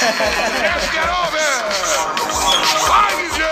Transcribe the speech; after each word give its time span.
Let's 0.00 0.90
get 0.92 1.04
over. 1.04 1.46
Bye, 2.88 3.12
DJ. 3.20 3.44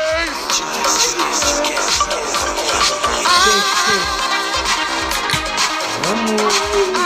One 6.09 6.93
more. 6.93 6.98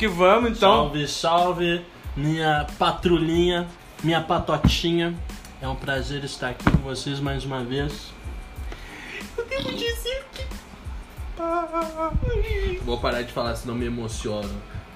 Que 0.00 0.08
vamos, 0.08 0.52
então. 0.52 0.84
Salve, 0.84 1.06
salve, 1.06 1.86
minha 2.16 2.66
patrulhinha, 2.78 3.68
minha 4.02 4.22
patotinha. 4.22 5.14
É 5.60 5.68
um 5.68 5.76
prazer 5.76 6.24
estar 6.24 6.48
aqui 6.48 6.64
com 6.64 6.78
vocês 6.78 7.20
mais 7.20 7.44
uma 7.44 7.62
vez. 7.62 8.10
Eu 9.36 9.44
devo 9.44 9.70
dizer 9.72 10.24
que. 10.32 10.46
Vou 12.82 12.96
parar 12.96 13.20
de 13.20 13.30
falar, 13.30 13.54
senão 13.56 13.74
me 13.74 13.84
emociono. 13.84 14.48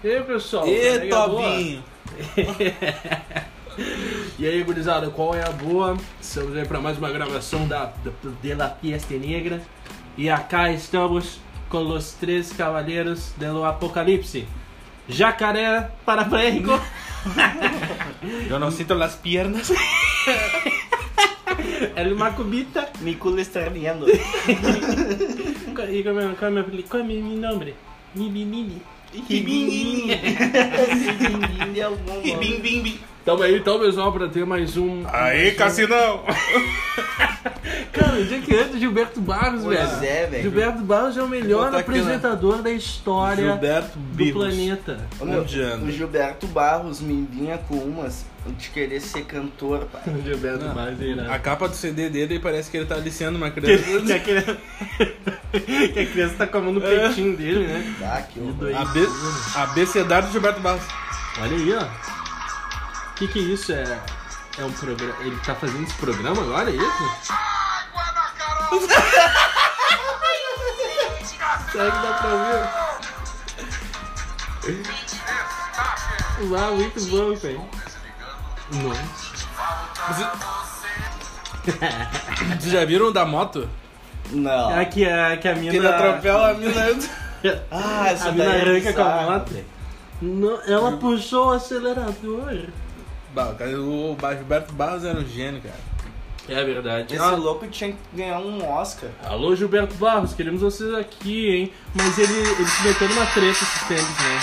E 0.03 0.09
aí, 0.09 0.23
pessoal? 0.23 0.65
Boa? 0.65 1.29
Tobinho. 1.29 1.85
E 4.39 4.47
aí, 4.47 4.63
gurizada, 4.63 5.11
qual 5.11 5.35
é 5.35 5.45
a 5.45 5.51
boa? 5.51 5.97
Estamos 6.21 6.57
aí 6.57 6.65
para 6.65 6.81
mais 6.81 6.97
uma 6.97 7.11
gravação 7.11 7.67
da, 7.67 7.87
da 7.87 8.13
de 8.41 8.55
la 8.55 8.71
Fiesta 8.71 9.15
Negra. 9.15 9.61
E 10.17 10.31
acá 10.31 10.71
estamos 10.71 11.41
com 11.69 11.89
os 11.89 12.13
três 12.13 12.53
cavaleiros 12.53 13.33
do 13.37 13.65
Apocalipse. 13.65 14.47
Jacaré 15.09 15.91
paraplégico. 16.05 16.81
Eu 18.49 18.59
não 18.61 18.71
sinto 18.71 18.95
las 18.95 19.17
piernas. 19.17 19.73
El 21.97 22.15
Macubita. 22.17 22.91
Mi 23.01 23.15
culo 23.15 23.41
está. 23.41 23.61
E 23.61 23.93
qual 25.75 25.87
é 25.87 26.13
meu, 26.13 26.31
é 26.31 26.35
é 26.35 27.37
nome? 27.37 27.75
Nini. 28.15 28.83
Ribinguinho. 29.29 30.17
Ribinguinho 30.17 31.83
é 31.83 31.89
o 31.89 31.97
bom 31.97 32.15
nome. 32.15 32.37
Bim, 32.37 32.61
bim, 32.61 32.83
bim. 32.83 32.99
Tamo 33.25 33.43
aí 33.43 33.57
então, 33.57 33.79
pessoal, 33.79 34.13
pra 34.13 34.29
ter 34.29 34.45
mais 34.45 34.77
um. 34.77 35.05
Aí, 35.07 35.53
Cassinão. 35.53 36.25
Onde 38.21 38.35
é 38.35 38.41
que 38.41 38.55
entra 38.55 38.79
Gilberto 38.79 39.21
Barros, 39.21 39.63
Pois 39.63 39.79
velho? 39.79 40.05
é, 40.05 40.27
velho. 40.27 40.43
Gilberto 40.43 40.83
Barros 40.83 41.17
é 41.17 41.23
o 41.23 41.29
melhor 41.29 41.71
né? 41.73 41.81
apresentador 41.81 42.63
da 42.63 42.71
história 42.71 43.51
Gilberto 43.53 43.99
do 43.99 44.15
Bigos. 44.15 44.43
planeta. 44.45 44.99
Ô, 45.21 45.25
meu, 45.25 45.43
o 45.43 45.91
Gilberto 45.91 46.47
Barros 46.47 47.01
me 47.01 47.27
vinha 47.31 47.59
com 47.59 47.77
umas 47.77 48.25
de 48.59 48.69
querer 48.69 49.01
ser 49.01 49.25
cantor, 49.25 49.87
pai. 49.93 50.03
Gilberto 50.25 50.65
Não, 50.65 50.75
Barros 50.75 51.01
é 51.01 51.05
irado. 51.05 51.33
A 51.33 51.39
capa 51.39 51.69
do 51.69 51.75
CD 51.75 52.11
dele 52.11 52.39
parece 52.39 52.71
que 52.71 52.77
ele 52.77 52.87
tá 52.87 52.95
aliciando 52.97 53.39
uma 53.39 53.51
Que, 53.51 53.61
criança. 53.61 54.01
que 54.05 54.13
a 54.13 54.21
criança... 54.21 54.57
que 55.95 55.99
a 56.01 56.07
criança 56.07 56.35
tá 56.39 56.47
comendo 56.47 56.81
o 56.81 56.87
É. 56.87 56.99
peitinho 57.07 57.37
dele, 57.37 57.67
né? 57.67 57.95
Tá, 57.99 58.23
que 58.23 58.39
Que 58.41 58.53
doido. 58.53 58.77
Abe... 58.77 59.07
Abecedário 59.57 60.29
do 60.29 60.33
Gilberto 60.33 60.61
Barros. 60.61 60.83
Olha 61.41 61.57
aí, 61.57 61.75
ó. 61.75 61.83
O 63.11 63.15
que 63.17 63.29
que 63.29 63.39
é 63.39 63.43
isso? 63.43 63.73
É, 63.73 63.99
é 64.59 64.65
um 64.65 64.73
programa... 64.73 65.15
Ele 65.21 65.37
tá 65.45 65.55
fazendo 65.55 65.85
esse 65.85 65.95
programa 65.95 66.43
agora, 66.43 66.71
é 66.71 66.75
isso? 66.75 67.33
Será 71.73 71.91
que 71.91 71.99
dá 72.07 72.13
pra 72.21 72.29
ouvir? 72.31 72.65
Uau, 76.51 76.75
muito 76.77 77.01
bom, 77.07 77.35
velho. 77.35 77.69
Nossa. 78.73 79.35
Vocês 82.59 82.73
já 82.73 82.85
viram 82.85 83.13
da 83.13 83.25
moto? 83.25 83.69
Não. 84.31 84.79
É 84.79 84.85
que 84.85 85.09
a, 85.09 85.37
que 85.37 85.49
a 85.49 85.55
mina... 85.55 85.71
Que 85.71 85.77
ele 85.77 85.89
atropela 85.89 86.51
a 86.51 86.55
mina. 86.55 86.75
Ah, 87.71 88.09
essa 88.09 88.31
A 88.31 88.33
mina 88.33 88.47
daí 88.47 88.59
é 88.59 88.63
arranca 88.63 88.93
com 88.95 89.03
a 89.03 89.23
moto. 89.23 89.51
velho. 89.53 89.67
Não, 90.23 90.63
ela 90.67 90.97
puxou 90.97 91.49
o 91.49 91.51
acelerador. 91.51 92.69
Bah, 93.35 93.49
O 93.51 94.17
Gilberto 94.35 94.73
Barros 94.73 95.05
era 95.05 95.19
um 95.19 95.27
gênio, 95.27 95.61
cara. 95.61 95.75
É 96.49 96.63
verdade. 96.63 97.15
Esse 97.15 97.25
louco 97.37 97.67
tinha 97.69 97.93
que 97.93 97.99
ganhar 98.13 98.39
um 98.39 98.69
Oscar. 98.71 99.09
Alô, 99.25 99.57
Gilberto 99.57 99.95
Barros, 99.95 100.35
queremos 100.35 100.61
vocês 100.61 100.93
aqui, 100.95 101.51
hein? 101.57 101.73
Mas 101.95 102.19
ele, 102.19 102.35
ele 102.39 102.69
se 102.69 102.83
meteu 102.83 103.09
numa 103.09 103.25
treta 103.27 103.51
esses 103.51 103.83
tempos, 103.89 104.19
né? 104.25 104.41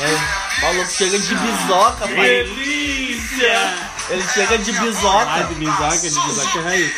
É. 0.00 0.66
O 0.66 0.72
louco 0.76 0.90
chega 0.90 1.18
de 1.18 1.34
bisoca, 1.34 2.08
pai. 2.08 2.16
Delícia! 2.44 3.74
Ele 4.10 4.22
chega 4.28 4.58
de 4.58 4.70
Ah, 4.76 4.80
bisoca. 4.82 5.44
de 5.44 5.54
bisaca, 5.54 5.96
de 6.10 6.20
bisaca 6.20 6.58
é 6.58 6.62
raiz. 6.62 6.92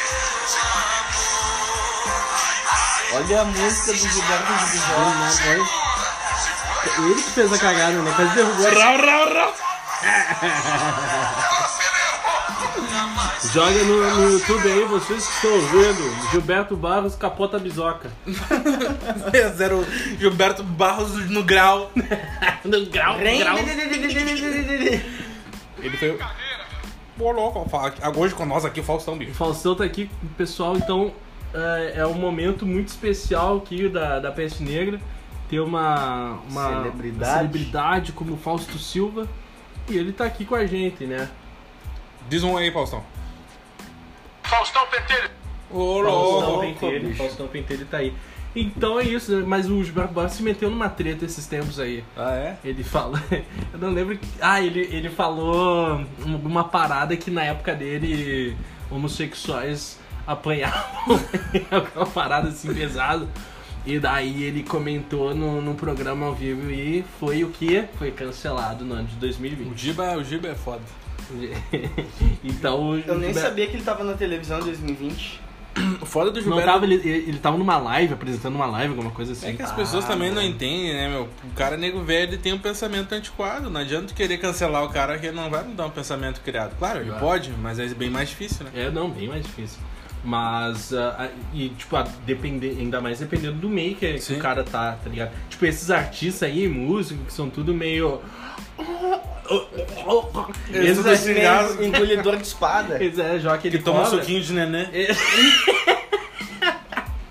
Olha 3.12 3.40
a 3.42 3.44
música 3.44 3.92
do 3.92 3.98
Gilberto 3.98 4.52
de 4.54 4.64
bisoca. 4.72 5.84
Ele 6.98 7.14
que 7.22 7.30
fez 7.30 7.52
a 7.52 7.58
cagada, 7.58 7.92
né? 7.92 8.12
Quase 8.16 8.34
derrubou. 8.34 8.64
Rau, 8.74 8.96
rau, 8.96 9.34
rau. 9.34 9.54
Joga 13.52 13.84
no, 13.84 14.14
no 14.16 14.30
YouTube 14.32 14.68
aí, 14.72 14.84
vocês 14.84 15.26
que 15.26 15.32
estão 15.34 15.52
ouvindo. 15.52 16.30
Gilberto 16.30 16.76
Barros 16.76 17.14
capota 17.14 17.58
bisoca. 17.58 18.10
Zero 19.56 19.84
Gilberto 20.18 20.62
Barros 20.62 21.14
no 21.30 21.42
grau. 21.42 21.90
No 22.64 22.86
grau, 22.86 23.18
grau. 23.18 23.58
Ele 25.82 25.96
foi. 25.98 26.18
Pô, 27.18 27.30
louco, 27.30 27.68
fala- 27.68 27.92
hoje 28.16 28.34
com 28.34 28.46
nós 28.46 28.64
aqui, 28.64 28.80
o 28.80 28.82
Faustão, 28.82 29.14
O 29.14 29.16
bicho. 29.18 29.34
Faustão 29.34 29.74
tá 29.74 29.84
aqui, 29.84 30.08
pessoal, 30.38 30.74
então 30.74 31.12
é, 31.52 31.92
é 31.96 32.06
um 32.06 32.14
momento 32.14 32.64
muito 32.64 32.88
especial 32.88 33.58
aqui 33.58 33.86
da, 33.88 34.18
da 34.18 34.32
Peste 34.32 34.62
Negra. 34.62 34.98
Ter 35.50 35.60
uma, 35.60 36.38
uma 36.50 36.68
Celebridade. 36.68 37.16
uma 37.30 37.36
celebridade 37.36 38.12
como 38.12 38.32
o 38.32 38.36
Fausto 38.38 38.78
Silva. 38.78 39.28
E 39.90 39.98
ele 39.98 40.12
tá 40.14 40.24
aqui 40.24 40.46
com 40.46 40.54
a 40.54 40.64
gente, 40.66 41.04
né? 41.04 41.28
Diz 42.30 42.42
um 42.42 42.56
aí, 42.56 42.72
Faustão. 42.72 43.04
Faustão 44.44 44.86
Pentelho! 44.88 45.30
Ô, 45.70 46.02
Faustão 46.04 46.50
louco. 46.50 46.60
Pentelho, 46.60 47.08
bicho. 47.08 47.18
Faustão 47.18 47.46
Pentelho 47.48 47.86
tá 47.86 47.96
aí. 47.98 48.14
Então 48.56 49.00
é 49.00 49.02
isso, 49.04 49.44
mas 49.46 49.68
o 49.68 49.82
Gilberto 49.82 50.14
Barros 50.14 50.32
se 50.34 50.42
meteu 50.42 50.70
numa 50.70 50.88
treta 50.88 51.24
esses 51.24 51.44
tempos 51.46 51.80
aí. 51.80 52.04
Ah, 52.16 52.34
é? 52.34 52.56
Ele 52.64 52.84
fala. 52.84 53.20
Eu 53.72 53.78
não 53.80 53.90
lembro. 53.90 54.16
que- 54.16 54.28
Ah, 54.40 54.60
ele, 54.62 54.80
ele 54.92 55.10
falou 55.10 56.04
uma 56.24 56.62
parada 56.64 57.16
que 57.16 57.30
na 57.32 57.42
época 57.42 57.74
dele 57.74 58.56
homossexuais 58.90 59.98
apanhavam. 60.26 61.20
uma 61.96 62.06
parada 62.06 62.48
assim 62.48 62.72
pesada. 62.72 63.26
E 63.84 63.98
daí 63.98 64.44
ele 64.44 64.62
comentou 64.62 65.34
no, 65.34 65.60
num 65.60 65.74
programa 65.74 66.24
ao 66.26 66.34
vivo 66.34 66.70
e 66.70 67.04
foi 67.20 67.44
o 67.44 67.50
que? 67.50 67.84
Foi 67.98 68.10
cancelado 68.12 68.82
no 68.84 68.94
ano 68.94 69.08
de 69.08 69.16
O 69.16 69.18
2020. 69.18 69.76
Giba, 69.78 70.16
o 70.16 70.24
Giba 70.24 70.48
é 70.48 70.54
foda. 70.54 70.80
então 72.42 72.96
Eu 72.98 73.14
nem 73.18 73.32
Gilberto- 73.32 73.40
sabia 73.40 73.66
que 73.66 73.76
ele 73.76 73.82
tava 73.84 74.04
na 74.04 74.14
televisão 74.14 74.60
em 74.60 74.64
2020. 74.64 75.40
O 76.00 76.06
foda 76.06 76.30
do 76.30 76.36
Não 76.36 76.42
Gilberto 76.44 76.70
tava, 76.70 76.84
ele, 76.84 76.94
ele 77.08 77.38
tava 77.38 77.58
numa 77.58 77.76
live, 77.78 78.14
apresentando 78.14 78.54
uma 78.54 78.66
live, 78.66 78.90
alguma 78.90 79.10
coisa 79.10 79.32
assim. 79.32 79.48
É 79.48 79.52
que 79.54 79.62
as 79.62 79.72
pessoas 79.72 80.04
Ah, 80.04 80.08
também 80.08 80.30
não 80.30 80.40
entendem, 80.40 80.92
né, 80.94 81.08
meu? 81.08 81.28
O 81.42 81.50
cara 81.56 81.76
nego 81.76 82.00
velho 82.04 82.38
tem 82.38 82.52
um 82.52 82.58
pensamento 82.60 83.12
antiquado. 83.12 83.68
Não 83.68 83.80
adianta 83.80 84.14
querer 84.14 84.38
cancelar 84.38 84.84
o 84.84 84.90
cara 84.90 85.18
que 85.18 85.26
ele 85.26 85.34
não 85.36 85.50
vai 85.50 85.64
mudar 85.64 85.86
um 85.86 85.90
pensamento 85.90 86.40
criado. 86.42 86.76
Claro, 86.78 87.00
ele 87.00 87.10
Vai. 87.10 87.18
pode, 87.18 87.50
mas 87.60 87.80
é 87.80 87.88
bem 87.88 88.08
mais 88.08 88.28
difícil, 88.28 88.64
né? 88.66 88.70
É, 88.72 88.90
não, 88.90 89.10
bem 89.10 89.26
mais 89.26 89.42
difícil. 89.42 89.78
Mas, 90.22 90.94
ah, 90.94 91.28
e 91.52 91.70
tipo, 91.70 91.96
a 91.96 92.02
depender, 92.24 92.76
ainda 92.78 93.00
mais 93.00 93.18
dependendo 93.18 93.58
do 93.58 93.68
meio 93.68 93.96
que, 93.96 94.14
que 94.14 94.32
o 94.34 94.38
cara 94.38 94.62
tá, 94.62 94.92
tá 95.02 95.10
ligado? 95.10 95.32
Tipo, 95.50 95.66
esses 95.66 95.90
artistas 95.90 96.44
aí, 96.48 96.68
músicos, 96.68 97.26
que 97.26 97.32
são 97.32 97.50
tudo 97.50 97.74
meio. 97.74 98.22
Eles 100.70 101.06
assim, 101.06 101.34
Cigarro. 101.34 101.84
Engolidor 101.84 102.36
de 102.36 102.42
espada. 102.42 103.02
esses 103.02 103.18
é, 103.18 103.38
já 103.38 103.56
que 103.58 103.68
ele 103.68 103.78
Que 103.78 103.84
toma 103.84 104.02
um 104.02 104.06
suquinho 104.06 104.40
de 104.42 104.52
neném. 104.52 104.88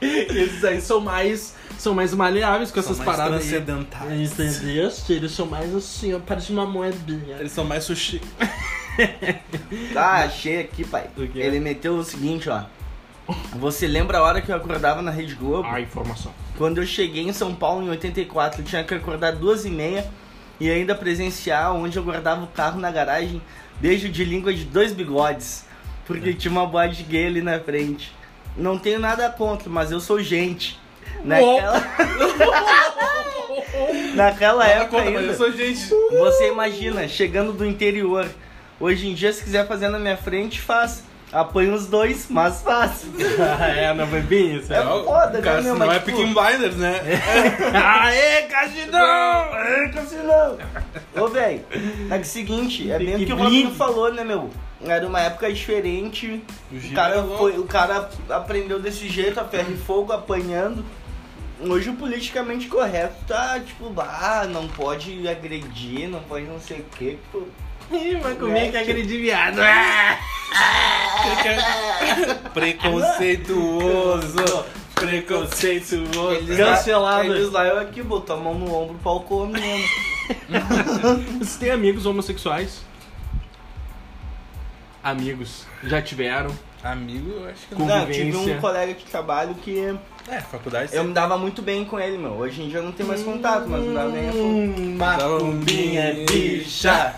Esses 0.01 0.63
aí 0.63 0.81
são 0.81 0.99
mais. 0.99 1.55
São 1.77 1.93
mais 1.93 2.13
maleáveis 2.13 2.71
com 2.71 2.79
essas 2.79 2.95
São 2.95 3.05
mais 3.05 3.17
paradas 3.17 3.41
transcendentais. 3.41 4.31
Entendeu? 4.39 4.91
Eles 5.09 5.31
são 5.31 5.45
mais 5.45 5.75
assim, 5.75 6.13
ó, 6.13 6.19
parece 6.19 6.51
uma 6.51 6.65
moedinha. 6.65 7.37
Eles 7.39 7.51
são 7.51 7.65
mais 7.65 7.83
sushi. 7.83 8.21
Ah, 9.95 10.23
achei 10.23 10.61
aqui, 10.61 10.85
pai. 10.85 11.09
Ele 11.35 11.59
meteu 11.59 11.95
o 11.95 12.03
seguinte, 12.03 12.49
ó. 12.49 12.63
Você 13.57 13.87
lembra 13.87 14.19
a 14.19 14.23
hora 14.23 14.41
que 14.41 14.51
eu 14.51 14.55
acordava 14.55 15.01
na 15.01 15.11
Rede 15.11 15.35
Globo? 15.35 15.67
A 15.67 15.81
informação. 15.81 16.33
Quando 16.57 16.77
eu 16.79 16.85
cheguei 16.85 17.23
em 17.23 17.33
São 17.33 17.53
Paulo 17.53 17.83
em 17.83 17.89
84, 17.89 18.61
eu 18.61 18.65
tinha 18.65 18.83
que 18.83 18.93
acordar 18.93 19.33
duas 19.33 19.65
e 19.65 19.69
meia 19.69 20.09
e 20.59 20.69
ainda 20.69 20.95
presenciar 20.95 21.73
onde 21.73 21.97
eu 21.97 22.03
guardava 22.03 22.43
o 22.43 22.47
carro 22.47 22.79
na 22.79 22.91
garagem, 22.91 23.41
beijo 23.79 24.09
de 24.09 24.23
língua 24.23 24.53
de 24.53 24.63
dois 24.63 24.93
bigodes, 24.93 25.65
porque 26.05 26.33
tinha 26.33 26.51
uma 26.51 26.65
bode 26.65 27.03
gay 27.03 27.27
ali 27.27 27.41
na 27.41 27.59
frente. 27.59 28.13
Não 28.55 28.77
tenho 28.77 28.99
nada 28.99 29.29
contra, 29.29 29.69
mas 29.69 29.91
eu 29.91 29.99
sou 29.99 30.21
gente. 30.21 30.79
Naquela... 31.23 31.83
Naquela 34.15 34.67
Ela 34.67 34.83
época 34.83 35.01
ainda, 35.01 35.21
eu 35.21 35.35
sou 35.35 35.51
gente. 35.51 35.89
você 36.11 36.49
imagina, 36.49 37.07
chegando 37.07 37.51
do 37.51 37.65
interior. 37.65 38.29
Hoje 38.79 39.07
em 39.07 39.13
dia, 39.13 39.33
se 39.33 39.43
quiser 39.43 39.67
fazer 39.67 39.89
na 39.89 39.97
minha 39.97 40.17
frente, 40.17 40.61
faz. 40.61 41.03
Apanha 41.33 41.73
os 41.73 41.87
dois, 41.87 42.27
mas 42.29 42.61
faz. 42.61 43.05
é, 43.75 43.91
não 43.93 44.05
foi 44.07 44.21
bem 44.21 44.57
isso. 44.57 44.71
É 44.71 44.83
foda, 44.83 45.41
cara, 45.41 45.57
né, 45.57 45.63
meu? 45.63 45.75
Mas, 45.77 45.89
é 45.89 45.99
tipo- 45.99 46.17
Peaky 46.17 46.33
Blinders, 46.33 46.75
né? 46.75 47.01
Aê, 47.73 48.43
Cassidão! 48.43 48.99
É, 48.99 49.89
Cassinão! 49.89 50.57
Ô, 51.15 51.27
velho, 51.27 51.65
é 52.11 52.17
que 52.17 52.23
o 52.23 52.25
seguinte, 52.25 52.91
é 52.91 52.99
bem 52.99 53.15
o 53.15 53.17
Que 53.17 53.25
que 53.25 53.33
o 53.33 53.35
Robinho 53.35 53.71
falou, 53.71 54.13
né, 54.13 54.23
meu? 54.23 54.51
Era 54.85 55.07
uma 55.07 55.21
época 55.21 55.51
diferente. 55.51 56.43
O 56.71 56.75
O 56.75 56.93
cara, 56.93 57.15
é 57.15 57.37
foi, 57.37 57.57
o 57.57 57.63
cara 57.63 58.09
aprendeu 58.29 58.79
desse 58.79 59.09
jeito, 59.09 59.39
a 59.39 59.45
ferro 59.45 59.71
e 59.73 59.77
fogo, 59.77 60.13
apanhando. 60.13 60.85
Hoje 61.61 61.89
o 61.89 61.95
politicamente 61.95 62.67
correto 62.67 63.15
tá 63.25 63.59
tipo, 63.59 63.93
ah, 63.97 64.45
não 64.47 64.67
pode 64.67 65.27
agredir, 65.27 66.09
não 66.09 66.19
pode 66.19 66.45
não 66.45 66.59
sei 66.59 66.79
o 66.79 66.85
quê. 66.97 67.17
Tipo, 67.23 67.47
Ih, 67.91 68.15
vai 68.15 68.35
comer 68.35 68.71
que 68.71 68.77
é 68.77 68.81
aquele 68.81 69.03
de 69.03 69.17
viado. 69.17 69.59
Preconceituoso. 72.53 74.65
Preconceituoso. 74.95 76.31
eles 76.31 76.57
Cancelado. 76.57 77.29
Lá, 77.29 77.35
eles 77.35 77.51
lá, 77.51 77.65
eu 77.65 77.79
aqui, 77.79 78.01
botou 78.01 78.35
a 78.35 78.39
mão 78.39 78.53
no 78.53 78.73
ombro, 78.73 78.95
o 78.95 78.99
pau 78.99 79.21
comendo. 79.21 79.59
Você 81.39 81.59
tem 81.59 81.71
amigos 81.71 82.05
homossexuais? 82.05 82.81
Amigos. 85.03 85.65
Já 85.83 86.01
tiveram? 86.01 86.55
Amigo, 86.83 87.31
eu 87.31 87.49
acho 87.49 87.67
que 87.67 87.75
não. 87.75 87.85
Não, 87.85 87.99
eu 88.01 88.11
tive 88.11 88.35
um 88.35 88.59
colega 88.59 88.93
de 88.93 89.05
trabalho 89.05 89.55
que 89.55 89.97
É, 90.27 90.41
faculdade 90.41 90.93
eu 90.93 91.03
me 91.05 91.13
dava 91.13 91.37
muito 91.37 91.61
bem 91.61 91.85
com 91.85 91.97
ele, 91.97 92.17
meu. 92.17 92.31
Hoje 92.33 92.61
em 92.61 92.67
dia 92.67 92.79
eu 92.79 92.83
não 92.83 92.91
tenho 92.91 93.07
mais 93.07 93.23
contato, 93.23 93.69
mas 93.69 93.81
me 93.81 93.93
dava 93.93 94.09
bem. 94.09 94.29
Hum, 94.31 94.95
macumbinha, 94.97 96.13
bicha. 96.27 97.15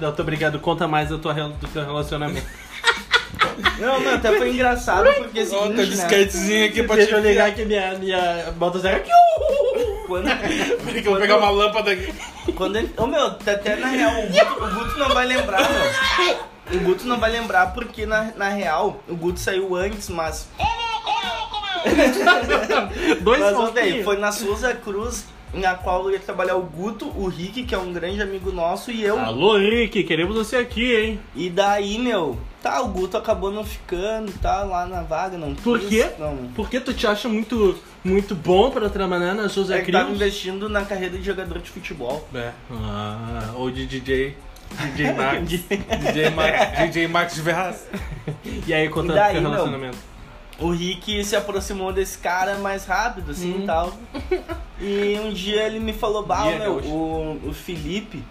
Não, 0.00 0.12
tô 0.12 0.22
obrigado. 0.22 0.58
Conta 0.60 0.88
mais 0.88 1.10
do, 1.10 1.18
tua, 1.18 1.34
do 1.34 1.68
teu 1.68 1.84
relacionamento. 1.84 2.46
Não, 3.78 4.00
não, 4.00 4.14
até 4.14 4.36
foi 4.36 4.50
engraçado 4.50 5.12
porque 5.14 5.40
é 5.40 5.42
o 5.42 5.54
Ó, 5.54 5.62
seguinte, 5.62 5.76
tá 5.76 5.82
né? 5.82 5.84
disquetezinho 5.84 6.66
aqui 6.66 6.82
pra 6.82 6.94
te 6.96 7.00
Deixa 7.00 7.16
eu 7.16 7.20
ligar 7.20 7.54
que 7.54 7.64
minha, 7.64 7.98
minha 7.98 8.52
motosserra... 8.58 9.02
Quando, 10.06 10.28
Que 10.92 10.98
eu 11.00 11.12
vou 11.12 11.20
pegar 11.20 11.36
uma 11.38 11.50
lâmpada 11.50 11.90
aqui. 11.90 12.14
quando 12.54 12.76
ele... 12.76 12.90
Ô, 12.96 13.06
meu, 13.06 13.34
tá 13.34 13.52
até 13.52 13.76
na 13.76 13.88
real, 13.88 14.12
o 14.12 14.26
Guto, 14.28 14.64
o 14.64 14.74
Guto 14.74 14.98
não 14.98 15.08
vai 15.10 15.26
lembrar, 15.26 15.60
meu. 15.60 16.36
O 16.72 16.78
Guto 16.80 17.06
não 17.06 17.18
vai 17.18 17.30
lembrar 17.30 17.72
porque, 17.72 18.06
na, 18.06 18.32
na 18.36 18.48
real, 18.48 19.02
o 19.08 19.14
Guto 19.14 19.38
saiu 19.38 19.74
antes, 19.74 20.08
mas... 20.08 20.48
Dois 23.20 23.40
Mas, 23.40 23.72
velho, 23.72 24.04
foi 24.04 24.16
na 24.16 24.32
Souza 24.32 24.74
Cruz, 24.74 25.24
na 25.54 25.74
qual 25.74 26.10
ia 26.10 26.18
trabalhar 26.18 26.56
o 26.56 26.62
Guto, 26.62 27.06
o 27.16 27.28
Rick, 27.28 27.62
que 27.64 27.74
é 27.74 27.78
um 27.78 27.92
grande 27.92 28.20
amigo 28.20 28.50
nosso, 28.50 28.90
e 28.90 29.02
eu. 29.04 29.18
Alô, 29.18 29.58
Henrique, 29.58 30.02
queremos 30.02 30.34
você 30.36 30.56
aqui, 30.56 30.94
hein? 30.94 31.20
E 31.34 31.48
daí, 31.48 31.98
meu, 31.98 32.36
tá, 32.62 32.80
o 32.80 32.88
Guto 32.88 33.16
acabou 33.16 33.52
não 33.52 33.64
ficando, 33.64 34.32
tá 34.40 34.64
lá 34.64 34.86
na 34.86 35.02
vaga, 35.02 35.38
não 35.38 35.54
Por 35.54 35.78
quis, 35.78 35.88
quê? 35.88 36.10
Não. 36.18 36.36
Por 36.54 36.68
que 36.68 36.80
tu 36.80 36.92
te 36.92 37.06
acha 37.06 37.28
muito, 37.28 37.78
muito 38.02 38.34
bom 38.34 38.70
pra 38.70 38.88
trabalhar 38.90 39.34
na 39.34 39.48
Souza 39.48 39.76
É 39.76 39.78
tava 39.78 40.04
Crios? 40.06 40.10
investindo 40.16 40.68
na 40.68 40.84
carreira 40.84 41.16
de 41.16 41.22
jogador 41.24 41.60
de 41.60 41.70
futebol. 41.70 42.26
É. 42.34 42.50
Ah, 42.70 43.52
ou 43.54 43.70
de 43.70 43.86
DJ. 43.86 44.36
DJ 44.70 45.12
Max. 45.14 45.48
DJ 45.48 46.30
Max, 46.30 46.78
DJ 46.78 47.08
Max 47.08 47.34
de 47.34 47.40
Verraz. 47.42 47.86
e 48.66 48.72
aí, 48.74 48.88
conta 48.88 49.14
daí, 49.14 49.32
teu 49.34 49.42
meu? 49.42 49.50
relacionamento. 49.52 49.98
O 50.58 50.70
Rick 50.70 51.22
se 51.24 51.36
aproximou 51.36 51.92
desse 51.92 52.16
cara 52.18 52.56
mais 52.56 52.86
rápido, 52.86 53.30
assim 53.32 53.54
Hum. 53.54 53.62
e 53.62 53.66
tal. 53.66 53.92
E 54.80 55.18
um 55.22 55.30
dia 55.32 55.62
ele 55.64 55.78
me 55.78 55.92
falou, 55.92 56.24
bah, 56.24 56.44
meu, 56.46 56.58
gaúcho. 56.76 56.88
o, 56.88 57.48
o 57.48 57.52
Felipe, 57.52 58.22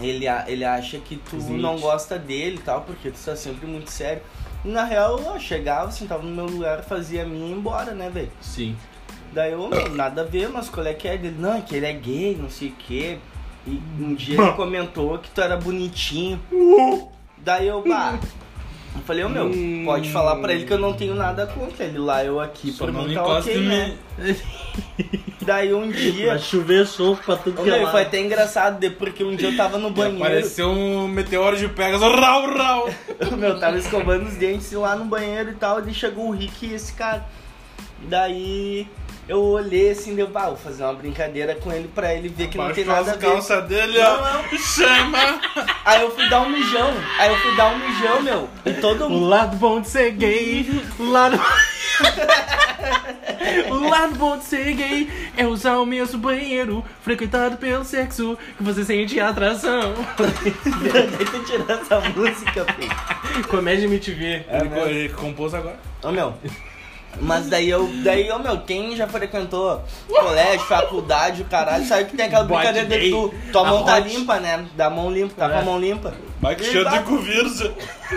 ele, 0.00 0.26
a- 0.26 0.44
ele 0.48 0.64
acha 0.64 0.98
que 0.98 1.16
tu 1.16 1.36
Snitch. 1.36 1.60
não 1.62 1.78
gosta 1.78 2.18
dele 2.18 2.56
e 2.56 2.62
tal, 2.62 2.80
porque 2.82 3.10
tu 3.10 3.18
tá 3.24 3.36
sempre 3.36 3.66
muito 3.66 3.90
sério. 3.90 4.22
E 4.64 4.68
na 4.68 4.82
real, 4.84 5.20
eu 5.20 5.38
chegava, 5.38 5.90
sentava 5.92 6.22
no 6.24 6.34
meu 6.34 6.46
lugar, 6.46 6.82
fazia 6.82 7.22
a 7.22 7.26
minha 7.26 7.46
e 7.46 7.50
ia 7.50 7.56
embora, 7.56 7.92
né, 7.92 8.10
velho? 8.10 8.30
Sim. 8.40 8.76
Daí 9.32 9.52
eu, 9.52 9.68
nada 9.94 10.22
a 10.22 10.24
ver, 10.24 10.48
mas 10.48 10.68
qual 10.68 10.84
é 10.86 10.94
que 10.94 11.06
é? 11.06 11.14
Ele, 11.14 11.30
não, 11.30 11.54
é 11.54 11.60
que 11.60 11.76
ele 11.76 11.86
é 11.86 11.92
gay, 11.92 12.36
não 12.40 12.50
sei 12.50 12.68
o 12.68 12.72
quê. 12.72 13.18
E 13.66 13.80
um 14.00 14.14
dia 14.14 14.40
ele 14.40 14.52
comentou 14.52 15.18
que 15.18 15.28
tu 15.30 15.40
era 15.40 15.56
bonitinho. 15.56 16.40
Daí 17.38 17.66
eu, 17.66 17.82
bah. 17.86 18.18
Eu 18.94 19.02
falei, 19.02 19.24
ô 19.24 19.28
meu, 19.28 19.44
Hum. 19.46 19.82
pode 19.84 20.10
falar 20.10 20.36
pra 20.36 20.54
ele 20.54 20.64
que 20.64 20.72
eu 20.72 20.78
não 20.78 20.94
tenho 20.94 21.14
nada 21.14 21.46
contra 21.46 21.84
ele 21.84 21.98
lá, 21.98 22.24
eu 22.24 22.40
aqui, 22.40 22.72
pra 22.72 22.90
não 22.90 23.04
mim 23.04 23.12
tá 23.14 23.24
ok, 23.26 23.58
né? 23.60 23.94
Daí 25.42 25.74
um 25.74 25.90
Vai 25.90 26.00
dia. 26.00 26.38
chover 26.38 26.86
solto 26.86 27.22
pra 27.22 27.36
tudo 27.36 27.62
que 27.62 27.68
é 27.68 27.76
lado. 27.76 27.90
foi 27.90 28.02
até 28.02 28.20
engraçado, 28.20 28.78
de- 28.80 28.90
porque 28.90 29.22
um 29.22 29.36
dia 29.36 29.50
eu 29.50 29.56
tava 29.56 29.76
no 29.78 29.90
banheiro. 29.90 30.24
Apareceu 30.24 30.68
um 30.70 31.06
meteoro 31.08 31.56
de 31.58 31.68
Pegasus. 31.68 32.00
Rau, 32.18 32.46
rau. 32.56 32.88
meu, 33.36 33.58
tava 33.60 33.76
escovando 33.78 34.26
os 34.28 34.34
dentes 34.36 34.72
lá 34.72 34.96
no 34.96 35.04
banheiro 35.04 35.50
e 35.50 35.54
tal, 35.54 35.86
e 35.86 35.92
chegou 35.92 36.28
o 36.28 36.32
Rick 36.32 36.66
e 36.66 36.72
esse 36.74 36.94
cara. 36.94 37.26
Daí 38.08 38.86
eu 39.28 39.42
olhei 39.42 39.90
assim, 39.90 40.14
deu, 40.14 40.28
bah, 40.28 40.46
vou 40.46 40.56
fazer 40.56 40.84
uma 40.84 40.92
brincadeira 40.94 41.54
com 41.56 41.72
ele 41.72 41.88
pra 41.94 42.14
ele 42.14 42.28
ver 42.28 42.48
que 42.48 42.56
não 42.58 42.72
tem 42.72 42.84
nada 42.84 43.10
a 43.10 43.14
as 43.14 43.18
ver. 43.20 43.26
calças 43.26 43.64
dele, 43.66 43.98
Não, 43.98 44.20
ó. 44.20 44.56
Chama. 44.56 45.40
Aí 45.84 46.02
eu 46.02 46.10
fui 46.14 46.28
dar 46.28 46.42
um 46.42 46.48
mijão, 46.50 46.92
aí 47.20 47.30
eu 47.30 47.36
fui 47.38 47.56
dar 47.56 47.68
um 47.68 47.78
mijão, 47.78 48.20
meu, 48.22 48.48
e 48.64 48.72
todo 48.74 49.06
O 49.06 49.10
mundo. 49.10 49.28
lado 49.28 49.56
bom 49.56 49.80
de 49.80 49.88
ser 49.88 50.10
gay, 50.10 50.68
o 50.98 51.04
lado... 51.10 51.38
o 53.70 53.88
lado 53.88 54.14
bom 54.16 54.36
de 54.36 54.44
ser 54.44 54.72
gay 54.74 55.08
é 55.36 55.46
usar 55.46 55.76
o 55.78 55.86
mesmo 55.86 56.18
banheiro 56.18 56.84
frequentado 57.02 57.56
pelo 57.56 57.84
sexo 57.84 58.36
que 58.56 58.62
você 58.64 58.84
sente 58.84 59.18
atração. 59.20 59.94
Deixa 61.18 61.36
eu 61.36 61.44
tirar 61.44 61.80
essa 61.80 62.00
música, 62.00 62.66
filho. 62.74 63.44
Comédia 63.48 63.86
MTV. 63.86 64.44
É, 64.48 64.58
Ele, 64.60 64.80
ele 64.90 65.08
compôs 65.10 65.54
agora. 65.54 65.78
Ô 66.02 66.10
meu. 66.10 66.34
Mas 67.20 67.46
daí 67.48 67.68
eu, 67.70 67.88
daí, 68.04 68.30
ô 68.30 68.38
meu, 68.38 68.60
quem 68.60 68.94
já 68.96 69.06
frequentou 69.08 69.82
colégio, 70.08 70.66
faculdade, 70.66 71.42
o 71.42 71.44
caralho, 71.46 71.84
sabe 71.86 72.04
que 72.06 72.16
tem 72.16 72.26
aquela 72.26 72.44
brincadeira 72.44 72.86
de 72.86 73.10
tu, 73.10 73.32
tua 73.52 73.62
A 73.62 73.64
mão 73.70 73.84
tá 73.84 73.98
limpa, 73.98 74.38
né? 74.38 74.66
Da 74.74 74.90
mão 74.90 75.10
limpa, 75.10 75.34
tá 75.36 75.48
com 75.48 75.54
É. 75.56 75.60
a 75.60 75.64
mão 75.64 75.78
limpa. 75.80 76.14
Vai 76.40 76.54
que 76.54 76.64
cheiro 76.64 76.88
de 76.90 77.00
conversa. 77.00 77.72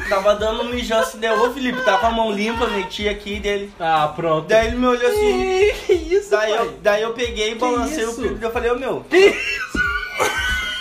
Tava 0.10 0.36
dando 0.36 0.64
um 0.64 0.66
mijão 0.66 1.00
assim, 1.00 1.18
deu, 1.20 1.42
ô 1.42 1.54
Felipe, 1.54 1.82
tá 1.82 1.98
com 1.98 2.08
a 2.08 2.12
mão 2.12 2.32
limpa, 2.32 2.68
meti 2.68 3.08
aqui 3.08 3.40
dele. 3.40 3.72
Ah, 3.80 4.12
pronto. 4.14 4.48
Daí 4.48 4.68
ele 4.68 4.76
me 4.76 4.88
olhou 4.88 5.10
assim. 5.10 5.72
Que 5.88 5.94
isso, 5.94 6.30
Daí 6.32 6.52
eu, 6.52 6.78
daí 6.82 7.02
eu 7.02 7.14
peguei 7.14 7.52
e 7.52 7.56
balancei 7.56 8.06
o 8.06 8.10
isso? 8.10 8.22
Felipe 8.22 8.42
e 8.42 8.44
eu 8.46 8.52
falei, 8.52 8.72
ô 8.72 8.76
meu. 8.76 9.06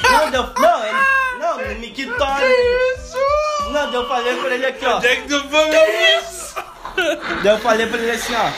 Não, 0.02 0.30
deu, 0.30 0.46
não, 0.58 0.84
ele. 0.84 0.98
Não, 1.38 1.58
no 1.74 1.78
mictório. 1.80 2.48
Não, 3.70 3.72
daí 3.86 3.94
eu 3.94 4.08
falei 4.08 4.36
pra 4.36 4.54
ele 4.54 4.66
aqui, 4.66 4.84
ó. 4.86 4.98
Jack 4.98 5.22
do 5.28 5.48
Vamos. 5.48 6.54
Daí 7.42 7.52
eu 7.54 7.58
falei 7.58 7.86
pra 7.86 7.98
ele 7.98 8.10
assim, 8.10 8.34
ó. 8.34 8.50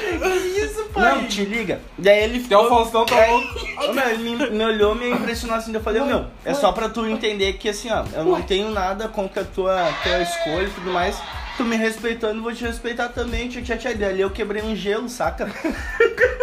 Que 0.00 0.60
isso, 0.60 0.84
pai? 0.92 1.14
Não, 1.14 1.26
te 1.26 1.44
liga. 1.44 1.80
Daí 1.98 2.24
ele 2.24 2.42
Até 2.44 2.56
o 2.56 2.68
Faustão 2.68 3.04
tá 3.06 3.16
Aí, 3.16 3.30
louco. 3.30 3.48
ô, 3.88 3.92
meu, 3.94 4.08
ele 4.08 4.22
me, 4.36 4.50
me 4.50 4.64
olhou, 4.64 4.94
me 4.94 5.10
impressionou 5.10 5.56
assim. 5.56 5.72
daí 5.72 5.80
Eu 5.80 5.84
falei, 5.84 6.02
meu, 6.02 6.26
é 6.44 6.54
só 6.54 6.72
pra 6.72 6.88
tu 6.88 7.06
entender 7.06 7.52
que 7.54 7.68
assim, 7.68 7.90
ó, 7.90 8.04
eu 8.14 8.24
não 8.24 8.42
tenho 8.42 8.70
nada 8.70 9.08
contra 9.08 9.42
a 9.42 9.44
tua, 9.44 9.92
tua 10.02 10.18
escolha 10.22 10.66
e 10.66 10.70
tudo 10.70 10.90
mais. 10.90 11.16
Tu 11.56 11.64
me 11.64 11.76
respeitando, 11.76 12.42
vou 12.42 12.52
te 12.54 12.64
respeitar 12.64 13.08
também, 13.10 13.48
tchau, 13.48 13.62
tchau, 13.62 13.76
tchau. 13.76 13.92
Daí 13.94 14.20
eu 14.20 14.30
quebrei 14.30 14.62
um 14.62 14.74
gelo, 14.74 15.08
saca? 15.08 15.48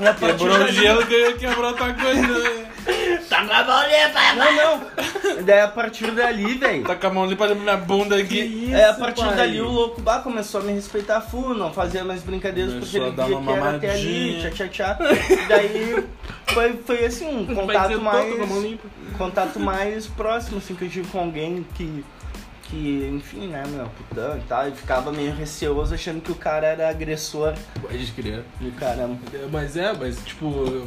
E 0.00 0.06
a 0.06 0.14
partir 0.14 0.38
Quebrou 0.46 0.58
o 0.62 0.68
gelo 0.68 1.04
que 1.06 1.32
quebrou 1.34 1.64
outra 1.70 1.92
coisa. 1.92 2.22
né? 2.22 2.66
Tá 3.46 3.46
com 3.46 3.52
a 3.52 3.64
mão 3.64 3.82
limpa. 3.88 4.34
Não, 4.34 4.52
não. 5.36 5.44
Daí 5.44 5.60
a 5.60 5.68
partir 5.68 6.10
dali, 6.12 6.54
velho. 6.54 6.84
Tá 6.84 6.96
com 6.96 7.06
a 7.06 7.10
mão 7.10 7.26
limpa 7.26 7.46
na 7.48 7.54
minha 7.54 7.76
bunda 7.76 8.16
Que 8.16 8.22
aqui. 8.22 8.40
isso, 8.66 8.74
É, 8.74 8.84
a 8.86 8.94
partir 8.94 9.24
pai? 9.24 9.36
dali 9.36 9.60
o 9.60 9.68
louco 9.68 10.00
bah, 10.00 10.18
começou 10.20 10.60
a 10.60 10.64
me 10.64 10.72
respeitar 10.72 11.20
full, 11.20 11.54
não 11.54 11.72
fazia 11.72 12.04
mais 12.04 12.22
brincadeiras 12.22 12.72
Começou 12.74 13.00
porque 13.00 13.06
ele 13.08 13.16
dar 13.16 13.26
via 13.26 13.36
uma 13.38 13.52
que 13.52 13.58
era 13.58 13.76
até 13.76 13.90
ali, 13.90 14.38
tchá 14.40 14.50
tchá 14.50 14.68
tchá. 14.68 14.98
Daí 15.48 16.04
foi, 16.48 16.72
foi 16.84 17.04
assim, 17.04 17.28
um 17.50 17.54
contato 17.54 17.88
dizer 17.88 18.00
todo 18.00 18.02
com 18.02 18.08
a 18.08 18.46
mão 18.46 18.48
mais. 18.48 18.62
limpa. 18.62 18.88
contato 19.16 19.60
mais 19.60 20.06
próximo, 20.06 20.58
assim, 20.58 20.74
que 20.74 20.84
eu 20.84 20.88
tive 20.90 21.08
com 21.08 21.18
alguém 21.20 21.66
que. 21.74 22.04
Que, 22.70 23.08
enfim, 23.14 23.46
né, 23.46 23.62
meu, 23.66 23.86
putão 23.86 24.36
e 24.36 24.42
tal, 24.42 24.68
e 24.68 24.72
ficava 24.72 25.10
meio 25.10 25.32
receoso 25.34 25.94
achando 25.94 26.20
que 26.20 26.30
o 26.30 26.34
cara 26.34 26.66
era 26.66 26.90
agressor 26.90 27.54
Pode 27.80 28.12
crer. 28.12 28.42
do 28.60 28.70
caramba. 28.72 29.16
Mas 29.50 29.74
é, 29.74 29.90
mas 29.94 30.18
tipo. 30.22 30.86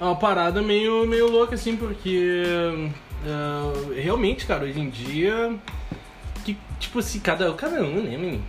É 0.00 0.04
uma 0.04 0.16
parada 0.16 0.60
meio, 0.62 1.06
meio 1.06 1.28
louca, 1.30 1.54
assim, 1.54 1.76
porque. 1.76 2.30
ah, 3.26 3.72
realmente, 3.94 4.44
cara, 4.46 4.64
hoje 4.64 4.78
em 4.80 4.90
dia. 4.90 5.54
Que, 6.44 6.56
tipo 6.78 6.98
assim, 6.98 7.20
cada, 7.20 7.52
cada 7.54 7.80
um, 7.82 8.02
né, 8.02 8.16
menino? 8.16 8.42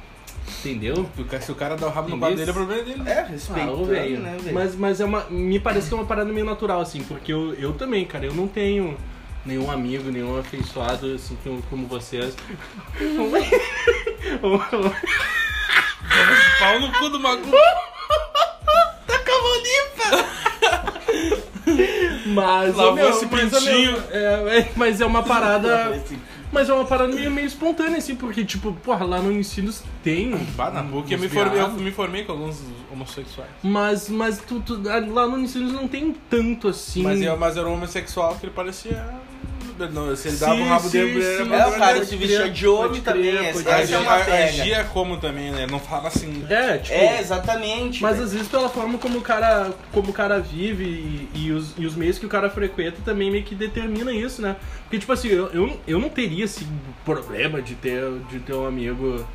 Entendeu? 0.60 1.10
Se 1.42 1.52
o 1.52 1.56
cara 1.56 1.76
dá 1.76 1.88
o 1.88 1.90
rabo 1.90 2.10
no 2.10 2.18
Entendeu? 2.18 2.30
bar 2.30 2.36
dele, 2.38 2.50
é 2.50 2.54
problema 2.54 2.84
dele. 2.84 3.04
É, 3.10 3.20
Ah, 3.20 3.24
respeitando, 3.24 3.82
ô, 3.82 3.86
velho. 3.86 4.20
né, 4.20 4.38
velho? 4.40 4.54
Mas, 4.54 4.76
mas 4.76 5.00
é 5.02 5.06
uma. 5.06 5.24
Me 5.30 5.60
parece 5.60 5.88
que 5.88 5.94
é 5.94 5.98
uma 5.98 6.06
parada 6.06 6.32
meio 6.32 6.46
natural, 6.46 6.82
assim, 6.82 7.02
porque 7.04 7.32
eu, 7.34 7.54
eu 7.56 7.74
também, 7.74 8.06
cara, 8.06 8.26
eu 8.26 8.34
não 8.34 8.48
tenho 8.48 8.96
nenhum 9.46 9.72
amigo, 9.72 10.12
nenhum 10.12 10.38
afeiçoado, 10.40 11.14
assim, 11.16 11.38
como, 11.44 11.62
como 11.64 11.88
vocês. 11.88 12.36
Pau 16.60 16.80
no 16.80 16.92
cu 16.94 17.10
do 17.10 17.20
magu. 17.20 17.52
Mas, 22.28 22.76
Lavou 22.76 22.94
meu, 22.94 23.10
esse 23.10 23.26
mas, 23.26 23.54
é 23.54 23.60
meu, 23.60 24.04
é, 24.12 24.60
é, 24.60 24.72
mas 24.76 25.02
é 25.02 25.06
uma 25.06 25.24
parada. 25.24 26.02
mas 26.52 26.70
é 26.70 26.74
uma 26.74 26.86
parada 26.86 27.14
meio, 27.14 27.32
meio 27.32 27.48
espontânea, 27.48 27.98
assim, 27.98 28.16
porque, 28.16 28.44
tipo, 28.44 28.74
porra, 28.84 29.06
lá 29.06 29.20
no 29.20 29.32
ensino 29.32 29.74
tem. 30.04 30.32
Bah, 30.56 30.70
na 30.70 30.82
eu 30.82 31.20
me, 31.20 31.30
formei, 31.30 31.62
eu 31.62 31.70
me 31.72 31.92
formei 31.92 32.24
com 32.24 32.34
alguns 32.34 32.62
homossexuais. 32.92 33.50
Mas, 33.64 34.10
mas 34.10 34.40
tu, 34.40 34.60
tu 34.60 34.82
lá 34.84 35.28
no 35.28 35.40
ensino 35.40 35.72
não 35.72 35.88
tem 35.88 36.16
tanto 36.30 36.68
assim. 36.68 37.04
Mas, 37.04 37.22
eu, 37.22 37.38
mas 37.38 37.58
era 37.58 37.68
um 37.68 37.74
homossexual 37.74 38.36
que 38.36 38.46
ele 38.46 38.54
parecia 38.54 39.25
não, 39.92 40.16
se 40.16 40.30
ele 40.30 40.38
dava 40.38 40.56
o 40.56 40.64
rabo 40.68 40.90
dele, 40.90 41.10
ele 41.22 41.54
era 41.54 41.64
É, 41.64 41.68
o 41.68 41.78
cara 41.78 42.06
se 42.06 42.16
vestia 42.16 42.50
de 42.50 42.68
homem 42.68 43.02
também. 43.02 43.36
essa- 43.38 43.70
é 43.94 43.98
uma 43.98 44.18
pega. 44.20 44.44
agia 44.46 44.84
como 44.86 45.18
também, 45.18 45.52
né? 45.52 45.68
Não 45.70 45.80
falava 45.80 46.08
assim. 46.08 46.46
É, 46.50 46.78
tipo. 46.78 46.96
É, 46.96 47.20
exatamente. 47.20 48.02
Mas 48.02 48.20
às 48.20 48.32
vezes 48.34 48.48
pela 48.48 48.70
forma 48.70 48.98
como 48.98 49.18
o 49.18 49.22
cara, 49.22 49.74
como 49.92 50.10
o 50.12 50.14
cara 50.14 50.40
vive 50.40 50.84
e, 50.86 51.30
e 51.36 51.52
os, 51.52 51.74
e 51.78 51.86
os 51.86 51.96
meios 51.96 52.18
que 52.18 52.26
o 52.26 52.30
cara 52.30 52.50
frequenta 52.50 52.98
também 53.04 53.30
meio 53.30 53.44
que 53.44 53.54
determina 53.56 54.12
isso, 54.14 54.42
né? 54.42 54.56
Porque, 54.84 55.00
tipo 55.00 55.12
assim, 55.12 55.28
eu, 55.30 55.48
eu, 55.52 55.80
eu 55.88 56.00
não 56.00 56.10
teria 56.10 56.46
esse 56.46 56.66
problema 57.04 57.62
de 57.62 57.76
ter, 57.76 58.02
de 58.30 58.40
ter 58.40 58.54
um 58.54 58.66
amigo 58.68 59.26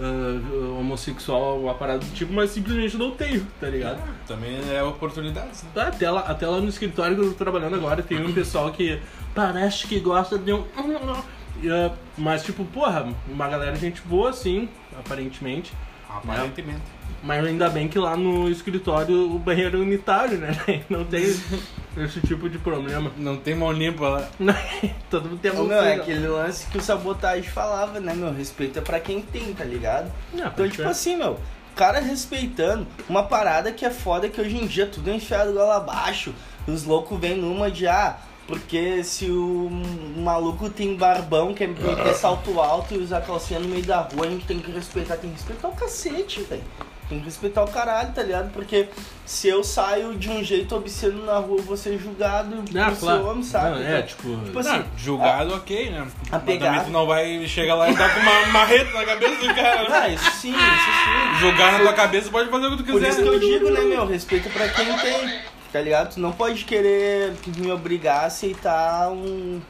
ah, 0.00 0.78
homossexual, 0.78 1.60
uma 1.60 1.74
parada 1.74 1.98
do 2.00 2.14
tipo, 2.14 2.32
mas 2.32 2.50
simplesmente 2.50 2.96
não 2.96 3.10
tenho, 3.10 3.46
tá 3.60 3.68
ligado? 3.68 4.00
Também 4.26 4.58
é 4.72 4.82
oportunidades, 4.82 5.62
né? 5.64 5.70
Tá, 5.74 5.88
Até 5.88 6.10
lá, 6.10 6.20
até 6.20 6.46
lá 6.46 6.60
no 6.60 6.68
escritório 6.68 7.16
que 7.16 7.22
eu 7.22 7.30
tô 7.30 7.44
trabalhando 7.44 7.74
agora, 7.74 8.02
tem 8.02 8.24
um 8.24 8.32
pessoal 8.32 8.70
que 8.70 9.00
parece 9.34 9.86
que 9.86 9.98
gosta 9.98 10.38
de 10.38 10.52
um. 10.52 10.64
Ah, 10.76 11.90
Mas, 12.16 12.44
tipo, 12.44 12.64
porra, 12.64 13.12
uma 13.28 13.48
galera 13.48 13.74
gente 13.76 14.00
boa, 14.02 14.32
sim, 14.32 14.68
aparentemente. 14.98 15.72
Aparentemente. 16.08 16.98
Mas 17.22 17.44
ainda 17.44 17.68
bem 17.68 17.88
que 17.88 17.98
lá 17.98 18.16
no 18.16 18.48
escritório 18.48 19.34
o 19.34 19.38
banheiro 19.38 19.78
é 19.78 19.80
unitário, 19.80 20.38
né? 20.38 20.52
Não 20.88 21.04
tem 21.04 21.24
esse 21.24 22.20
tipo 22.26 22.48
de 22.48 22.58
problema. 22.58 23.10
Não 23.16 23.36
tem 23.36 23.54
mão 23.54 23.72
limpa 23.72 24.08
lá. 24.08 24.28
Todo 25.10 25.28
mundo 25.28 25.40
tem 25.40 25.50
Ô, 25.50 25.64
meu, 25.64 25.78
é 25.78 25.94
aquele 25.94 26.28
lance 26.28 26.66
que 26.66 26.78
o 26.78 26.80
Sabotagem 26.80 27.50
falava, 27.50 27.98
né, 27.98 28.14
meu? 28.14 28.32
Respeito 28.32 28.78
é 28.78 28.82
pra 28.82 29.00
quem 29.00 29.20
tem, 29.20 29.52
tá 29.52 29.64
ligado? 29.64 30.10
Então, 30.32 30.68
tipo 30.68 30.88
assim, 30.88 31.16
meu, 31.16 31.32
o 31.32 31.74
cara 31.74 31.98
respeitando 31.98 32.86
uma 33.08 33.24
parada 33.24 33.72
que 33.72 33.84
é 33.84 33.90
foda 33.90 34.28
que 34.28 34.40
hoje 34.40 34.56
em 34.56 34.66
dia 34.66 34.86
tudo 34.86 35.10
é 35.10 35.14
enfiado 35.14 35.52
goela 35.52 35.76
abaixo. 35.76 36.32
Os 36.68 36.84
loucos 36.84 37.18
vêm 37.18 37.36
numa 37.36 37.70
de, 37.70 37.88
ah, 37.88 38.16
porque 38.48 39.04
se 39.04 39.26
o 39.30 39.68
maluco 40.16 40.70
tem 40.70 40.96
barbão, 40.96 41.52
quer 41.54 41.68
meter 41.68 42.14
salto 42.14 42.58
alto 42.58 42.94
e 42.94 42.98
usar 42.98 43.20
calcinha 43.20 43.60
no 43.60 43.68
meio 43.68 43.84
da 43.84 44.00
rua, 44.00 44.26
a 44.26 44.30
gente 44.30 44.46
tem 44.46 44.58
que 44.58 44.72
respeitar. 44.72 45.16
Tem 45.18 45.30
que 45.30 45.36
respeitar 45.36 45.68
o 45.68 45.72
cacete, 45.72 46.40
velho. 46.42 46.62
Tem 47.10 47.18
que 47.18 47.24
respeitar 47.24 47.62
o 47.64 47.68
caralho, 47.68 48.12
tá 48.12 48.22
ligado? 48.22 48.50
Porque 48.52 48.88
se 49.24 49.48
eu 49.48 49.62
saio 49.64 50.14
de 50.14 50.28
um 50.30 50.42
jeito 50.44 50.74
obsceno 50.76 51.24
na 51.24 51.38
rua, 51.38 51.58
eu 51.58 51.62
vou 51.62 51.76
ser 51.76 51.98
julgado 51.98 52.56
Ah, 52.74 52.84
por 52.86 52.94
ser 52.94 53.00
claro. 53.00 53.26
homem, 53.30 53.42
sabe? 53.42 53.80
Não, 53.80 53.86
é, 53.86 54.02
tipo. 54.02 54.36
Tipo 54.44 54.58
assim, 54.58 54.70
Não, 54.78 54.84
julgado, 54.96 55.54
ok, 55.54 55.90
né? 55.90 56.06
a 56.32 56.38
tu 56.84 56.90
não 56.90 57.06
vai 57.06 57.46
chegar 57.46 57.74
lá 57.76 57.90
e 57.90 57.94
dar 57.94 58.14
com 58.14 58.20
uma 58.20 58.46
marreta 58.48 58.92
na 58.92 59.04
cabeça 59.06 59.36
do 59.36 59.54
cara. 59.54 59.88
né? 59.88 59.98
Ah, 60.02 60.08
isso 60.10 60.30
sim, 60.32 60.50
isso 60.52 60.58
sim. 60.58 61.40
Jogar 61.40 61.72
na 61.72 61.78
tua 61.80 61.92
cabeça 61.94 62.30
pode 62.30 62.50
fazer 62.50 62.66
o 62.66 62.70
que 62.72 62.76
tu 62.78 62.84
Por 62.84 62.92
quiser. 62.94 63.08
isso 63.10 63.22
que 63.22 63.28
eu 63.28 63.38
digo, 63.40 63.70
né, 63.70 63.80
meu? 63.80 64.06
Respeito 64.06 64.50
pra 64.50 64.68
quem 64.68 64.86
tem, 64.98 65.40
tá 65.72 65.80
ligado? 65.80 66.14
Tu 66.14 66.20
não 66.20 66.32
pode 66.32 66.64
querer 66.64 67.34
me 67.56 67.70
obrigar 67.70 68.24
a 68.24 68.26
aceitar 68.26 69.10
um. 69.10 69.60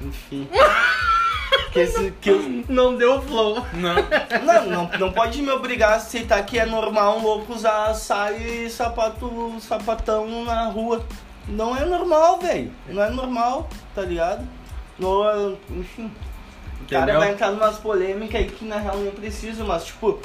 Enfim. 0.00 0.48
Que 1.72 1.80
esse, 1.80 2.12
que 2.20 2.30
eu- 2.30 2.64
Não 2.68 2.96
deu 2.96 3.20
flow. 3.22 3.64
Não. 3.74 3.94
não, 4.44 4.66
não, 4.66 4.98
não 4.98 5.12
pode 5.12 5.40
me 5.42 5.50
obrigar 5.50 5.92
a 5.92 5.96
aceitar 5.96 6.44
que 6.44 6.58
é 6.58 6.66
normal 6.66 7.18
um 7.18 7.22
louco 7.22 7.52
usar 7.52 7.92
saia 7.94 8.36
e 8.66 8.70
sapato, 8.70 9.52
sapatão 9.60 10.44
na 10.44 10.66
rua. 10.66 11.04
Não 11.48 11.76
é 11.76 11.84
normal, 11.84 12.38
velho. 12.38 12.72
Não 12.88 13.02
é 13.02 13.10
normal, 13.10 13.68
tá 13.94 14.02
ligado? 14.02 14.46
Não, 14.98 15.28
é- 15.28 15.54
enfim. 15.70 16.10
O 16.82 16.88
cara 16.90 17.02
Entendeu? 17.02 17.20
vai 17.20 17.32
entrar 17.32 17.50
numas 17.50 17.78
polêmicas 17.78 18.40
aí 18.40 18.48
que 18.48 18.64
na 18.64 18.78
real 18.78 18.96
nem 18.98 19.10
precisa, 19.12 19.62
mas 19.64 19.84
tipo. 19.84 20.20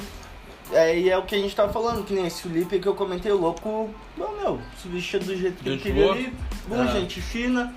É, 0.72 0.98
e 0.98 1.08
é 1.08 1.16
o 1.16 1.22
que 1.22 1.34
a 1.34 1.38
gente 1.38 1.54
tava 1.54 1.72
falando, 1.72 2.04
que 2.04 2.12
nem 2.12 2.26
esse 2.26 2.42
Felipe 2.42 2.80
que 2.80 2.88
eu 2.88 2.94
comentei, 2.94 3.30
o 3.30 3.36
louco, 3.38 3.88
não, 4.16 4.36
meu, 4.36 4.60
se 4.82 4.88
vestia 4.88 5.20
do 5.20 5.36
jeito 5.36 5.62
que 5.62 5.68
ele 5.68 5.78
queria 5.78 6.10
ali, 6.10 6.32
boa, 6.66 6.82
Ah. 6.82 6.86
gente 6.88 7.20
fina, 7.20 7.72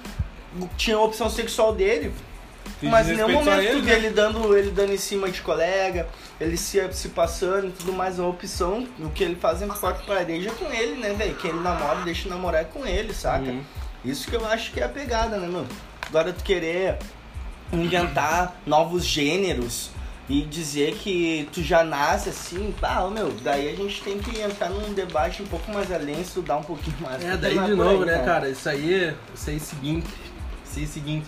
tinha 0.76 0.98
a 0.98 1.02
opção 1.02 1.30
sexual 1.30 1.74
dele, 1.76 2.12
Tem 2.82 2.90
mas 2.90 3.08
em 3.08 3.16
nenhum 3.16 3.32
momento 3.32 3.60
ele, 3.62 3.70
tu 3.70 3.86
né? 3.86 3.94
vê 3.94 3.98
ele 3.98 4.10
dando, 4.10 4.58
ele 4.58 4.72
dando 4.72 4.92
em 4.92 4.98
cima 4.98 5.30
de 5.30 5.40
colega, 5.42 6.08
ele 6.42 6.58
se, 6.58 6.82
se 6.94 7.10
passando 7.10 7.68
e 7.68 7.72
tudo 7.72 7.94
mais, 7.94 8.18
é 8.18 8.24
uma 8.24 8.30
opção, 8.32 8.88
o 9.00 9.10
que 9.12 9.24
ele 9.24 9.36
faz 9.36 9.62
entre 9.62 9.78
quatro 9.78 10.04
paredes 10.08 10.48
é 10.48 10.56
com 10.56 10.74
ele, 10.74 10.96
né, 11.00 11.14
velho, 11.14 11.36
quem 11.36 11.52
ele 11.52 11.60
namora, 11.60 12.02
deixa 12.04 12.28
namorar 12.28 12.62
é 12.62 12.66
com 12.66 12.86
ele, 12.88 13.14
saca? 13.14 13.52
Uhum. 13.52 13.62
Isso 14.04 14.28
que 14.30 14.36
eu 14.36 14.44
acho 14.48 14.72
que 14.72 14.80
é 14.80 14.86
a 14.86 14.90
pegada, 14.90 15.38
né, 15.38 15.48
meu? 15.48 15.66
Agora 16.08 16.34
tu 16.34 16.44
querer 16.44 16.98
inventar 17.72 18.60
novos 18.66 19.06
gêneros 19.06 19.92
e 20.30 20.44
dizer 20.44 20.94
que 20.94 21.50
tu 21.52 21.64
já 21.64 21.84
nasce 21.84 22.30
assim, 22.30 22.74
tá, 22.80 23.04
ô, 23.04 23.10
meu, 23.10 23.32
daí 23.44 23.68
a 23.68 23.76
gente 23.76 24.02
tem 24.04 24.20
que 24.20 24.40
entrar 24.40 24.70
num 24.70 24.94
debate 24.94 25.42
um 25.42 25.48
pouco 25.48 25.72
mais 25.72 25.92
além, 25.92 26.22
estudar 26.22 26.58
um 26.58 26.64
pouquinho 26.64 26.98
mais. 27.02 27.24
É, 27.26 27.36
daí 27.36 27.58
de 27.58 27.74
novo, 27.74 28.04
aí, 28.04 28.06
né, 28.06 28.24
cara? 28.24 28.48
Isso 28.48 28.70
aí, 28.70 29.16
isso 29.34 29.50
aí 29.50 29.56
é 29.56 29.58
o 29.58 29.62
seguinte. 29.62 30.08
Isso 30.64 30.78
aí 30.78 30.84
é 30.84 30.86
o 30.86 30.90
seguinte. 30.90 31.28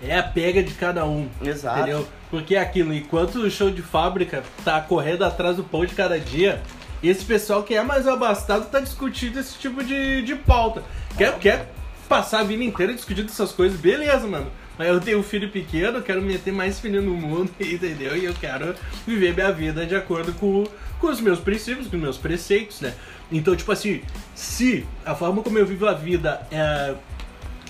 É 0.00 0.18
a 0.18 0.22
pega 0.22 0.62
de 0.62 0.72
cada 0.74 1.04
um. 1.04 1.28
Exato. 1.42 1.80
Entendeu? 1.80 2.08
Porque 2.30 2.54
é 2.54 2.60
aquilo, 2.60 2.94
enquanto 2.94 3.40
o 3.40 3.50
show 3.50 3.68
de 3.68 3.82
fábrica 3.82 4.44
tá 4.64 4.80
correndo 4.80 5.24
atrás 5.24 5.56
do 5.56 5.64
pão 5.64 5.84
de 5.84 5.96
cada 5.96 6.18
dia, 6.18 6.62
esse 7.02 7.24
pessoal 7.24 7.64
que 7.64 7.74
é 7.74 7.82
mais 7.82 8.06
abastado 8.06 8.70
tá 8.70 8.78
discutindo 8.78 9.40
esse 9.40 9.58
tipo 9.58 9.82
de, 9.82 10.22
de 10.22 10.36
pauta. 10.36 10.84
Quer, 11.18 11.36
quer 11.40 11.72
passar 12.08 12.40
a 12.40 12.44
vida 12.44 12.62
inteira 12.62 12.94
discutindo 12.94 13.28
essas 13.28 13.50
coisas, 13.50 13.78
beleza, 13.78 14.24
mano. 14.28 14.50
Mas 14.78 14.88
eu 14.88 15.00
tenho 15.00 15.18
um 15.18 15.22
filho 15.22 15.50
pequeno, 15.50 16.00
quero 16.02 16.22
meter 16.22 16.52
mais 16.52 16.80
filho 16.80 17.02
no 17.02 17.14
mundo, 17.14 17.50
entendeu? 17.60 18.16
E 18.16 18.24
eu 18.24 18.34
quero 18.34 18.74
viver 19.06 19.34
minha 19.34 19.52
vida 19.52 19.84
de 19.86 19.94
acordo 19.94 20.32
com, 20.34 20.64
com 20.98 21.06
os 21.08 21.20
meus 21.20 21.38
princípios, 21.38 21.86
com 21.86 21.96
os 21.96 22.02
meus 22.02 22.18
preceitos, 22.18 22.80
né? 22.80 22.94
Então, 23.30 23.54
tipo 23.54 23.70
assim, 23.70 24.02
se 24.34 24.86
a 25.04 25.14
forma 25.14 25.42
como 25.42 25.58
eu 25.58 25.66
vivo 25.66 25.86
a 25.86 25.92
vida 25.92 26.46
é, 26.50 26.94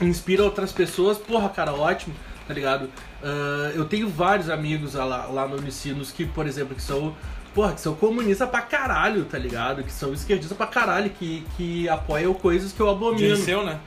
inspira 0.01 0.43
outras 0.43 0.73
pessoas, 0.73 1.19
porra, 1.19 1.49
cara, 1.49 1.73
ótimo, 1.73 2.15
tá 2.47 2.55
ligado? 2.55 2.89
Ah, 3.23 3.73
eu 3.75 3.85
tenho 3.85 4.09
vários 4.09 4.49
amigos 4.49 4.95
lá, 4.95 5.27
lá 5.27 5.47
no 5.47 5.57
Unicinos 5.57 6.11
que, 6.11 6.25
por 6.25 6.47
exemplo, 6.47 6.75
que 6.75 6.83
são, 6.83 7.15
porra, 7.55 7.73
que 7.75 7.81
são 7.81 7.95
comunistas 7.95 8.49
pra 8.49 8.63
caralho, 8.63 9.25
tá 9.25 9.39
ligado? 9.39 9.83
Que 9.83 9.93
são 9.93 10.13
esquerdistas 10.13 10.57
pra 10.57 10.67
caralho, 10.67 11.11
que, 11.11 11.45
que 11.57 11.89
apoiam 11.89 12.33
coisas 12.35 12.73
que 12.73 12.81
eu 12.81 12.89
abomino. 12.89 13.37
Dirceu, 13.37 13.65
né? 13.65 13.79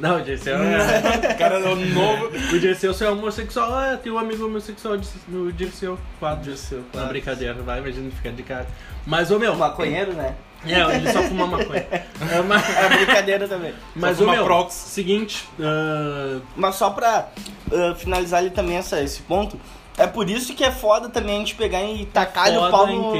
Não, 0.00 0.18
o 0.18 0.22
Dirceu 0.22 0.56
é... 0.56 1.32
O 1.34 1.38
cara 1.38 1.58
é 1.58 1.68
o 1.68 1.76
novo. 1.76 2.26
o 2.26 2.58
Dirceu 2.58 2.94
só 2.94 3.04
é 3.04 3.10
homossexual, 3.10 3.72
ah, 3.72 3.98
tem 4.02 4.10
um 4.10 4.18
amigo 4.18 4.46
homossexual 4.46 4.98
no 5.28 5.52
Dirceu, 5.52 5.98
quatro. 6.18 6.44
Dirceu, 6.44 6.78
Não, 6.78 6.90
claro. 6.92 7.08
brincadeira, 7.08 7.54
vai, 7.54 7.78
imagina 7.80 8.10
ficar 8.10 8.32
de 8.32 8.42
cara. 8.42 8.66
Mas, 9.06 9.30
ô 9.30 9.38
meu... 9.38 9.54
Maconheiro, 9.54 10.12
né? 10.14 10.34
É, 10.66 10.96
ele 10.96 11.10
só 11.10 11.22
fuma 11.22 11.46
maconha. 11.46 11.86
É, 11.90 12.42
mas... 12.46 12.76
É 12.76 12.88
brincadeira 12.88 13.48
também. 13.48 13.72
Mas, 13.94 14.18
fuma 14.18 14.32
meu, 14.32 14.44
Prox. 14.44 14.74
seguinte, 14.74 15.48
ah, 15.60 16.40
Mas 16.56 16.76
só 16.76 16.90
pra 16.90 17.28
ah, 17.72 17.94
finalizar 17.94 18.40
ali 18.40 18.50
também 18.50 18.76
essa, 18.76 19.00
esse 19.02 19.22
ponto, 19.22 19.58
é 20.00 20.06
por 20.06 20.30
isso 20.30 20.54
que 20.54 20.64
é 20.64 20.70
foda 20.72 21.10
também 21.10 21.36
a 21.36 21.38
gente 21.40 21.54
pegar 21.54 21.82
e 21.84 22.06
tacar 22.06 22.50
o 22.50 22.54
foda 22.54 22.70
pau 22.70 22.86
no, 22.86 23.12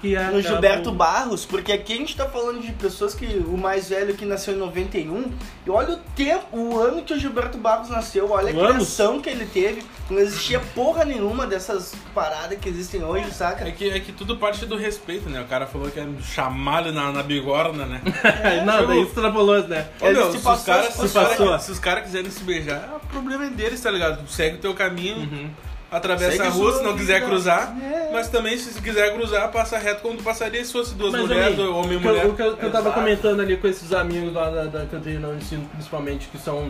que 0.00 0.16
no 0.16 0.40
Gilberto 0.40 0.92
Barros, 0.92 1.44
porque 1.44 1.72
aqui 1.72 1.92
a 1.92 1.96
gente 1.96 2.16
tá 2.16 2.24
falando 2.26 2.60
de 2.60 2.70
pessoas 2.72 3.14
que 3.14 3.26
o 3.26 3.56
mais 3.56 3.88
velho 3.88 4.14
que 4.14 4.24
nasceu 4.24 4.54
em 4.54 4.58
91, 4.58 5.32
e 5.66 5.70
olha 5.70 5.94
o 5.94 5.96
tempo, 6.14 6.56
o 6.56 6.78
ano 6.78 7.02
que 7.02 7.12
o 7.12 7.18
Gilberto 7.18 7.58
Barros 7.58 7.88
nasceu, 7.88 8.30
olha 8.30 8.48
a 8.48 8.56
Anos. 8.56 8.70
criação 8.76 9.20
que 9.20 9.28
ele 9.28 9.44
teve, 9.44 9.82
não 10.08 10.20
existia 10.20 10.60
porra 10.60 11.04
nenhuma 11.04 11.48
dessas 11.48 11.94
paradas 12.14 12.58
que 12.58 12.68
existem 12.68 13.02
hoje, 13.02 13.32
saca? 13.32 13.66
É 13.66 13.72
que, 13.72 13.90
é 13.90 13.98
que 13.98 14.12
tudo 14.12 14.36
parte 14.36 14.64
do 14.66 14.76
respeito, 14.76 15.28
né? 15.28 15.40
O 15.40 15.46
cara 15.46 15.66
falou 15.66 15.90
que 15.90 15.98
é 15.98 16.06
chamado 16.22 16.92
na, 16.92 17.10
na 17.10 17.24
bigorna, 17.24 17.86
né? 17.86 18.00
não, 18.64 18.86
daí 18.86 19.02
extrapolou, 19.02 19.66
né? 19.66 19.88
Ô, 20.00 20.04
meu, 20.04 20.26
se 20.26 20.30
se, 20.32 20.36
os 20.38 20.42
passou, 20.44 20.74
caras 20.74 20.94
se 20.94 21.08
se, 21.08 21.14
passou. 21.14 21.56
os 21.56 21.78
caras 21.80 22.04
quiserem 22.04 22.30
se 22.30 22.44
beijar, 22.44 23.00
o 23.02 23.06
problema 23.08 23.46
é 23.46 23.50
deles, 23.50 23.80
tá 23.80 23.90
ligado? 23.90 24.24
Tu 24.24 24.30
segue 24.30 24.56
o 24.56 24.60
teu 24.60 24.74
caminho, 24.74 25.18
Uhum. 25.18 25.50
Atravessa 25.90 26.32
Segue 26.32 26.46
a 26.46 26.50
rua, 26.50 26.72
se 26.78 26.82
não 26.84 26.96
quiser 26.96 27.14
vida. 27.20 27.26
cruzar. 27.26 27.76
É. 27.82 28.10
Mas 28.12 28.28
também, 28.28 28.56
se 28.56 28.80
quiser 28.80 29.12
cruzar, 29.14 29.50
passa 29.50 29.78
reto 29.78 30.02
como 30.02 30.16
tu 30.16 30.22
passaria 30.24 30.64
se 30.64 30.72
fosse 30.72 30.94
duas 30.94 31.12
Mas, 31.12 31.22
mulheres, 31.22 31.58
homem, 31.58 31.72
homem 31.72 31.96
e 31.98 32.00
que 32.00 32.06
eu- 32.06 32.12
mulher. 32.12 32.26
O 32.26 32.34
que 32.34 32.42
eu, 32.42 32.56
que 32.56 32.64
eu 32.66 32.70
tava 32.72 32.92
comentando 32.92 33.40
ali 33.40 33.56
com 33.56 33.66
esses 33.68 33.92
amigos 33.92 34.32
lá 34.32 34.50
da, 34.50 34.64
da 34.64 34.86
cantina 34.86 35.28
no 35.28 35.36
ensino, 35.36 35.64
principalmente, 35.72 36.28
que 36.28 36.38
são 36.38 36.68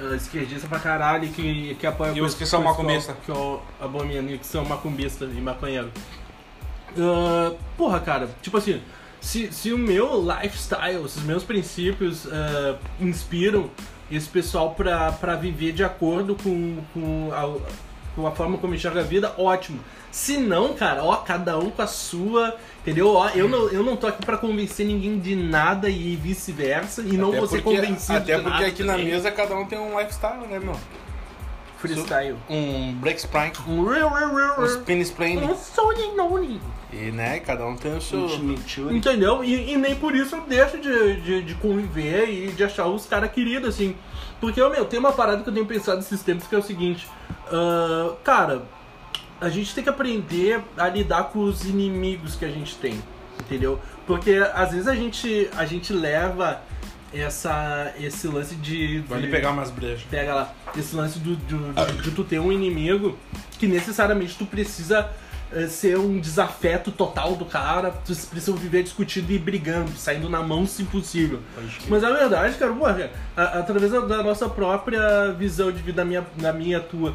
uh, 0.00 0.14
esquerdistas 0.14 0.68
pra 0.68 0.78
caralho, 0.78 1.28
que, 1.28 1.74
que 1.76 1.86
apoiam 1.86 2.16
E 2.16 2.20
os 2.20 2.34
que 2.34 2.44
são 2.46 2.62
macumbistas. 2.62 3.14
Que 3.24 3.30
eu, 3.30 3.34
que 3.34 3.40
eu 3.40 3.62
abomino, 3.86 4.30
e 4.30 4.38
que 4.38 4.46
são 4.46 4.64
macumbistas 4.64 5.28
e 5.30 5.40
maconheiro. 5.40 5.90
Uh, 6.96 7.56
porra, 7.76 8.00
cara, 8.00 8.28
tipo 8.42 8.58
assim, 8.58 8.80
se, 9.20 9.50
se 9.52 9.72
o 9.72 9.78
meu 9.78 10.20
lifestyle, 10.22 11.08
se 11.08 11.18
os 11.18 11.24
meus 11.24 11.42
princípios 11.42 12.26
uh, 12.26 12.76
inspiram 13.00 13.70
esse 14.10 14.28
pessoal 14.28 14.74
pra, 14.74 15.10
pra 15.12 15.36
viver 15.36 15.72
de 15.72 15.82
acordo 15.82 16.36
com, 16.42 16.78
com 16.92 17.30
a- 17.32 17.72
com 18.14 18.26
a 18.26 18.30
forma 18.32 18.58
como 18.58 18.74
enxerga 18.74 19.00
a 19.00 19.02
vida, 19.04 19.34
ótimo. 19.38 19.80
Se 20.10 20.36
não, 20.36 20.74
cara, 20.74 21.02
ó, 21.02 21.16
cada 21.16 21.58
um 21.58 21.70
com 21.70 21.80
a 21.82 21.86
sua, 21.86 22.54
entendeu? 22.82 23.14
Ó, 23.14 23.28
eu 23.30 23.48
não, 23.48 23.68
eu 23.70 23.82
não 23.82 23.96
tô 23.96 24.06
aqui 24.06 24.24
pra 24.24 24.36
convencer 24.36 24.86
ninguém 24.86 25.18
de 25.18 25.34
nada 25.34 25.88
e 25.88 26.14
vice-versa, 26.16 27.00
e 27.02 27.16
não 27.16 27.28
Até 27.30 27.38
vou 27.38 27.46
ser 27.48 27.62
porque- 27.62 27.80
convencido 27.80 28.18
Até 28.18 28.36
de 28.36 28.42
porque 28.42 28.50
nada 28.58 28.66
aqui 28.66 28.82
na 28.84 28.92
também. 28.94 29.08
mesa 29.08 29.30
cada 29.30 29.56
um 29.56 29.64
tem 29.64 29.78
um 29.78 29.98
lifestyle, 29.98 30.46
né, 30.46 30.58
meu? 30.58 30.76
Freestyle. 31.78 32.36
Um 32.48 32.92
break 32.94 33.18
spray, 33.20 33.50
Um 33.66 33.84
real, 33.84 34.08
real, 34.10 34.34
real, 34.34 34.60
um 34.60 34.64
spin 34.66 35.00
spray. 35.00 35.36
Um 35.38 35.56
Sony 35.56 36.14
Noni. 36.16 36.60
E, 36.92 37.10
né, 37.10 37.40
cada 37.40 37.66
um 37.66 37.74
tem 37.74 37.96
o 37.96 38.00
seu... 38.00 38.28
Entendeu? 38.90 39.42
E, 39.42 39.72
e 39.72 39.76
nem 39.76 39.94
por 39.96 40.14
isso 40.14 40.36
eu 40.36 40.42
deixo 40.42 40.78
de, 40.78 41.20
de, 41.22 41.42
de 41.42 41.54
conviver 41.56 42.28
e 42.28 42.52
de 42.52 42.62
achar 42.62 42.86
os 42.86 43.06
caras 43.06 43.32
queridos, 43.32 43.70
assim. 43.70 43.96
Porque, 44.40 44.60
meu, 44.68 44.84
tem 44.84 44.98
uma 45.00 45.12
parada 45.12 45.42
que 45.42 45.48
eu 45.48 45.54
tenho 45.54 45.66
pensado 45.66 45.96
nesses 45.96 46.22
tempos 46.22 46.46
que 46.46 46.54
é 46.54 46.58
o 46.58 46.62
seguinte. 46.62 47.08
Ah, 47.52 48.14
cara, 48.24 48.62
a 49.40 49.48
gente 49.48 49.74
tem 49.74 49.84
que 49.84 49.90
aprender 49.90 50.60
a 50.76 50.88
lidar 50.88 51.24
com 51.24 51.40
os 51.40 51.64
inimigos 51.64 52.34
que 52.34 52.44
a 52.44 52.50
gente 52.50 52.74
tem. 52.76 53.02
Entendeu? 53.40 53.78
Porque 54.06 54.32
às 54.54 54.70
vezes 54.72 54.86
a 54.88 54.94
gente, 54.94 55.48
a 55.56 55.64
gente 55.64 55.92
leva 55.92 56.60
essa, 57.12 57.92
esse 58.00 58.26
lance 58.28 58.54
de. 58.54 59.00
Vai 59.08 59.20
de- 59.20 59.26
lhe 59.26 59.32
pegar 59.32 59.50
umas 59.50 59.70
brejas. 59.70 60.02
pega 60.10 60.34
lá, 60.34 60.54
esse 60.76 60.94
lance 60.96 61.18
do, 61.18 61.36
do- 61.36 61.72
de, 61.72 62.02
de 62.02 62.10
tu 62.12 62.24
ter 62.24 62.38
um 62.38 62.50
inimigo 62.52 63.18
que 63.58 63.66
necessariamente 63.66 64.36
tu 64.36 64.46
precisa 64.46 65.10
eh, 65.52 65.66
ser 65.66 65.98
um 65.98 66.18
desafeto 66.18 66.90
total 66.90 67.36
do 67.36 67.44
cara, 67.44 67.90
tu 67.90 68.14
precisa 68.28 68.52
viver 68.56 68.82
discutindo 68.82 69.30
e 69.30 69.38
brigando, 69.38 69.90
saindo 69.96 70.28
na 70.30 70.42
mão 70.42 70.66
se 70.66 70.84
possível. 70.84 71.40
Mas 71.88 72.02
a 72.02 72.10
verdade, 72.10 72.56
cara, 72.56 72.72
pô, 72.72 72.84
cara, 72.84 73.12
a- 73.36 73.58
através 73.58 73.90
da, 73.92 74.00
da 74.00 74.22
nossa 74.22 74.48
própria 74.48 75.32
visão 75.32 75.70
de 75.70 75.82
vida, 75.82 75.96
da 75.98 76.04
minha, 76.04 76.24
da 76.36 76.52
minha 76.52 76.80
tua, 76.80 77.14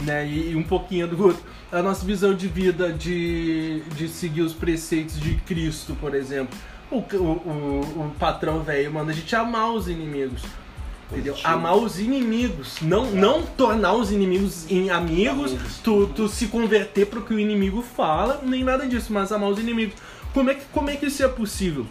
né, 0.00 0.26
e, 0.26 0.52
e 0.52 0.56
um 0.56 0.62
pouquinho 0.62 1.06
do 1.06 1.22
outro, 1.22 1.42
a 1.70 1.82
nossa 1.82 2.04
visão 2.04 2.34
de 2.34 2.48
vida 2.48 2.92
de, 2.92 3.80
de 3.96 4.08
seguir 4.08 4.42
os 4.42 4.52
preceitos 4.52 5.18
de 5.18 5.36
Cristo, 5.36 5.96
por 6.00 6.14
exemplo. 6.14 6.56
O, 6.90 6.98
o, 6.98 7.80
o, 8.06 8.14
patrão 8.18 8.62
velho 8.62 8.92
manda 8.92 9.12
a 9.12 9.14
gente 9.14 9.34
amar 9.34 9.72
os 9.72 9.88
inimigos. 9.88 10.42
Entendeu? 11.10 11.34
Amar 11.42 11.76
os 11.76 11.98
inimigos. 11.98 12.80
Não, 12.82 13.10
não 13.10 13.42
tornar 13.42 13.94
os 13.94 14.12
inimigos 14.12 14.70
em 14.70 14.90
amigos, 14.90 15.52
Amigos. 15.52 15.78
tu, 15.82 16.06
tu 16.08 16.28
se 16.28 16.48
converter 16.48 17.06
pro 17.06 17.22
que 17.22 17.32
o 17.32 17.40
inimigo 17.40 17.82
fala, 17.82 18.40
nem 18.42 18.62
nada 18.62 18.86
disso, 18.86 19.12
mas 19.12 19.32
amar 19.32 19.50
os 19.50 19.58
inimigos. 19.58 19.94
Como 20.34 20.50
é 20.50 20.54
que, 20.54 20.64
como 20.72 20.90
é 20.90 20.96
que 20.96 21.06
isso 21.06 21.22
é 21.22 21.28
possível? 21.28 21.86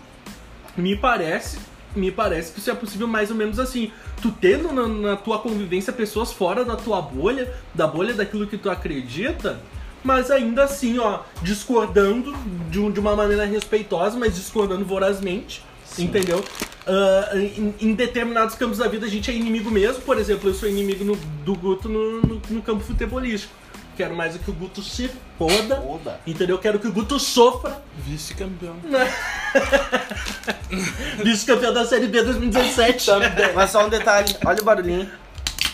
Me 0.77 0.95
parece, 0.95 1.57
me 1.95 2.11
parece 2.11 2.51
que 2.53 2.59
isso 2.59 2.69
é 2.71 2.75
possível 2.75 3.07
mais 3.07 3.29
ou 3.29 3.35
menos 3.35 3.59
assim. 3.59 3.91
Tu 4.21 4.31
tendo 4.31 4.71
na, 4.71 4.87
na 4.87 5.15
tua 5.15 5.39
convivência 5.39 5.91
pessoas 5.91 6.31
fora 6.31 6.63
da 6.65 6.75
tua 6.75 7.01
bolha, 7.01 7.51
da 7.73 7.87
bolha 7.87 8.13
daquilo 8.13 8.47
que 8.47 8.57
tu 8.57 8.69
acredita, 8.69 9.59
mas 10.03 10.31
ainda 10.31 10.63
assim, 10.63 10.97
ó, 10.99 11.19
discordando 11.41 12.35
de, 12.69 12.91
de 12.91 12.99
uma 12.99 13.15
maneira 13.15 13.45
respeitosa, 13.45 14.17
mas 14.17 14.35
discordando 14.35 14.83
vorazmente, 14.85 15.63
entendeu? 15.97 16.43
Ah, 16.87 17.29
em, 17.35 17.73
em 17.79 17.93
determinados 17.93 18.55
campos 18.55 18.79
da 18.79 18.87
vida 18.87 19.05
a 19.05 19.09
gente 19.09 19.29
é 19.29 19.33
inimigo 19.33 19.69
mesmo, 19.69 20.01
por 20.01 20.17
exemplo, 20.17 20.49
eu 20.49 20.53
sou 20.55 20.67
inimigo 20.67 21.03
no- 21.03 21.15
do 21.45 21.53
Guto 21.55 21.87
no, 21.87 22.21
no- 22.21 22.41
no 22.49 22.61
campo 22.61 22.83
futebolístico. 22.83 23.53
Quero 24.01 24.15
mais 24.15 24.35
é 24.35 24.39
que 24.39 24.49
o 24.49 24.53
Guto 24.53 24.81
se 24.81 25.11
foda, 25.37 25.75
Foda. 25.79 26.19
entendeu? 26.25 26.57
Quero 26.57 26.79
que 26.79 26.87
o 26.87 26.91
Guto 26.91 27.19
sofra 27.19 27.83
Vice-campeão. 27.99 28.75
Vice-campeão 31.23 31.71
da 31.71 31.85
Série 31.85 32.07
B 32.07 32.23
2017. 32.23 33.11
Mas 33.53 33.69
só 33.69 33.85
um 33.85 33.89
detalhe, 33.89 34.35
olha 34.43 34.59
o 34.59 34.65
barulhinho. 34.65 35.07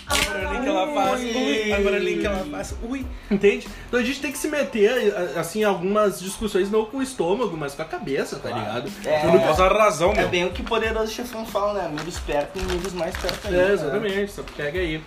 A 0.10 0.16
barulhinho 0.16 0.64
que 0.64 0.68
ela 0.70 0.94
faz. 0.94 1.22
Ui. 1.22 1.74
A 1.74 1.80
barulhinho 1.80 2.20
que 2.20 2.28
ela 2.28 2.46
faz. 2.52 2.76
Ui. 2.84 3.06
Entende? 3.32 3.68
Então 3.88 3.98
a 4.00 4.04
gente 4.04 4.20
tem 4.20 4.32
que 4.34 4.38
se 4.38 4.50
meter, 4.50 5.16
assim, 5.38 5.62
em 5.62 5.64
algumas 5.64 6.20
discussões, 6.20 6.70
não 6.70 6.84
com 6.86 6.98
o 6.98 7.02
estômago, 7.02 7.56
mas 7.56 7.74
com 7.76 7.82
a 7.82 7.86
cabeça, 7.86 8.38
tá 8.40 8.50
ligado? 8.50 8.92
É. 9.06 9.26
Não 9.26 9.40
posso 9.40 9.60
dar 9.60 9.72
razão, 9.72 10.12
É 10.12 10.16
meu. 10.18 10.28
bem 10.28 10.46
o 10.46 10.52
que 10.52 10.62
o 10.62 10.66
poderoso 10.66 11.14
chefão 11.14 11.46
fala, 11.46 11.76
né? 11.82 11.86
Amigos 11.86 12.20
perto 12.20 12.58
e 12.58 12.62
inimigos 12.62 12.92
mais 12.92 13.16
perto 13.16 13.48
ainda. 13.48 13.62
É, 13.62 13.72
exatamente, 13.72 14.32
só 14.34 14.44
pega 14.56 14.80
aí. 14.80 15.02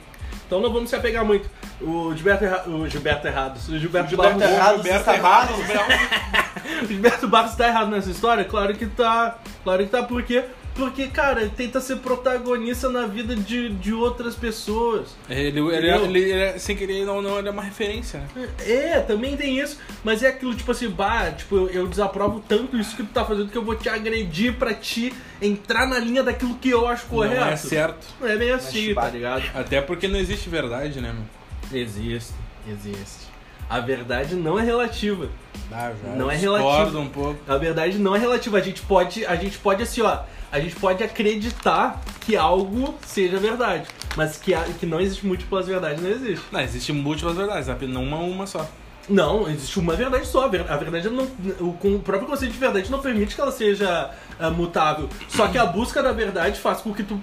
Então 0.50 0.58
não 0.58 0.72
vamos 0.72 0.90
se 0.90 0.96
apegar 0.96 1.24
muito. 1.24 1.48
O 1.80 2.12
Gilberto, 2.12 2.44
Erra... 2.44 2.68
o 2.68 2.88
Gilberto 2.88 3.24
Errados. 3.24 3.68
O 3.68 3.78
Gilberto, 3.78 4.10
Gilberto 4.10 4.36
Barros... 4.36 4.52
Errado, 4.52 4.74
Gilberto 4.78 4.98
está 4.98 5.14
errado. 5.14 5.54
o 6.82 6.86
Gilberto 6.88 7.28
Barros 7.28 7.54
tá 7.54 7.68
errado 7.68 7.88
nessa 7.88 8.10
história? 8.10 8.44
Claro 8.44 8.74
que 8.74 8.86
tá. 8.86 9.38
Claro 9.62 9.84
que 9.84 9.90
tá, 9.90 10.02
por 10.02 10.24
quê? 10.24 10.44
Porque, 10.80 11.08
cara, 11.08 11.42
ele 11.42 11.52
tenta 11.54 11.78
ser 11.80 11.96
protagonista 11.96 12.88
na 12.88 13.06
vida 13.06 13.36
de, 13.36 13.68
de 13.68 13.92
outras 13.92 14.34
pessoas. 14.34 15.08
Ele, 15.28 15.60
ele, 15.60 15.88
ele, 15.90 16.18
ele- 16.32 16.58
sem 16.58 16.74
querer, 16.74 17.04
não, 17.04 17.20
não, 17.20 17.38
ele 17.38 17.48
é 17.48 17.50
uma 17.50 17.62
referência, 17.62 18.20
né? 18.34 18.48
É, 18.66 19.00
também 19.00 19.36
tem 19.36 19.58
isso, 19.60 19.78
mas 20.02 20.22
é 20.22 20.28
aquilo 20.28 20.54
tipo 20.54 20.72
assim, 20.72 20.88
bah, 20.88 21.30
tipo, 21.32 21.54
eu, 21.54 21.68
eu 21.68 21.86
desaprovo 21.86 22.42
tanto 22.48 22.78
isso 22.78 22.96
que 22.96 23.02
tu 23.02 23.12
tá 23.12 23.24
fazendo 23.26 23.50
que 23.50 23.58
eu 23.58 23.64
vou 23.64 23.74
te 23.74 23.90
agredir 23.90 24.54
pra 24.54 24.72
te 24.72 25.12
entrar 25.42 25.86
na 25.86 25.98
linha 25.98 26.22
daquilo 26.22 26.54
que 26.56 26.70
eu 26.70 26.88
acho 26.88 27.04
correto. 27.06 27.36
Não 27.36 27.46
é 27.48 27.56
certo. 27.56 28.06
Não 28.18 28.26
é 28.28 28.36
bem 28.38 28.50
assim, 28.50 28.94
bah. 28.94 29.02
tá 29.02 29.10
ligado? 29.10 29.42
Até 29.54 29.82
porque 29.82 30.08
não 30.08 30.18
existe 30.18 30.48
verdade, 30.48 30.98
né, 31.00 31.12
meu? 31.12 31.78
Existe, 31.80 32.32
existe. 32.66 33.29
A 33.70 33.78
verdade 33.80 34.34
não 34.34 34.58
é 34.58 34.62
relativa. 34.64 35.28
Ah, 35.72 35.92
Não 36.16 36.28
é 36.28 36.34
relativo. 36.36 36.98
um 36.98 37.08
pouco. 37.08 37.38
A 37.46 37.56
verdade 37.56 37.96
não 37.96 38.16
é 38.16 38.18
relativa. 38.18 38.58
A 38.58 38.60
gente 38.60 38.82
pode, 38.82 39.24
a 39.24 39.36
gente 39.36 39.56
pode 39.58 39.84
assim, 39.84 40.02
ó, 40.02 40.18
a 40.50 40.58
gente 40.58 40.74
pode 40.74 41.04
acreditar 41.04 42.00
que 42.22 42.36
algo 42.36 42.96
seja 43.06 43.38
verdade, 43.38 43.86
mas 44.16 44.36
que, 44.36 44.52
que 44.80 44.84
não 44.86 45.00
existe 45.00 45.24
múltiplas 45.24 45.68
verdades 45.68 46.02
não 46.02 46.10
existe. 46.10 46.44
Não, 46.50 46.60
existe 46.60 46.92
múltiplas 46.92 47.36
verdades, 47.36 47.68
apenas 47.68 47.96
uma 47.96 48.16
uma 48.16 48.46
só. 48.48 48.68
Não, 49.08 49.48
existe 49.48 49.78
uma 49.78 49.94
verdade 49.94 50.26
só. 50.26 50.44
A 50.46 50.48
ver- 50.48 50.68
a 50.68 50.76
verdade 50.76 51.08
não, 51.08 51.24
o, 51.60 52.00
próprio 52.00 52.28
conceito 52.28 52.52
de 52.52 52.58
verdade 52.58 52.90
não 52.90 52.98
permite 53.00 53.36
que 53.36 53.40
ela 53.40 53.52
seja 53.52 54.10
ah, 54.40 54.50
mutável. 54.50 55.08
Só 55.28 55.46
que 55.46 55.56
a 55.56 55.64
busca 55.66 56.02
da 56.02 56.10
verdade 56.12 56.58
faz 56.58 56.80
com 56.80 56.92
que 56.92 57.04
tu, 57.04 57.20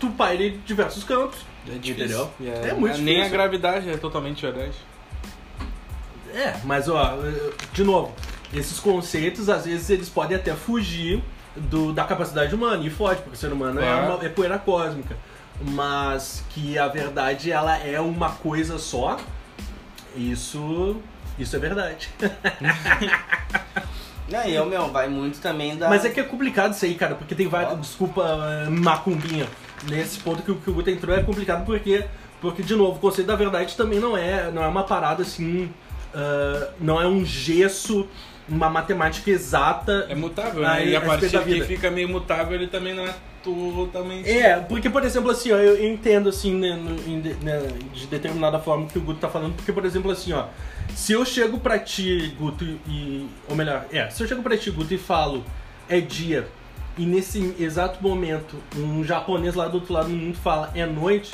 tu 0.00 0.08
paire 0.10 0.58
diversos 0.64 1.04
campos. 1.04 1.38
É 1.70 1.74
Entendeu? 1.74 2.30
E 2.40 2.48
É 2.48 2.72
muito 2.72 2.96
Nem 2.98 3.16
a 3.16 3.24
difícil. 3.24 3.30
gravidade 3.38 3.90
é 3.90 3.96
totalmente 3.98 4.40
verdade. 4.40 4.72
É, 6.34 6.54
mas 6.64 6.88
ó, 6.88 7.18
eh, 7.24 7.50
de 7.72 7.84
novo, 7.84 8.12
esses 8.54 8.78
conceitos 8.80 9.48
às 9.48 9.64
vezes 9.64 9.90
eles 9.90 10.08
podem 10.08 10.36
até 10.36 10.54
fugir 10.54 11.22
do, 11.56 11.92
da 11.92 12.04
capacidade 12.04 12.54
humana 12.54 12.82
e 12.84 12.90
foge, 12.90 13.16
porque 13.22 13.34
o 13.34 13.38
ser 13.38 13.52
humano 13.52 13.80
é, 13.80 13.94
uma, 13.94 14.24
é 14.24 14.28
poeira 14.28 14.58
cósmica. 14.58 15.16
Mas 15.62 16.42
que 16.50 16.78
a 16.78 16.88
verdade 16.88 17.52
ela 17.52 17.76
é 17.78 18.00
uma 18.00 18.30
coisa 18.30 18.78
só, 18.78 19.18
isso, 20.16 20.96
isso 21.38 21.54
é 21.54 21.58
verdade. 21.58 22.08
Não, 24.30 24.44
e 24.46 24.54
eu, 24.54 24.64
meu, 24.64 24.88
vai 24.92 25.08
muito 25.08 25.40
também 25.40 25.76
da. 25.76 25.88
Mas 25.88 26.04
é 26.04 26.08
que 26.08 26.20
é 26.20 26.22
complicado 26.22 26.72
isso 26.72 26.84
aí, 26.84 26.94
cara, 26.94 27.14
porque 27.16 27.34
tem 27.34 27.48
várias. 27.48 27.78
Desculpa, 27.80 28.22
eh, 28.66 28.70
macumbinha. 28.70 29.46
Nesse 29.88 30.20
ponto 30.20 30.42
que, 30.42 30.52
o- 30.52 30.56
que 30.56 30.70
o 30.70 30.74
Guto 30.74 30.88
entrou 30.90 31.16
é 31.16 31.22
complicado 31.22 31.64
porque, 31.64 32.04
porque, 32.40 32.62
de 32.62 32.76
novo, 32.76 32.96
o 32.96 33.00
conceito 33.00 33.26
da 33.26 33.34
verdade 33.34 33.76
também 33.76 33.98
não 33.98 34.16
é, 34.16 34.48
não 34.52 34.62
é 34.62 34.68
uma 34.68 34.84
parada 34.84 35.22
assim. 35.22 35.72
Ah, 36.14 36.68
não 36.80 37.00
é 37.00 37.06
um 37.06 37.24
gesso, 37.24 38.06
uma 38.48 38.68
matemática 38.68 39.30
exata. 39.30 40.06
É 40.08 40.14
mutável, 40.14 40.62
né? 40.62 40.86
E 40.86 40.96
a 40.96 41.00
partir 41.00 41.30
que 41.44 41.62
fica 41.64 41.90
meio 41.90 42.08
mutável, 42.08 42.54
ele 42.54 42.66
também 42.66 42.94
não 42.94 43.06
é 43.06 43.14
totalmente. 43.42 44.28
É, 44.28 44.56
porque, 44.60 44.90
por 44.90 45.02
exemplo, 45.04 45.30
assim, 45.30 45.50
ó, 45.52 45.56
eu 45.56 45.82
entendo, 45.90 46.28
assim, 46.28 46.54
né, 46.54 46.74
no- 46.76 46.94
né, 47.42 47.62
de 47.94 48.06
determinada 48.06 48.58
forma 48.58 48.86
que 48.86 48.98
o 48.98 49.00
Guto 49.00 49.20
tá 49.20 49.28
falando, 49.28 49.54
porque, 49.54 49.72
por 49.72 49.84
exemplo, 49.84 50.10
assim, 50.10 50.32
ó, 50.32 50.46
se 50.94 51.12
eu 51.12 51.24
chego 51.24 51.58
pra 51.58 51.78
ti, 51.78 52.34
Guto, 52.38 52.64
e. 52.86 53.26
Ou 53.48 53.56
melhor, 53.56 53.86
é, 53.92 54.08
se 54.10 54.22
eu 54.22 54.28
chego 54.28 54.42
pra 54.42 54.56
ti, 54.56 54.70
Guto, 54.70 54.92
e 54.92 54.98
falo, 54.98 55.44
é 55.88 56.00
dia, 56.00 56.46
e 56.98 57.06
nesse 57.06 57.54
exato 57.58 58.02
momento, 58.02 58.56
um 58.76 59.02
japonês 59.04 59.54
lá 59.54 59.68
do 59.68 59.76
outro 59.76 59.92
lado 59.94 60.08
do 60.08 60.14
mundo 60.14 60.36
fala, 60.36 60.70
é 60.74 60.84
noite, 60.84 61.32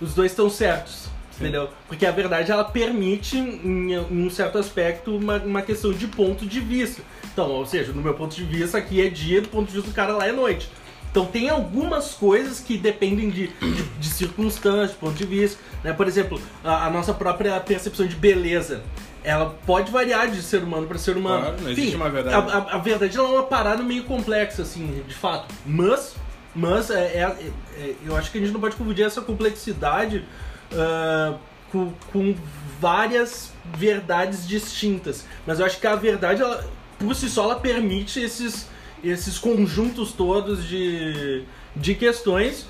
os 0.00 0.14
dois 0.14 0.32
estão 0.32 0.50
certos. 0.50 1.08
Entendeu? 1.40 1.68
Porque 1.86 2.04
a 2.04 2.10
verdade 2.10 2.50
ela 2.50 2.64
permite, 2.64 3.38
em, 3.38 3.92
em 3.94 4.26
um 4.26 4.28
certo 4.30 4.58
aspecto, 4.58 5.16
uma, 5.16 5.36
uma 5.36 5.62
questão 5.62 5.92
de 5.92 6.06
ponto 6.08 6.44
de 6.46 6.58
vista. 6.60 7.00
Então, 7.32 7.48
ou 7.50 7.64
seja, 7.64 7.92
no 7.92 8.02
meu 8.02 8.14
ponto 8.14 8.34
de 8.34 8.42
vista, 8.44 8.78
aqui 8.78 9.00
é 9.00 9.08
dia, 9.08 9.40
do 9.40 9.48
ponto 9.48 9.66
de 9.68 9.72
vista 9.74 9.88
do 9.88 9.94
cara 9.94 10.12
lá 10.14 10.26
é 10.26 10.32
noite. 10.32 10.68
Então 11.10 11.24
tem 11.24 11.48
algumas 11.48 12.10
coisas 12.12 12.60
que 12.60 12.76
dependem 12.76 13.30
de, 13.30 13.46
de, 13.46 13.82
de 13.82 14.08
circunstâncias, 14.08 14.90
de 14.90 14.96
ponto 14.96 15.14
de 15.14 15.24
vista. 15.24 15.58
Né? 15.82 15.92
Por 15.92 16.06
exemplo, 16.08 16.40
a, 16.64 16.86
a 16.86 16.90
nossa 16.90 17.14
própria 17.14 17.58
percepção 17.60 18.06
de 18.06 18.16
beleza. 18.16 18.82
Ela 19.24 19.46
pode 19.66 19.90
variar 19.90 20.30
de 20.30 20.40
ser 20.42 20.62
humano 20.62 20.86
para 20.86 20.96
ser 20.98 21.16
humano. 21.16 21.42
Claro, 21.46 21.56
não 21.62 21.70
existe 21.70 21.96
uma 21.96 22.08
verdade. 22.10 22.34
A, 22.36 22.38
a- 22.58 22.74
a 22.74 22.78
verdade 22.78 23.16
é 23.16 23.20
uma 23.22 23.42
parada 23.42 23.82
meio 23.82 24.04
complexa, 24.04 24.62
assim, 24.62 25.02
de 25.06 25.14
fato. 25.14 25.52
Mas, 25.66 26.14
mas 26.54 26.90
é, 26.90 27.04
é- 27.04 27.50
é- 27.78 27.94
eu 28.06 28.16
acho 28.16 28.30
que 28.30 28.38
a 28.38 28.40
gente 28.40 28.52
não 28.52 28.60
pode 28.60 28.76
confundir 28.76 29.04
essa 29.04 29.20
complexidade 29.20 30.24
ah, 30.72 31.34
com, 31.70 31.92
com 32.12 32.34
várias 32.80 33.52
verdades 33.76 34.46
distintas. 34.46 35.24
Mas 35.46 35.60
eu 35.60 35.66
acho 35.66 35.78
que 35.78 35.86
a 35.86 35.94
verdade, 35.94 36.42
ela, 36.42 36.64
por 36.98 37.14
si 37.14 37.28
só, 37.28 37.44
ela 37.44 37.60
permite 37.60 38.20
esses, 38.20 38.66
esses 39.02 39.38
conjuntos 39.38 40.12
todos 40.12 40.66
de, 40.66 41.44
de 41.76 41.94
questões 41.94 42.66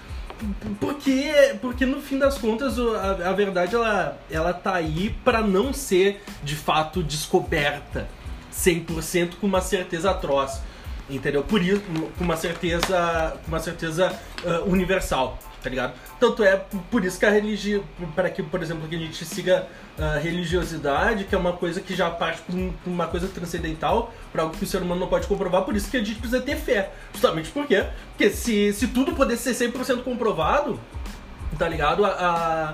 Porque, 0.81 1.57
porque 1.61 1.85
no 1.87 2.01
fim 2.01 2.19
das 2.19 2.39
contas 2.39 2.79
a, 2.79 3.29
a 3.29 3.33
verdade 3.33 3.75
ela, 3.75 4.19
ela 4.31 4.53
tá 4.53 4.75
aí 4.75 5.15
pra 5.25 5.41
não 5.41 5.73
ser 5.73 6.23
de 6.45 6.55
fato 6.55 7.03
descoberta 7.03 8.09
100% 8.53 9.37
com 9.41 9.47
uma 9.47 9.61
certeza 9.61 10.11
atroz. 10.11 10.61
Entendeu? 11.11 11.43
Por 11.43 11.63
isso, 11.63 11.81
com 12.19 12.25
uma 12.25 12.37
certeza, 12.37 13.37
com 13.43 13.49
uma 13.49 13.61
certeza 13.61 14.13
ah, 14.45 14.63
universal, 14.67 15.39
tá 15.63 15.71
ligado? 15.71 15.95
Tanto 16.21 16.43
é 16.45 16.57
por 16.91 17.03
isso 17.05 17.19
que 17.19 17.25
a 17.25 17.31
religião, 17.31 17.83
para 18.15 18.29
que, 18.29 18.43
por 18.43 18.63
exemplo, 18.63 18.87
que 18.87 18.95
a 18.95 18.99
gente 18.99 19.25
siga 19.25 19.67
a 19.99 20.19
religiosidade, 20.19 21.25
que 21.25 21.35
é 21.35 21.39
uma 21.39 21.55
coisa 21.55 21.81
que 21.81 21.95
já 21.95 22.11
parte 22.11 22.43
pra 22.43 22.55
pra 22.55 22.93
uma 22.93 23.07
coisa 23.07 23.27
transcendental, 23.29 24.13
pra 24.33 24.43
algo 24.43 24.55
que 24.57 24.65
o 24.65 24.67
ser 24.67 24.83
humano 24.83 25.01
não 25.01 25.09
pode 25.09 25.27
comprovar, 25.27 25.63
por 25.63 25.75
isso 25.75 25.91
que 25.91 25.97
a 25.97 26.01
gente 26.05 26.17
precisa 26.17 26.41
ter 26.43 26.57
fé. 26.57 26.91
Justamente 27.13 27.51
por 27.51 27.67
quê? 27.67 27.87
Porque 28.11 28.29
se, 28.31 28.73
se 28.75 28.89
tudo 28.89 29.13
pudesse 29.15 29.55
ser 29.55 29.71
100% 29.73 30.03
comprovado, 30.03 30.79
tá 31.59 31.67
ligado? 31.69 32.05
A, 32.05 32.09
a- 32.11 32.69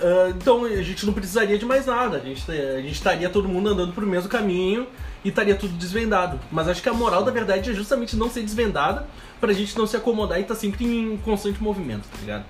a- 0.00 0.28
então 0.30 0.64
a 0.64 0.82
gente 0.82 1.04
não 1.04 1.12
precisaria 1.12 1.58
de 1.58 1.64
mais 1.66 1.86
nada. 1.86 2.18
A 2.18 2.20
gente, 2.20 2.48
a 2.50 2.76
gente 2.80 2.92
estaria 2.92 3.28
todo 3.28 3.48
mundo 3.48 3.70
andando 3.70 3.92
pro 3.92 4.06
mesmo 4.06 4.28
caminho 4.28 4.86
e 5.24 5.28
estaria 5.28 5.54
tudo 5.54 5.74
desvendado. 5.74 6.38
Mas 6.50 6.68
acho 6.68 6.82
que 6.82 6.88
a 6.88 6.94
moral 6.94 7.22
da 7.22 7.30
verdade 7.30 7.70
é 7.70 7.74
justamente 7.74 8.16
não 8.16 8.30
ser 8.30 8.42
desvendada 8.42 9.06
pra 9.40 9.52
gente 9.52 9.76
não 9.76 9.86
se 9.86 9.96
acomodar 9.96 10.38
e 10.38 10.42
estar 10.42 10.54
sempre 10.54 10.84
em 10.84 11.16
constante 11.18 11.62
movimento, 11.62 12.08
tá 12.08 12.18
ligado? 12.20 12.44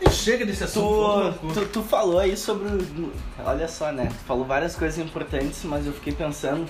E 0.00 0.10
chega 0.10 0.44
desse 0.44 0.64
assunto. 0.64 1.38
Tu, 1.40 1.54
tu, 1.54 1.66
tu 1.66 1.82
falou 1.82 2.18
aí 2.18 2.36
sobre. 2.36 2.68
Olha 3.44 3.66
só, 3.66 3.90
né? 3.92 4.06
Tu 4.06 4.24
falou 4.26 4.44
várias 4.44 4.76
coisas 4.76 4.98
importantes, 4.98 5.62
mas 5.64 5.86
eu 5.86 5.92
fiquei 5.92 6.12
pensando. 6.12 6.66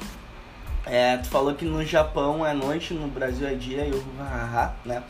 É, 0.85 1.17
tu 1.17 1.29
falou 1.29 1.53
que 1.55 1.65
no 1.65 1.85
Japão 1.85 2.47
é 2.47 2.55
noite, 2.55 2.95
no 2.95 3.09
Brasil 3.09 3.49
é 3.49 3.55
dia 3.55 3.85
e 3.85 3.91
eu. 3.91 4.05
Haha, 4.19 4.75
né? 4.85 5.03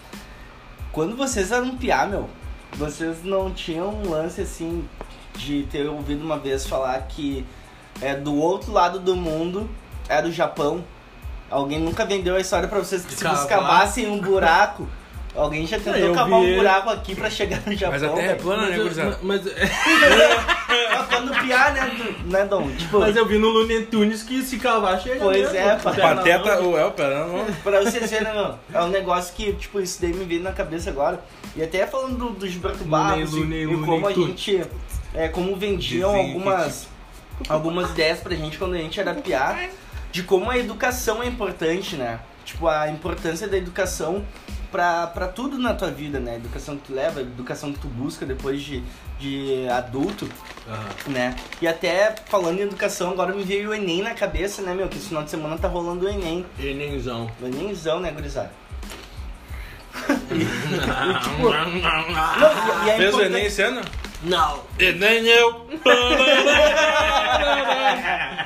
Quando 0.92 1.14
vocês 1.14 1.52
eram 1.52 1.76
piá, 1.76 2.06
meu, 2.06 2.30
vocês 2.72 3.22
não 3.22 3.52
tinham 3.52 3.94
um 3.94 4.10
lance 4.10 4.40
assim 4.40 4.88
de 5.36 5.64
ter 5.70 5.86
ouvido 5.86 6.24
uma 6.24 6.38
vez 6.38 6.66
falar 6.66 6.98
que 7.02 7.44
é 8.00 8.14
do 8.14 8.34
outro 8.34 8.72
lado 8.72 8.98
do 8.98 9.14
mundo 9.14 9.68
era 10.08 10.26
o 10.26 10.32
Japão. 10.32 10.84
Alguém 11.50 11.78
nunca 11.78 12.04
vendeu 12.04 12.34
a 12.36 12.40
história 12.40 12.68
pra 12.68 12.78
vocês 12.80 13.02
que 13.02 13.08
De 13.10 13.14
se 13.16 13.22
vocês 13.24 13.44
cavar. 13.44 13.68
cavassem 13.68 14.08
um 14.08 14.18
buraco. 14.20 14.88
Alguém 15.34 15.66
já 15.66 15.76
É, 15.76 15.80
tentou 15.80 16.00
eu 16.00 16.14
cavar 16.14 16.40
vi- 16.40 16.52
um 16.52 16.56
buraco 16.56 16.90
aqui 16.90 17.14
pra 17.14 17.28
chegar 17.28 17.60
no 17.66 17.74
Japão. 17.74 17.92
Mas 17.92 18.02
a 18.02 18.08
terra 18.08 18.32
é 18.32 18.34
plana, 18.36 18.68
né, 18.70 18.78
gurizada? 18.78 19.18
mas, 19.22 19.42
Tá 20.06 21.04
falando 21.10 21.40
piar, 21.44 21.72
né, 21.74 22.14
né, 22.24 22.44
Dom? 22.46 22.70
Tipo, 22.70 23.00
mas 23.00 23.14
eu 23.16 23.26
vi 23.26 23.38
no 23.38 23.48
Looney 23.48 23.86
Tunes 23.86 24.22
que 24.22 24.42
se 24.42 24.58
cavar 24.58 25.00
chega 25.00 25.20
Pois 25.20 25.38
mesmo. 25.52 25.56
é, 25.56 25.76
pá. 25.76 25.92
Pateta, 25.92 26.62
o 26.62 26.76
El, 26.76 26.90
pera, 26.92 27.26
não. 27.26 27.44
pra 27.62 27.80
vocês 27.82 28.10
verem, 28.10 28.32
meu, 28.32 28.54
é 28.72 28.82
um 28.82 28.88
negócio 28.88 29.34
que, 29.34 29.52
tipo, 29.52 29.80
isso 29.80 30.00
daí 30.00 30.12
me 30.12 30.24
veio 30.24 30.42
na 30.42 30.52
cabeça 30.52 30.90
agora. 30.90 31.20
E 31.54 31.62
até 31.62 31.86
falando 31.86 32.16
do, 32.16 32.30
do 32.30 32.48
Gilberto 32.48 32.84
Barros 32.84 33.32
e, 33.32 33.36
Looney, 33.36 33.62
e 33.62 33.66
Looney 33.66 33.84
como 33.86 34.08
a 34.08 34.12
Tunes. 34.12 34.28
gente, 34.40 34.64
é, 35.14 35.28
como 35.28 35.54
vendiam 35.56 36.12
Desenho 36.12 36.28
algumas, 36.34 36.88
algumas 37.48 37.90
ideias 37.90 38.18
pra 38.20 38.34
gente 38.34 38.58
quando 38.58 38.74
a 38.74 38.78
gente 38.78 38.98
era 38.98 39.14
piar, 39.14 39.68
de 40.16 40.22
como 40.22 40.50
a 40.50 40.56
educação 40.56 41.22
é 41.22 41.26
importante, 41.26 41.94
né? 41.94 42.18
Tipo, 42.42 42.68
a 42.68 42.88
importância 42.88 43.46
da 43.46 43.58
educação 43.58 44.24
pra, 44.72 45.06
pra 45.08 45.28
tudo 45.28 45.58
na 45.58 45.74
tua 45.74 45.90
vida, 45.90 46.18
né? 46.18 46.32
A 46.32 46.36
educação 46.36 46.78
que 46.78 46.84
tu 46.84 46.94
leva, 46.94 47.20
a 47.20 47.22
educação 47.22 47.70
que 47.70 47.78
tu 47.78 47.86
busca 47.86 48.24
depois 48.24 48.62
de, 48.62 48.82
de 49.18 49.68
adulto. 49.68 50.26
Aham. 50.66 50.84
né? 51.08 51.36
E 51.60 51.68
até 51.68 52.14
falando 52.30 52.60
em 52.60 52.62
educação, 52.62 53.10
agora 53.10 53.34
me 53.34 53.42
veio 53.42 53.68
o 53.68 53.74
Enem 53.74 54.00
na 54.00 54.14
cabeça, 54.14 54.62
né, 54.62 54.72
meu? 54.72 54.88
Que 54.88 54.96
esse 54.96 55.08
final 55.08 55.22
de 55.22 55.28
semana 55.28 55.58
tá 55.58 55.68
rolando 55.68 56.06
o 56.06 56.08
Enem. 56.08 56.46
Enemzão. 56.58 57.30
O 57.42 57.46
Enemzão, 57.46 58.00
né, 58.00 58.10
gurizada? 58.10 58.50
e, 60.32 60.46
tipo, 61.28 61.50
não, 61.50 62.84
e, 62.84 62.86
e 62.86 62.90
é 62.90 62.96
Fez 62.96 63.14
o 63.14 63.20
Enem 63.20 63.44
esse 63.44 63.60
ano? 63.60 63.82
Não. 64.22 64.62
Enem 64.78 65.26
eu. 65.26 65.68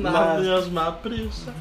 Na 0.00 0.10
Mas- 0.10 0.42
mesma 0.44 0.92
pressa. 0.92 1.54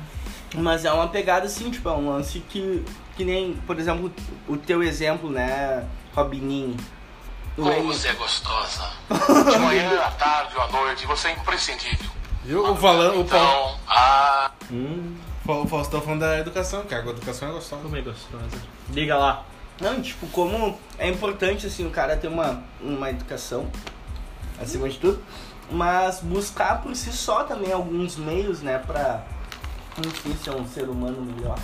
Mas 0.55 0.85
é 0.85 0.91
uma 0.91 1.07
pegada 1.07 1.45
assim, 1.47 1.69
tipo, 1.69 1.87
é 1.89 1.91
um 1.91 2.09
lance 2.09 2.39
que, 2.39 2.83
que 3.17 3.25
nem, 3.25 3.53
por 3.67 3.77
exemplo, 3.79 4.11
o 4.47 4.55
teu 4.55 4.81
exemplo, 4.81 5.29
né, 5.29 5.85
Robininho? 6.15 6.77
O 7.57 7.61
Como 7.63 7.73
Enem- 7.73 7.85
você 7.87 8.07
é 8.09 8.13
gostosa. 8.13 8.89
De 9.51 9.57
manhã, 9.59 9.99
à 10.01 10.11
tarde 10.11 10.55
ou 10.55 10.61
à 10.61 10.67
noite, 10.69 11.05
você 11.05 11.29
é 11.29 11.31
imprescindível. 11.33 12.09
Viu? 12.43 12.71
O, 12.71 12.75
falando, 12.75 13.21
o, 13.21 13.27
Fa- 13.27 13.37
Então, 13.37 13.75
ah, 13.87 14.51
Hum, 14.71 15.15
o 15.47 15.67
Faustão 15.67 16.01
falando 16.01 16.19
da 16.21 16.39
educação, 16.39 16.83
cara. 16.85 17.03
A 17.03 17.09
educação 17.09 17.49
é 17.49 17.51
gostosa. 17.51 17.81
como 17.81 17.95
é 17.97 18.01
gostosa. 18.01 18.61
Liga 18.91 19.17
lá. 19.17 19.43
Não, 19.81 20.01
tipo, 20.01 20.25
como 20.27 20.77
é 20.97 21.09
importante, 21.09 21.67
assim, 21.67 21.85
o 21.85 21.89
cara 21.89 22.15
ter 22.15 22.27
uma, 22.29 22.63
uma 22.79 23.09
educação, 23.09 23.69
acima 24.61 24.87
de 24.87 24.97
tudo, 24.99 25.21
mas 25.71 26.19
buscar 26.21 26.81
por 26.81 26.95
si 26.95 27.11
só 27.11 27.43
também 27.43 27.71
alguns 27.71 28.17
meios, 28.17 28.61
né, 28.61 28.77
pra, 28.79 29.25
enfim, 30.05 30.33
ser 30.35 30.51
um 30.51 30.65
ser 30.67 30.89
humano 30.89 31.21
melhor. 31.21 31.57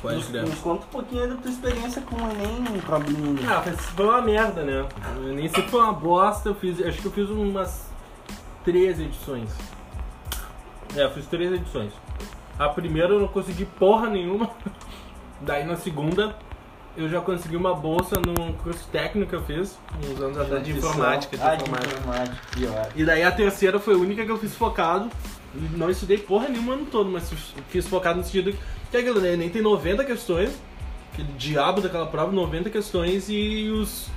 Pode 0.00 0.16
nos, 0.16 0.50
nos 0.50 0.58
conta 0.58 0.84
um 0.84 0.88
pouquinho 0.88 1.28
da 1.28 1.36
tua 1.36 1.50
experiência 1.50 2.02
com 2.02 2.16
o 2.16 2.30
Enem, 2.30 2.78
Robinho. 2.86 3.38
Ah, 3.50 3.62
foi 3.62 4.06
uma 4.06 4.20
merda, 4.20 4.62
né? 4.62 4.86
Nem 5.34 5.48
sei 5.48 5.62
se 5.62 5.70
foi 5.70 5.80
uma 5.80 5.94
bosta, 5.94 6.50
eu 6.50 6.54
fiz. 6.54 6.78
Acho 6.78 7.00
que 7.00 7.06
eu 7.06 7.12
fiz 7.12 7.30
umas 7.30 7.88
três 8.62 9.00
edições. 9.00 9.50
É, 10.94 11.04
eu 11.04 11.10
fiz 11.10 11.26
três 11.26 11.50
edições. 11.50 11.90
A 12.58 12.68
primeira 12.68 13.14
eu 13.14 13.20
não 13.20 13.28
consegui 13.28 13.64
porra 13.64 14.10
nenhuma. 14.10 14.50
Daí 15.40 15.64
na 15.64 15.76
segunda 15.76 16.36
eu 16.96 17.08
já 17.08 17.20
consegui 17.20 17.56
uma 17.56 17.74
bolsa 17.74 18.20
num 18.20 18.52
curso 18.52 18.86
técnico 18.92 19.30
que 19.30 19.36
eu 19.36 19.42
fiz, 19.42 19.78
uns 19.98 20.20
anos 20.20 20.38
atrás, 20.38 20.64
de 20.64 20.72
informática. 20.72 21.36
De 21.36 21.42
ah, 21.42 21.54
de 21.56 21.62
informática. 21.64 21.98
informática, 21.98 22.36
pior. 22.54 22.88
E 22.94 23.04
daí 23.04 23.22
a 23.22 23.32
terceira 23.32 23.80
foi 23.80 23.94
a 23.94 23.96
única 23.96 24.24
que 24.24 24.30
eu 24.30 24.38
fiz 24.38 24.54
focado. 24.54 25.10
Não 25.76 25.90
estudei 25.90 26.18
porra 26.18 26.48
nenhuma 26.48 26.74
ano 26.74 26.86
todo, 26.86 27.10
mas 27.10 27.32
fiz 27.68 27.86
focado 27.86 28.18
no 28.18 28.24
sentido 28.24 28.56
que 28.90 28.96
aquilo, 28.96 29.20
né? 29.20 29.36
Nem 29.36 29.50
tem 29.50 29.62
90 29.62 30.04
questões. 30.04 30.56
Aquele 31.12 31.32
diabo 31.32 31.80
daquela 31.80 32.06
prova, 32.06 32.32
90 32.32 32.70
questões 32.70 33.26
e 33.28 33.68
os. 33.70 34.08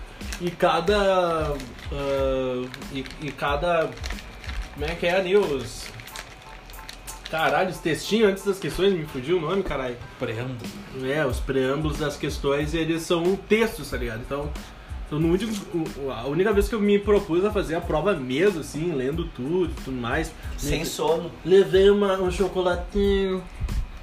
E 0.42 0.52
cada. 0.52 1.56
ah, 1.92 2.66
e, 2.92 3.06
e 3.22 3.32
cada. 3.32 3.90
Como 4.74 4.86
é 4.86 4.96
que 4.96 5.08
é 5.08 5.16
ali? 5.16 5.36
Caralho, 7.30 7.70
os 7.70 7.78
textinhos 7.80 8.30
antes 8.30 8.46
das 8.46 8.58
questões, 8.58 8.94
me 8.94 9.06
fugiu 9.06 9.38
o 9.38 9.42
nome, 9.42 9.62
caralho. 9.62 9.98
Preâmbulo. 10.18 10.58
É, 11.04 11.26
os 11.26 11.40
preâmbulos 11.40 11.98
das 11.98 12.16
questões, 12.16 12.74
eles 12.74 13.02
são 13.02 13.36
textos, 13.36 13.90
tá 13.90 13.98
ligado? 13.98 14.22
Então, 14.22 14.50
então 15.06 15.20
no 15.20 15.30
último, 15.30 15.54
a 16.10 16.26
única 16.26 16.54
vez 16.54 16.70
que 16.70 16.76
eu 16.76 16.80
me 16.80 16.98
propus 16.98 17.44
a 17.44 17.52
fazer 17.52 17.76
a 17.76 17.82
prova 17.82 18.14
mesmo, 18.14 18.62
assim, 18.62 18.94
lendo 18.94 19.26
tudo 19.26 19.72
e 19.72 19.84
tudo 19.84 20.02
mais. 20.02 20.34
Sem 20.58 20.86
sono. 20.86 21.30
Levei 21.44 21.90
uma, 21.90 22.18
um 22.20 22.32
chocolatinho, 22.32 23.44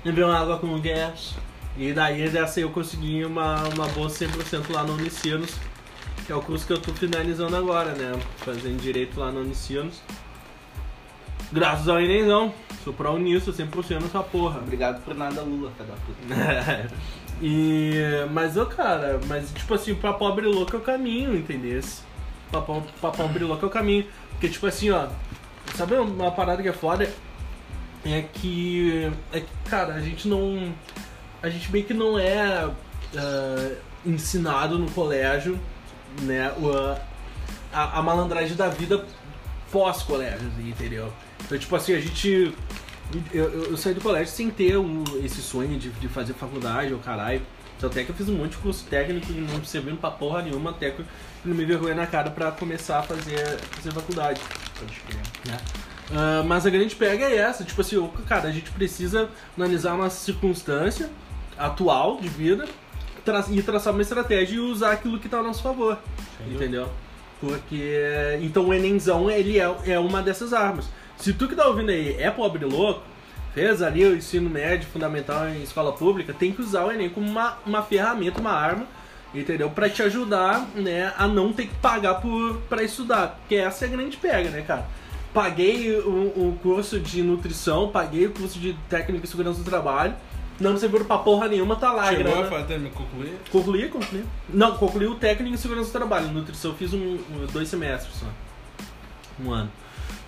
levei 0.05 0.23
uma 0.23 0.39
água 0.39 0.59
com 0.59 0.79
gás. 0.81 1.35
E 1.79 1.93
daí 1.93 2.29
dessa 2.29 2.61
eu 2.61 2.71
consegui 2.71 3.25
uma, 3.25 3.65
uma 3.69 3.89
bolsa 3.89 4.27
100% 4.27 4.71
lá 4.71 4.85
no 4.85 4.93
Unicinos, 4.93 5.51
que 6.25 6.31
é 6.31 6.35
o 6.35 6.43
curso 6.43 6.67
que 6.67 6.73
eu 6.73 6.79
tô 6.79 6.93
finalizando 6.93 7.57
agora, 7.57 7.93
né? 7.93 8.13
Fazendo 8.37 8.81
direito 8.81 9.19
lá 9.19 9.33
no 9.33 9.41
Unicinos. 9.41 10.01
Graças 11.53 11.89
ao 11.89 12.01
Enemzão, 12.01 12.53
sou 12.83 12.93
pra 12.93 13.11
Uniço 13.11 13.53
100% 13.53 14.03
nessa 14.03 14.23
porra. 14.23 14.59
Obrigado 14.59 15.03
por 15.05 15.15
nada, 15.15 15.43
Lula, 15.43 15.71
filha 15.77 15.89
da 15.89 15.95
puta. 15.95 16.91
e. 17.41 17.95
Mas 18.33 18.57
eu, 18.57 18.67
cara, 18.67 19.21
mas 19.29 19.51
tipo 19.53 19.75
assim, 19.75 19.95
pra 19.95 20.13
pobre 20.13 20.47
louco 20.47 20.75
é 20.75 20.79
o 20.79 20.83
caminho, 20.83 21.37
entendesse? 21.37 22.03
Pra, 22.51 22.61
po- 22.61 22.83
pra 23.01 23.11
pobre 23.11 23.45
louco 23.45 23.65
é 23.65 23.69
o 23.69 23.71
caminho. 23.71 24.07
Porque, 24.31 24.49
tipo 24.49 24.67
assim, 24.67 24.91
ó, 24.91 25.09
sabe 25.75 25.95
uma 25.95 26.31
parada 26.31 26.63
que 26.63 26.69
é 26.69 26.73
foda? 26.73 27.09
É 28.05 28.23
que. 28.33 29.11
É 29.33 29.41
que, 29.41 29.71
cara, 29.71 29.95
a 29.95 30.01
gente 30.01 30.29
não. 30.29 30.73
A 31.43 31.49
gente 31.49 31.71
meio 31.71 31.85
que 31.85 31.95
não 31.95 32.19
é 32.19 32.69
ah, 33.17 33.73
ensinado 34.05 34.79
no 34.79 34.91
colégio, 34.91 35.59
né? 36.23 36.53
a, 37.73 37.99
a 37.99 38.03
malandragem 38.03 38.57
da 38.57 38.69
vida 38.69 39.05
pós-colégio, 39.71 40.51
entendeu? 40.61 41.13
Então, 41.45 41.59
tipo 41.59 41.75
assim, 41.77 41.95
a 41.95 42.01
gente. 42.01 42.53
Eu, 43.33 43.45
eu- 43.51 43.65
eu 43.71 43.77
saí 43.77 43.95
do 43.95 44.01
colégio 44.01 44.33
sem 44.33 44.51
ter 44.51 44.77
o- 44.77 45.05
esse 45.25 45.41
sonho 45.43 45.79
de, 45.79 45.91
de 45.91 46.09
fazer 46.09 46.33
faculdade 46.35 46.93
ou 46.93 46.99
caralho. 46.99 47.43
Até 47.83 48.03
que 48.03 48.11
eu 48.11 48.15
fiz 48.15 48.29
um 48.31 48.37
monte 48.37 48.53
de 48.53 48.57
curso 48.59 48.85
técnico 48.89 49.31
e 49.31 49.35
não 49.35 49.63
servindo 49.63 49.99
pra 49.99 50.11
porra 50.11 50.41
nenhuma, 50.41 50.71
até 50.71 50.91
que 50.91 51.01
eu 51.01 51.07
não 51.45 51.55
me 51.55 51.67
vergonha 51.67 51.95
na 51.95 52.07
cara 52.07 52.31
pra 52.31 52.51
começar 52.51 53.01
a 53.01 53.03
fazer, 53.03 53.59
fazer 53.73 53.93
faculdade. 53.93 54.41
Pode 54.79 54.95
crer. 55.01 55.21
né? 55.53 55.59
Ah, 56.15 56.43
mas 56.47 56.65
a 56.65 56.71
grande 56.71 56.95
pega 56.97 57.27
é 57.27 57.37
essa, 57.37 57.63
tipo 57.63 57.79
assim, 57.83 58.11
cara, 58.27 58.49
a 58.49 58.53
gente 58.53 58.71
precisa 58.71 59.29
analisar 59.57 59.93
uma 59.95 60.09
circunstância 60.09 61.11
atual 61.59 62.19
de 62.23 62.29
vida 62.29 62.67
tra 63.23 63.45
e 63.51 63.63
traçar 63.63 63.93
uma 63.93 64.01
estratégia 64.03 64.57
e 64.57 64.61
usar 64.61 64.93
aquilo 64.93 65.19
que 65.19 65.29
tá 65.29 65.39
a 65.41 65.43
nosso 65.43 65.63
favor. 65.63 65.99
Entendeu? 66.51 66.89
Porque. 67.39 68.01
Então 68.41 68.69
o 68.69 68.73
Enemzão 68.75 69.31
ele 69.31 69.59
é, 69.59 69.75
é 69.87 69.99
uma 69.99 70.23
dessas 70.23 70.55
armas. 70.55 70.87
Se 71.17 71.33
tu 71.33 71.49
que 71.49 71.55
tá 71.57 71.67
ouvindo 71.67 71.91
aí 71.91 72.17
é 72.21 72.31
pobre 72.31 72.65
louco, 72.65 73.03
fez 73.55 73.83
ali 73.83 74.05
o 74.05 74.17
ensino 74.17 74.51
médio 74.51 74.89
fundamental 74.89 75.49
em 75.49 75.63
escola 75.63 75.93
pública, 75.93 76.33
tem 76.35 76.53
que 76.53 76.61
usar 76.61 76.85
o 76.85 76.93
Enem 76.93 77.09
como 77.09 77.27
uma, 77.29 77.57
uma 77.65 77.83
ferramenta, 77.83 78.41
uma 78.41 78.53
arma 78.53 78.87
Entendeu? 79.35 79.69
Pra 79.69 79.91
te 79.91 80.01
ajudar, 80.03 80.65
né, 80.77 81.13
a 81.19 81.27
não 81.27 81.53
ter 81.53 81.67
que 81.67 81.75
pagar 81.77 82.15
por, 82.21 82.59
pra 82.69 82.85
estudar. 82.85 83.39
Porque 83.41 83.57
essa 83.57 83.85
é 83.85 83.89
a 83.89 83.91
grande 83.91 84.17
pega, 84.17 84.49
né, 84.49 84.63
cara? 84.63 84.87
Paguei 85.33 85.91
o, 85.99 86.09
o 86.09 86.59
curso 86.63 87.01
de 87.01 87.21
nutrição, 87.21 87.89
paguei 87.89 88.27
o 88.27 88.31
curso 88.31 88.61
de 88.61 88.75
técnica 88.89 89.27
e 89.27 89.29
segurança 89.29 89.59
do 89.59 89.65
trabalho. 89.65 90.15
Não 90.61 90.77
serviu 90.79 91.05
pra 91.05 91.19
porra 91.19 91.49
nenhuma, 91.49 91.75
tá 91.75 91.93
lá, 91.93 92.15
Chegou 92.15 92.45
a 92.45 92.47
fazer, 92.47 92.79
me 92.79 92.91
concluir? 92.91 93.37
Concluí, 93.51 93.89
concluí. 93.89 94.25
Não, 94.49 94.77
concluí 94.77 95.07
o 95.09 95.17
técnico 95.17 95.53
em 95.53 95.59
segurança 95.59 95.89
do 95.89 95.93
trabalho. 95.93 96.29
Nutrição 96.29 96.71
eu 96.71 96.77
fiz 96.77 96.95
um- 96.95 97.19
dois 97.53 97.69
semestres 97.69 98.15
só. 98.15 98.27
Um 99.45 99.51
ano. 99.53 99.69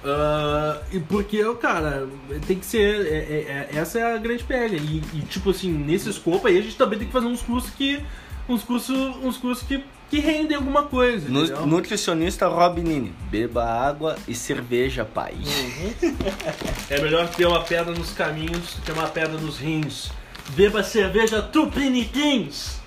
Ah, 0.05 0.81
e 0.93 1.01
porque, 1.01 1.43
cara, 1.55 2.07
tem 2.47 2.59
que 2.59 2.67
ser. 2.67 3.07
é- 3.07 3.09
é- 3.09 3.69
é- 3.75 3.79
essa 3.79 3.99
é 3.99 4.15
a 4.15 4.19
grande 4.19 4.45
pega. 4.45 4.77
E, 4.77 5.03
e, 5.15 5.21
tipo 5.29 5.51
assim, 5.51 5.73
nesse 5.73 6.09
escopo 6.09 6.47
aí 6.47 6.59
a 6.59 6.63
gente 6.63 6.77
também 6.77 6.99
tem 6.99 7.07
que 7.09 7.13
fazer 7.13 7.27
uns 7.27 7.43
cursos 7.43 7.71
que. 7.71 8.01
Uns 8.49 8.63
cursos, 8.63 8.97
uns 9.25 9.37
cursos 9.37 9.67
que, 9.67 9.83
que 10.09 10.21
rendem 10.21 10.57
alguma 10.57 10.85
coisa. 10.85 11.29
Nu- 11.29 11.43
entendeu? 11.45 11.67
nutricionista 11.67 12.47
Rob 12.47 12.81
Nini. 12.81 13.13
Beba 13.29 13.65
água 13.65 14.17
e 14.29 14.35
cerveja, 14.35 15.05
pai. 15.05 15.35
É 16.89 17.01
melhor 17.01 17.29
ter 17.29 17.47
uma 17.47 17.61
pedra 17.65 17.93
nos 17.93 18.13
caminhos 18.13 18.75
do 18.75 18.83
que 18.83 18.93
uma 18.93 19.09
pedra 19.09 19.37
nos 19.39 19.59
rins. 19.59 20.11
Beba 20.51 20.85
cerveja 20.85 21.43
Tupiniquins. 21.43 22.79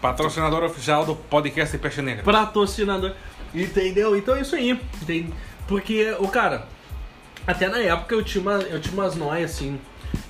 Patrocinador 0.00 0.62
oficial 0.64 1.04
do 1.04 1.14
podcast 1.14 1.76
Peixe 1.76 2.00
Negra. 2.00 2.22
patrocinador. 2.22 3.12
Entendeu? 3.54 4.16
Então 4.16 4.34
é 4.36 4.40
isso 4.40 4.54
aí. 4.54 4.70
Entende? 5.02 5.32
Porque, 5.68 6.16
o 6.18 6.28
cara, 6.28 6.66
até 7.46 7.68
na 7.68 7.78
época 7.78 8.14
eu 8.14 8.24
tinha, 8.24 8.42
uma, 8.42 8.54
eu 8.54 8.80
tinha 8.80 8.94
umas 8.94 9.14
noias 9.14 9.52
assim, 9.52 9.78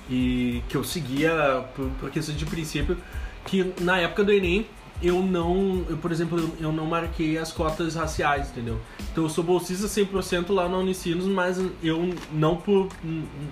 e 0.09 0.61
que 0.67 0.75
eu 0.75 0.83
seguia 0.83 1.65
por, 1.75 1.89
por 1.99 2.11
questão 2.11 2.35
de 2.35 2.45
princípio, 2.45 2.97
que 3.45 3.73
na 3.79 3.97
época 3.97 4.23
do 4.23 4.31
Enem 4.31 4.67
eu 5.01 5.21
não, 5.21 5.85
eu, 5.89 5.95
por 5.97 6.11
exemplo, 6.11 6.51
eu, 6.59 6.73
não 6.73 6.85
marquei 6.85 7.37
as 7.37 7.53
cotas 7.53 7.95
raciais, 7.95 8.49
entendeu? 8.49 8.79
Então 9.11 9.23
eu 9.23 9.29
sou 9.29 9.43
bolsista 9.43 9.87
100% 9.87 10.53
lá 10.53 10.67
na 10.67 10.77
Unicinos, 10.77 11.25
mas 11.25 11.57
eu 11.81 12.13
não 12.33 12.57
por, 12.57 12.89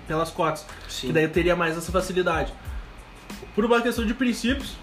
pelas 0.06 0.30
cotas. 0.30 0.66
Sim. 0.90 1.08
Que 1.08 1.14
daí 1.14 1.24
eu 1.24 1.32
teria 1.32 1.56
mais 1.56 1.78
essa 1.78 1.92
facilidade. 1.92 2.54
Por 3.56 3.64
uma 3.64 3.82
questão 3.82 4.06
de 4.06 4.14
princípios, 4.14 4.76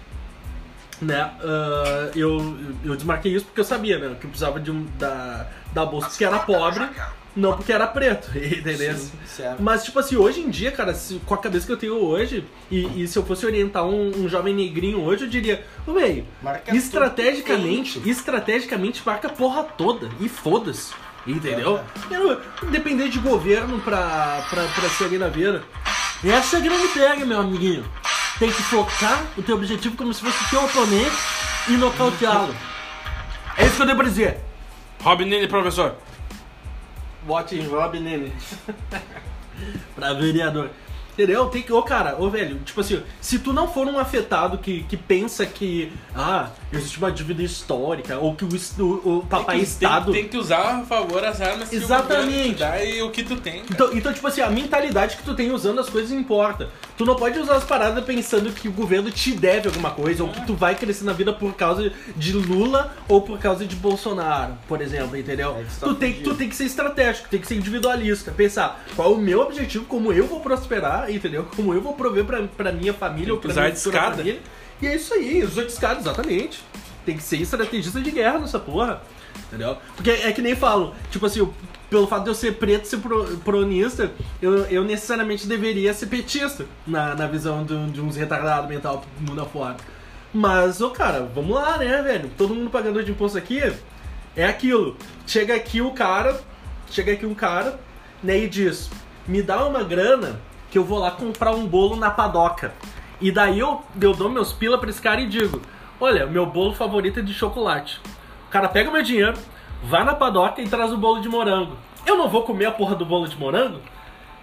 né? 1.01 1.31
ah, 1.41 2.09
eu, 2.15 2.55
eu 2.83 2.95
desmarquei 2.95 3.33
isso 3.35 3.45
porque 3.45 3.59
eu 3.61 3.65
sabia, 3.65 3.97
né? 3.99 4.15
Que 4.19 4.25
eu 4.25 4.29
precisava 4.29 4.59
de 4.59 4.71
um, 4.71 4.85
da, 4.97 5.47
da 5.73 5.85
bolsa 5.85 6.07
porque 6.09 6.23
era 6.25 6.39
pobre, 6.39 6.87
não 7.35 7.53
porque 7.57 7.73
era 7.73 7.85
preto, 7.87 8.29
entendeu? 8.37 8.93
Mas, 9.59 9.83
tipo 9.83 9.99
assim, 9.99 10.15
hoje 10.15 10.39
em 10.41 10.49
dia, 10.49 10.71
cara, 10.71 10.93
se- 10.93 11.19
com 11.25 11.33
a 11.33 11.37
cabeça 11.37 11.65
que 11.65 11.71
eu 11.73 11.77
tenho 11.77 11.95
hoje, 11.95 12.45
e, 12.71 13.03
e 13.03 13.07
se 13.07 13.17
eu 13.17 13.25
fosse 13.25 13.45
orientar 13.45 13.85
um, 13.85 14.11
um 14.23 14.29
jovem 14.29 14.53
negrinho 14.55 15.01
hoje, 15.03 15.25
eu 15.25 15.29
diria, 15.29 15.65
ô, 15.85 15.93
velho, 15.93 16.25
estrategicamente, 16.77 18.01
estrategicamente 18.09 19.01
marca 19.05 19.27
a 19.27 19.31
porra 19.31 19.63
toda 19.63 20.09
e 20.19 20.29
foda-se. 20.29 20.93
Entendeu? 21.27 21.79
Eu 22.11 22.39
não 22.61 22.71
depender 22.71 23.09
de 23.09 23.17
governo 23.17 23.79
pra, 23.79 24.45
pra, 24.47 24.63
pra 24.67 24.89
seguir 24.89 25.17
na 25.17 25.27
vida. 25.27 25.63
Essa 26.23 26.57
é 26.57 26.59
a 26.59 26.61
grande 26.63 26.87
pega, 26.89 27.25
meu 27.25 27.39
amiguinho. 27.39 27.83
Tem 28.37 28.51
que 28.51 28.63
focar 28.63 29.25
o 29.37 29.41
teu 29.41 29.55
objetivo 29.55 29.95
como 29.95 30.13
se 30.13 30.21
fosse 30.21 30.49
teu 30.49 30.63
oponente 30.63 31.15
e 31.69 31.77
nocauteá-lo. 31.77 32.55
É 33.57 33.65
isso 33.65 33.77
que 33.77 33.81
eu 33.81 33.87
devo 33.87 34.03
dizer. 34.03 34.39
Robin 35.01 35.25
Nene, 35.25 35.47
professor. 35.47 35.95
Vote 37.25 37.55
em 37.55 37.67
Rob 37.67 37.99
Nene. 37.99 38.33
pra 39.95 40.13
vereador. 40.13 40.69
Entendeu? 41.15 41.45
Tem 41.47 41.61
que. 41.61 41.71
Ô, 41.71 41.81
cara, 41.81 42.15
ô, 42.21 42.29
velho, 42.29 42.59
tipo 42.65 42.81
assim, 42.81 43.01
se 43.21 43.39
tu 43.39 43.53
não 43.53 43.67
for 43.67 43.87
um 43.87 43.97
afetado 43.97 44.57
que, 44.57 44.83
que 44.83 44.97
pensa 44.97 45.45
que. 45.45 45.91
Ah, 46.13 46.49
existe 46.73 46.97
uma 46.97 47.09
dívida 47.11 47.41
histórica, 47.41 48.17
ou 48.19 48.35
que 48.35 48.43
o, 48.43 48.49
o, 48.83 49.17
o 49.19 49.25
papai 49.25 49.55
tem, 49.57 49.65
que- 49.65 49.71
Estado. 49.71 50.11
Tem, 50.11 50.21
tem 50.23 50.29
que 50.29 50.37
usar 50.37 50.79
a 50.81 50.83
favor 50.83 51.23
as 51.23 51.39
armas 51.41 51.69
que 51.69 51.77
Exatamente. 51.77 52.59
dá 52.59 52.83
e 52.83 53.01
o 53.01 53.09
que 53.11 53.23
tu 53.23 53.37
tem. 53.37 53.61
cara. 53.61 53.65
Então, 53.71 53.93
então, 53.93 54.13
tipo 54.13 54.27
assim, 54.27 54.41
a 54.41 54.49
mentalidade 54.49 55.15
que 55.17 55.23
tu 55.23 55.33
tem 55.33 55.51
usando 55.51 55.79
as 55.79 55.89
coisas 55.89 56.11
importa. 56.11 56.69
Tu 56.97 57.05
não 57.05 57.15
pode 57.15 57.37
usar 57.39 57.55
as 57.55 57.63
paradas 57.63 58.03
pensando 58.05 58.51
que 58.51 58.67
o 58.67 58.71
governo 58.71 59.09
te 59.11 59.31
deve 59.31 59.67
alguma 59.67 59.91
coisa, 59.91 60.23
ou 60.23 60.29
que 60.29 60.45
tu 60.45 60.53
vai 60.53 60.75
crescer 60.75 61.03
na 61.05 61.13
vida 61.13 61.31
por 61.33 61.53
causa 61.53 61.91
de 62.15 62.31
Lula 62.33 62.93
ou 63.07 63.21
por 63.21 63.37
causa 63.39 63.65
de 63.65 63.75
Bolsonaro, 63.75 64.53
por 64.67 64.81
exemplo, 64.81 65.17
entendeu? 65.17 65.55
É 65.59 65.63
que 65.63 65.79
tu 65.79 65.85
tu, 65.87 65.95
tem, 65.95 66.13
tu 66.13 66.35
tem 66.35 66.49
que 66.49 66.55
ser 66.55 66.65
estratégico, 66.65 67.27
tem 67.29 67.39
que 67.39 67.47
ser 67.47 67.55
individualista, 67.55 68.31
pensar 68.31 68.83
qual 68.95 69.11
é 69.11 69.15
o 69.15 69.17
meu 69.17 69.41
objetivo, 69.41 69.85
como 69.85 70.11
eu 70.13 70.25
vou 70.25 70.39
prosperar, 70.39 71.04
entendeu? 71.11 71.47
Como 71.55 71.73
eu 71.73 71.81
vou 71.81 71.93
prover 71.93 72.25
pra, 72.25 72.43
pra 72.43 72.71
minha 72.71 72.93
família 72.93 73.33
ou 73.33 73.39
pra 73.39 73.53
minha 73.53 73.71
de 73.71 73.77
escada. 73.77 74.17
família. 74.17 74.39
E 74.81 74.87
é 74.87 74.95
isso 74.95 75.13
aí, 75.13 75.43
usar 75.43 75.63
de 75.63 75.71
escada, 75.71 75.99
exatamente. 75.99 76.61
Tem 77.05 77.15
que 77.17 77.23
ser 77.23 77.37
estrategista 77.37 78.01
de 78.01 78.11
guerra 78.11 78.39
nessa 78.39 78.59
porra. 78.59 79.01
Entendeu? 79.47 79.77
Porque 79.95 80.09
é 80.11 80.31
que 80.31 80.41
nem 80.41 80.55
falo, 80.55 80.95
tipo 81.11 81.25
assim, 81.25 81.39
eu- 81.39 81.53
pelo 81.89 82.07
fato 82.07 82.23
de 82.23 82.29
eu 82.29 82.35
ser 82.35 82.53
preto 82.55 82.85
e 82.85 82.87
ser 82.87 82.97
pro, 82.97 83.25
pronista, 83.37 84.11
eu, 84.41 84.65
eu 84.65 84.83
necessariamente 84.83 85.45
deveria 85.45 85.93
ser 85.93 86.07
petista 86.07 86.65
na, 86.85 87.13
na 87.15 87.27
visão 87.27 87.63
de, 87.63 87.91
de 87.91 88.01
uns 88.01 88.15
retardados 88.15 88.67
mental 88.69 89.05
mundo 89.19 89.41
afora. 89.41 89.77
Mas, 90.33 90.81
ô 90.81 90.89
cara, 90.89 91.29
vamos 91.33 91.55
lá, 91.55 91.77
né, 91.77 92.01
velho? 92.01 92.29
Todo 92.37 92.55
mundo 92.55 92.69
pagador 92.69 93.03
de 93.03 93.11
imposto 93.11 93.37
aqui 93.37 93.61
é 94.35 94.45
aquilo. 94.45 94.97
Chega 95.27 95.55
aqui 95.55 95.79
o 95.79 95.91
cara, 95.91 96.41
chega 96.89 97.13
aqui 97.13 97.25
um 97.25 97.35
cara, 97.35 97.79
né, 98.23 98.39
e 98.39 98.49
diz: 98.49 98.89
me 99.27 99.41
dá 99.41 99.65
uma 99.65 99.83
grana 99.83 100.41
que 100.75 100.79
eu 100.79 100.83
vou 100.83 100.99
lá 100.99 101.09
comprar 101.09 101.51
um 101.55 101.65
bolo 101.65 101.95
na 101.95 102.11
padoca. 102.11 102.73
E 103.21 103.31
daí 103.31 103.59
eu, 103.59 103.81
eu 104.01 104.13
dou 104.13 104.27
meus 104.29 104.51
pila 104.51 104.77
pra 104.77 104.89
esse 104.89 105.01
cara 105.01 105.21
e 105.21 105.25
digo: 105.25 105.61
olha, 106.01 106.25
meu 106.27 106.45
bolo 106.45 106.73
favorito 106.73 107.17
é 107.17 107.23
de 107.23 107.33
chocolate. 107.33 108.01
O 108.49 108.51
cara 108.51 108.67
pega 108.67 108.89
o 108.89 108.91
meu 108.91 109.01
dinheiro, 109.01 109.37
vai 109.81 110.03
na 110.03 110.13
padoca 110.13 110.61
e 110.61 110.67
traz 110.67 110.91
o 110.91 110.97
bolo 110.97 111.21
de 111.21 111.29
morango. 111.29 111.77
Eu 112.05 112.17
não 112.17 112.27
vou 112.27 112.43
comer 112.43 112.65
a 112.65 112.71
porra 112.73 112.93
do 112.93 113.05
bolo 113.05 113.25
de 113.25 113.37
morango? 113.39 113.79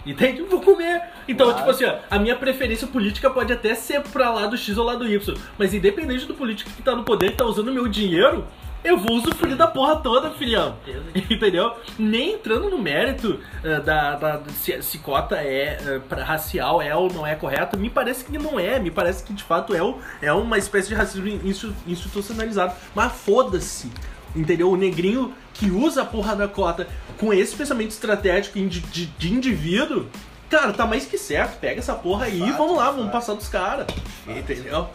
Entende? 0.07 0.41
Eu 0.41 0.49
vou 0.49 0.63
comer. 0.63 1.03
Então, 1.29 1.49
Claro. 1.49 1.59
tipo 1.59 1.71
assim, 1.71 1.85
ó, 1.85 1.97
a 2.11 2.19
minha 2.19 2.35
preferência 2.35 2.87
política 2.87 3.29
pode 3.29 3.53
até 3.53 3.75
ser 3.75 4.01
pra 4.01 4.31
lá 4.31 4.47
do 4.47 4.57
X 4.57 4.79
ou 4.79 4.87
lá 4.87 4.95
do 4.95 5.07
Y. 5.07 5.37
Mas 5.59 5.75
independente 5.75 6.25
do 6.25 6.33
político 6.33 6.71
que 6.71 6.81
tá 6.81 6.97
no 6.97 7.05
poder, 7.05 7.33
que 7.33 7.37
tá 7.37 7.45
usando 7.45 7.69
o 7.69 7.75
meu 7.75 7.87
dinheiro, 7.87 8.47
eu 8.85 8.97
vou 8.99 9.17
usufruir 9.17 9.57
da 9.57 9.67
porra 9.67 9.97
toda, 9.97 10.31
filhão. 10.33 10.77
Entendeu? 11.31 11.75
Nem 11.99 12.35
entrando 12.35 12.69
no 12.71 12.79
mérito 12.79 13.39
eh, 13.63 13.81
da, 13.81 14.17
da- 14.17 14.43
se, 14.61 14.83
se 14.83 14.99
cota 14.99 15.37
é 15.37 16.01
pra- 16.09 16.25
racial 16.25 16.81
é 16.83 16.95
ou 16.95 17.13
não 17.13 17.27
é 17.27 17.35
correta, 17.35 17.77
me 17.77 17.89
parece 17.91 18.25
que 18.25 18.37
não 18.39 18.59
é. 18.59 18.79
Me 18.79 18.91
parece 18.91 19.23
que 19.25 19.33
de 19.33 19.43
fato 19.43 19.75
é, 19.75 19.83
o- 19.83 19.99
é 20.21 20.33
uma 20.33 20.59
espécie 20.59 20.89
de 20.89 20.95
racismo 20.95 21.29
institucionalizado. 21.87 22.75
Mas 22.95 23.13
foda-se. 23.13 23.91
Entendeu? 24.35 24.71
O 24.71 24.77
negrinho 24.77 25.35
que 25.55 25.71
usa 25.71 26.03
a 26.03 26.05
porra 26.07 26.35
da 26.35 26.49
cota 26.49 26.89
com 27.19 27.33
esse 27.33 27.55
pensamento 27.55 27.91
estratégico 27.91 28.59
indi- 28.59 28.81
de, 28.81 29.07
de 29.07 29.33
indivíduo, 29.33 30.07
cara, 30.49 30.73
tá 30.73 30.87
mais 30.87 31.05
que 31.05 31.19
certo. 31.19 31.59
Pega 31.61 31.79
essa 31.81 31.95
porra 31.95 32.25
aí 32.25 32.41
e 32.43 32.53
vamos 32.53 32.77
lá, 32.77 32.91
vamos 32.91 33.13
passar 33.13 33.35
dos 33.35 33.49
caras. 33.49 33.87
Entendeu? 34.27 34.89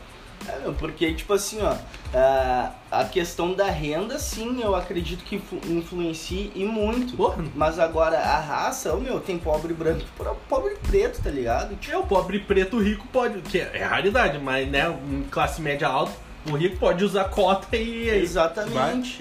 É, 0.47 0.59
meu, 0.59 0.73
porque, 0.73 1.13
tipo 1.13 1.33
assim, 1.33 1.59
ó, 1.61 1.75
a, 2.13 2.71
a 2.91 3.05
questão 3.05 3.53
da 3.53 3.65
renda, 3.65 4.17
sim, 4.19 4.61
eu 4.61 4.75
acredito 4.75 5.23
que 5.23 5.35
influ- 5.37 5.59
influencia 5.67 6.49
e 6.55 6.63
muito. 6.65 7.15
Porra. 7.17 7.43
Mas 7.55 7.79
agora, 7.79 8.17
a 8.17 8.39
raça, 8.39 8.93
ô, 8.93 8.99
meu, 8.99 9.19
tem 9.19 9.37
pobre 9.37 9.73
branco 9.73 10.01
e 10.01 10.23
pobre 10.49 10.75
preto, 10.87 11.21
tá 11.21 11.29
ligado? 11.29 11.75
Tipo, 11.75 11.93
É, 11.93 11.97
o 11.97 12.03
pobre 12.03 12.39
preto 12.39 12.77
rico 12.79 13.05
pode, 13.11 13.41
que 13.41 13.59
é 13.59 13.83
raridade, 13.83 14.37
mas 14.39 14.67
né, 14.69 14.87
um 14.89 15.23
classe 15.29 15.61
média 15.61 15.87
alta, 15.87 16.13
o 16.49 16.55
rico 16.55 16.77
pode 16.77 17.03
usar 17.03 17.25
cota 17.25 17.75
e 17.75 18.09
é 18.09 18.15
exatamente. 18.19 18.71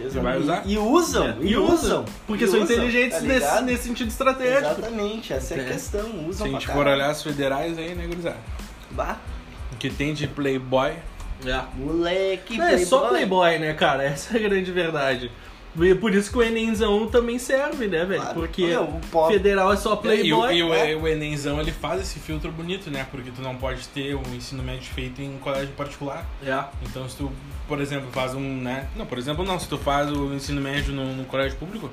Vai- 0.00 0.07
exatamente. 0.07 0.20
vai 0.22 0.38
usar? 0.38 0.62
E 0.64 0.79
usam, 0.79 1.26
É, 1.26 1.37
e 1.40 1.57
usam, 1.57 2.05
porque 2.24 2.44
e 2.44 2.46
são 2.48 2.61
usam, 2.62 2.76
inteligentes 2.76 3.18
tá 3.18 3.24
nesse, 3.24 3.62
nesse 3.62 3.83
sentido 3.88 4.09
estratégico. 4.11 4.59
Exatamente, 4.81 5.33
essa 5.33 5.55
é 5.55 5.59
a 5.59 5.62
É. 5.62 5.66
questão, 5.72 6.02
Se 6.05 6.24
usam 6.29 6.46
a 6.46 6.50
pra 6.50 6.59
gente 6.61 6.66
for 6.72 6.87
olhar 6.87 7.11
as 7.11 7.20
federais 7.24 7.76
aí, 7.79 7.96
né, 7.96 8.07
gurizada? 8.07 8.37
Bah, 8.92 9.16
que 9.78 9.90
tem 9.90 10.14
de 10.14 10.26
playboy 10.26 10.92
É. 11.44 11.60
moleque, 11.76 12.56
Não, 12.58 12.66
é 12.66 12.78
só 12.78 13.08
playboy, 13.08 13.58
né, 13.58 13.72
cara? 13.74 14.02
Essa 14.08 14.36
é 14.36 14.44
a 14.44 14.48
grande 14.48 14.70
verdade. 14.72 15.30
E 15.78 15.94
Por 15.94 16.14
isso 16.14 16.30
que 16.30 16.38
o 16.38 16.42
Enemzão 16.42 17.06
também 17.06 17.38
serve, 17.38 17.86
né, 17.86 18.02
velho? 18.06 18.22
Claro. 18.22 18.40
Porque 18.40 18.66
Meu, 18.66 18.98
o 19.12 19.26
federal 19.28 19.70
é 19.70 19.76
só 19.76 19.90
E, 19.90 19.92
o- 19.92 19.96
playboy. 19.98 20.56
e 20.56 20.62
o, 20.94 21.02
o 21.02 21.06
Enemzão 21.08 21.60
ele 21.60 21.70
faz 21.70 22.00
esse 22.00 22.18
filtro 22.18 22.50
bonito, 22.50 22.90
né? 22.90 23.06
Porque 23.10 23.30
tu 23.30 23.42
não 23.42 23.54
pode 23.56 23.86
ter 23.88 24.14
o 24.14 24.22
ensino 24.34 24.62
médio 24.62 24.84
feito 24.94 25.20
em 25.20 25.36
colégio 25.36 25.68
particular. 25.74 26.24
É. 26.42 26.64
Então 26.82 27.06
se 27.06 27.16
tu, 27.16 27.30
por 27.68 27.78
exemplo, 27.78 28.08
faz 28.10 28.34
um, 28.34 28.40
né? 28.62 28.86
Não, 28.96 29.04
por 29.04 29.18
exemplo, 29.18 29.44
não, 29.44 29.60
se 29.60 29.68
tu 29.68 29.76
faz 29.76 30.10
o 30.10 30.32
ensino 30.32 30.62
médio 30.62 30.94
no, 30.94 31.12
no 31.14 31.24
colégio 31.26 31.58
público 31.58 31.90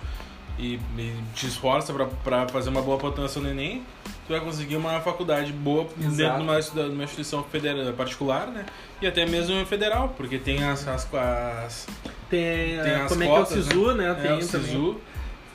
e, 0.57 0.79
e 0.97 1.13
te 1.35 1.47
esforça 1.47 1.91
pra, 1.93 2.05
pra 2.05 2.47
fazer 2.47 2.69
uma 2.69 2.81
boa 2.81 2.97
pontuação 2.97 3.41
no 3.41 3.49
Enem, 3.49 3.83
tu 4.27 4.29
vai 4.31 4.39
conseguir 4.39 4.75
uma 4.75 4.99
faculdade 5.01 5.51
boa 5.51 5.87
Exato. 5.99 6.15
dentro 6.15 6.37
de 6.37 6.43
uma, 6.43 6.61
de 6.61 6.93
uma 6.95 7.03
instituição 7.03 7.43
federal, 7.43 7.93
particular, 7.93 8.47
né? 8.47 8.65
E 9.01 9.07
até 9.07 9.25
mesmo 9.25 9.65
federal, 9.65 10.13
porque 10.15 10.37
tem 10.37 10.63
as, 10.63 10.87
as, 10.87 11.07
as 11.13 11.87
Tem, 12.29 12.39
tem 12.39 12.91
é, 12.91 12.95
as 13.01 13.11
como 13.11 13.23
é 13.23 13.27
cotas, 13.27 13.49
que 13.49 13.55
é 13.55 13.59
o 13.59 13.63
SISU, 13.63 13.93
né? 13.95 14.11
É, 14.11 14.13
Tem 14.13 14.31
o 14.31 14.47
também. 14.47 14.65
SISU, 14.67 15.01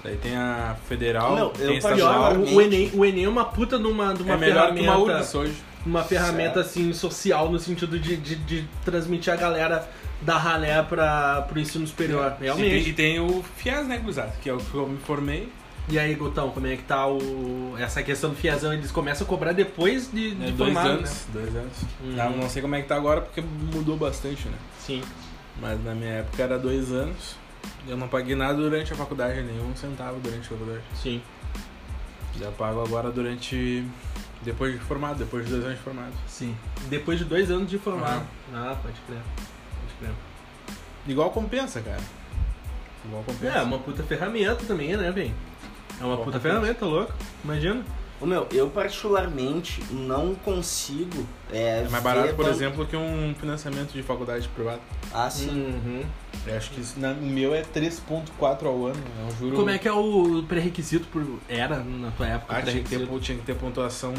daí 0.05 0.17
tem 0.17 0.37
a 0.37 0.77
federal, 0.89 1.35
Meu, 1.35 1.49
tem 1.51 1.65
eu 1.67 1.71
a 1.71 1.73
Pior, 1.73 1.77
estadual. 1.93 2.21
particularmente- 2.35 2.55
o, 2.55 2.61
Enem, 2.61 2.91
o 2.95 3.05
Enem 3.05 3.25
é 3.25 3.29
uma 3.29 3.45
puta 3.45 3.79
de 3.79 3.87
uma, 3.87 4.13
de 4.15 4.23
uma 4.23 4.35
É 4.35 4.37
melhor 4.37 4.73
que 4.75 4.81
ferramenta. 4.81 5.15
uma 5.33 5.41
hoje. 5.43 5.55
uma 5.87 6.05
ferramenta 6.05 6.55
Certo. 6.63 6.67
assim 6.67 6.93
social 6.93 7.51
no 7.51 7.59
sentido 7.59 7.99
de, 7.99 8.17
de, 8.17 8.35
de 8.37 8.69
transmitir 8.85 9.33
a 9.33 9.37
galera 9.37 9.89
dar 10.21 10.39
ralé 10.39 10.83
pra, 10.83 11.43
pro 11.43 11.59
ensino 11.59 11.87
superior. 11.87 12.27
E 12.27 12.31
tem, 12.37 12.45
Realmente. 12.45 12.91
e 12.91 12.93
tem 12.93 13.21
o 13.21 13.43
FIES, 13.57 13.87
né, 13.87 13.99
Cruzado? 13.99 14.33
Que 14.41 14.51
é 14.51 14.53
o 14.53 14.59
que 14.59 14.75
eu 14.75 14.87
me 14.89 14.99
formei. 14.99 15.51
E 15.91 15.99
aí, 15.99 16.15
Gutão, 16.15 16.51
como 16.51 16.67
é 16.67 16.77
que 16.77 16.83
tá 16.83 17.07
o... 17.07 17.75
essa 17.79 18.03
questão 18.03 18.31
do 18.31 18.37
fiazão? 18.37 18.75
Eles 18.75 18.91
começam 18.91 19.27
a 19.27 19.29
cobrar 19.29 19.53
depois 19.53 20.11
de, 20.13 20.31
de 20.31 20.37
né, 20.37 20.47
dois 20.51 20.73
formado, 20.75 20.91
anos. 20.91 21.11
né? 21.11 21.17
Dois 21.33 21.57
anos. 21.57 21.73
Uhum. 22.05 22.15
Tá, 22.15 22.29
não 22.29 22.49
sei 22.51 22.61
como 22.61 22.75
é 22.75 22.83
que 22.83 22.89
tá 22.89 22.97
agora, 22.97 23.23
porque 23.23 23.41
mudou 23.41 23.97
bastante, 23.97 24.49
né? 24.49 24.59
Sim. 24.79 25.03
Mas 25.61 25.83
na 25.83 25.95
minha 25.95 26.11
época 26.11 26.43
era 26.43 26.59
dois 26.59 26.93
anos. 26.93 27.37
Eu 27.87 27.97
não 27.97 28.07
paguei 28.07 28.37
nada 28.37 28.55
durante 28.55 28.93
a 28.93 28.97
faculdade, 28.97 29.41
nenhum 29.43 29.75
centavo 29.75 30.21
durante 30.21 30.47
a 30.47 30.51
faculdade. 30.51 30.83
Sim. 30.95 31.23
Já 32.39 32.51
pago 32.51 32.83
agora 32.83 33.11
durante. 33.11 33.83
Depois 34.43 34.75
de 34.75 34.79
formado, 34.81 35.19
depois 35.19 35.47
de 35.47 35.53
dois 35.53 35.65
anos 35.65 35.79
de 35.79 35.85
formado. 35.85 36.13
Sim. 36.29 36.55
Depois 36.89 37.19
de 37.19 37.25
dois 37.25 37.51
anos 37.51 37.69
de 37.69 37.79
formado. 37.79 38.25
Ah, 38.55 38.77
pode 38.81 38.95
crer. 39.07 39.19
Crer. 39.99 40.11
Igual 41.07 41.31
compensa, 41.31 41.81
cara. 41.81 42.01
Igual 43.05 43.23
compensa. 43.25 43.59
É, 43.59 43.63
uma 43.63 43.79
puta 43.79 44.03
ferramenta 44.03 44.65
também, 44.67 44.97
né, 44.97 45.11
velho? 45.11 45.33
É 46.01 46.05
uma 46.05 46.17
Bom, 46.17 46.25
puta 46.25 46.39
compensa. 46.39 46.55
ferramenta, 46.61 46.85
louco. 46.85 47.13
Imagina. 47.45 47.83
Ô, 48.21 48.27
meu, 48.27 48.49
eu 48.51 48.69
particularmente 48.69 49.81
não 49.93 50.35
consigo. 50.35 51.25
É, 51.53 51.85
É 51.87 51.89
mais 51.89 52.03
barato, 52.03 52.35
por 52.35 52.49
exemplo, 52.49 52.85
que 52.85 52.97
um 52.97 53.33
financiamento 53.39 53.93
de 53.93 54.03
faculdade 54.03 54.49
privada. 54.49 54.81
Ah, 55.15 55.31
sim. 55.31 55.49
Uhum. 55.51 56.03
Eu 56.45 56.57
acho 56.57 56.71
que 56.71 56.81
isso, 56.81 56.99
na- 56.99 57.13
o 57.13 57.23
meu 57.23 57.55
é 57.55 57.63
3.4 57.63 58.67
ao 58.67 58.87
ano. 58.87 59.01
É 59.21 59.25
um 59.33 59.37
juro. 59.37 59.57
Como 59.57 59.71
é 59.71 59.79
que 59.79 59.87
é 59.87 59.93
o 59.93 60.43
pré-requisito 60.49 61.07
por... 61.09 61.25
era 61.49 61.79
na 61.79 62.11
tua 62.11 62.27
época? 62.27 62.57
Ah, 62.57 62.63
tinha 62.63 62.83
que, 62.83 62.89
ter, 62.89 63.07
tinha 63.21 63.39
que 63.39 63.45
ter 63.45 63.55
pontuação 63.55 64.13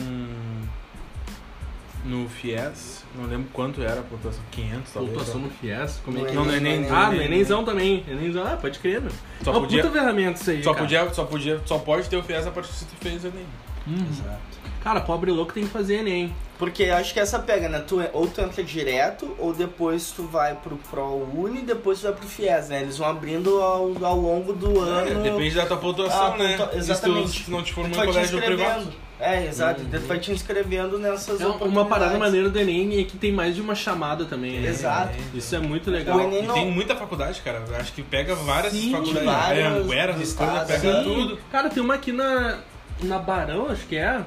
no 2.06 2.28
FIES. 2.30 3.04
Não 3.16 3.26
lembro 3.26 3.50
quanto 3.52 3.82
era 3.82 4.00
a 4.00 4.04
pontuação. 4.04 4.42
500, 4.52 4.94
talvez. 4.94 5.18
Pontuação 5.18 5.42
no 5.42 5.50
FIES? 5.50 6.02
Como 6.04 6.20
é 6.20 6.30
que 6.30 6.36
Não, 6.36 6.46
no 6.46 6.56
Enem. 6.56 6.88
Ah, 6.90 7.08
no 7.08 7.16
Enem. 7.16 7.26
Enemzão 7.26 7.64
também. 7.64 8.04
Enemzão, 8.08 8.46
ah, 8.46 8.58
pode 8.58 8.80
crer, 8.80 9.02
meu. 9.02 9.12
Só 9.44 9.52
é 9.52 9.54
uma 9.54 9.62
podia, 9.62 9.84
puta 9.84 9.94
ferramenta 9.94 10.42
isso 10.42 10.52
aí, 10.52 10.64
só, 10.64 10.74
cara. 10.74 10.86
podia, 10.86 11.14
só 11.14 11.26
podia, 11.26 11.62
só 11.66 11.78
pode 11.80 12.10
ter 12.10 12.18
o 12.18 12.24
FIES 12.24 12.48
a 12.48 12.52
partir 12.52 12.74
se 12.74 12.86
tu 12.86 12.96
fez 13.00 13.24
o 13.24 13.28
Enem. 13.28 13.46
Uhum. 13.88 14.08
Exato. 14.10 14.40
Cara, 14.84 15.02
pobre 15.02 15.32
louco 15.32 15.54
tem 15.54 15.64
que 15.64 15.70
fazer 15.70 15.96
Enem. 16.00 16.34
Porque 16.60 16.84
eu 16.84 16.96
acho 16.96 17.14
que 17.14 17.20
essa 17.22 17.40
pega, 17.40 17.70
né? 17.70 17.80
Tu, 17.88 18.00
ou 18.12 18.28
tu 18.28 18.42
entra 18.42 18.62
direto, 18.62 19.34
ou 19.40 19.54
depois 19.54 20.12
tu 20.12 20.24
vai 20.24 20.54
pro 20.56 20.76
ProUni 20.76 21.60
e 21.60 21.62
depois 21.62 22.00
tu 22.00 22.04
vai 22.04 22.12
pro 22.12 22.28
FIES, 22.28 22.68
né? 22.68 22.82
Eles 22.82 22.98
vão 22.98 23.08
abrindo 23.08 23.62
ao, 23.62 23.94
ao 24.06 24.18
longo 24.20 24.52
do 24.52 24.86
É, 24.86 24.90
ano. 25.12 25.24
depende 25.24 25.56
da 25.56 25.66
tua 25.66 25.78
pontuação, 25.78 26.34
Ah, 26.34 26.38
né? 26.38 26.58
pontua- 26.58 26.66
Se 26.68 26.72
tu- 26.74 26.78
exatamente. 26.78 27.30
Se 27.40 27.44
tu 27.46 27.52
não 27.52 27.64
te 27.64 27.74
formou 27.74 28.04
em 28.04 28.06
colégio 28.06 28.42
privado. 28.42 28.88
É, 29.22 29.46
exato. 29.46 29.82
Tu 29.90 30.00
vai 30.02 30.20
te 30.20 30.32
inscrevendo 30.34 30.98
nessas 31.00 31.40
É 31.42 31.46
uma 31.48 31.86
parada 31.86 32.18
maneira 32.18 32.50
do 32.50 32.60
Enem 32.60 33.00
é 33.00 33.04
que 33.06 33.18
tem 33.18 33.32
mais 33.32 33.56
de 33.56 33.62
uma 33.62 33.76
chamada 33.76 34.26
também. 34.26 34.60
né? 34.60 34.70
Exato. 34.70 35.14
Isso 35.34 35.56
é 35.56 35.60
muito 35.60 35.90
legal. 35.90 36.18
O 36.18 36.22
Enem 36.22 36.44
E 36.44 36.48
não... 36.48 36.54
tem 36.56 36.70
muita 36.72 36.94
faculdade, 36.96 37.40
cara. 37.42 37.64
Acho 37.80 37.94
que 37.94 38.02
pega 38.04 38.36
várias 38.36 38.74
Sim, 38.74 38.92
faculdades. 38.92 39.24
várias 39.26 39.66
é, 39.66 39.68
Anguera, 39.80 40.12
estados, 40.22 40.68
pega 40.68 40.98
Sim. 40.98 41.04
tudo. 41.04 41.40
Cara, 41.52 41.70
tem 41.70 41.82
uma 41.84 41.94
aqui 41.96 42.12
na, 42.12 42.60
na 43.04 43.18
Barão, 43.20 43.68
acho 43.70 43.86
que 43.88 43.96
é. 43.98 44.22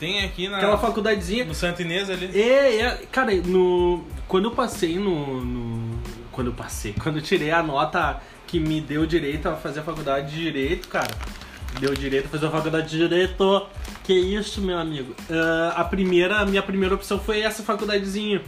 Tem 0.00 0.24
aqui 0.24 0.48
na, 0.48 0.56
Aquela 0.56 0.78
faculdadezinha. 0.78 1.44
no 1.44 1.54
Santa 1.54 1.82
Inês 1.82 2.08
ali. 2.10 2.30
É, 2.34 2.80
é, 2.80 2.90
cara, 3.12 3.32
no, 3.36 4.02
quando 4.26 4.46
eu 4.46 4.50
passei 4.52 4.98
no, 4.98 5.44
no- 5.44 5.98
Quando 6.32 6.48
eu 6.48 6.54
passei, 6.54 6.94
quando 7.00 7.16
eu 7.16 7.22
tirei 7.22 7.50
a 7.50 7.62
nota 7.62 8.20
que 8.46 8.58
me 8.58 8.80
deu 8.80 9.04
direito 9.06 9.46
a 9.48 9.54
fazer 9.54 9.80
a 9.80 9.82
faculdade 9.82 10.32
de 10.32 10.40
Direito, 10.40 10.88
cara. 10.88 11.10
Deu 11.78 11.94
direito 11.94 12.26
a 12.26 12.28
fazer 12.30 12.46
a 12.46 12.50
faculdade 12.50 12.88
de 12.88 12.96
Direito. 12.96 13.66
Que 14.02 14.12
isso, 14.14 14.60
meu 14.60 14.76
amigo. 14.78 15.14
Ah, 15.30 15.74
a 15.76 15.84
primeira, 15.84 16.38
a 16.38 16.46
minha 16.46 16.62
primeira 16.62 16.94
opção 16.94 17.20
foi 17.20 17.42
essa 17.42 17.62
faculdadezinha. 17.62 18.42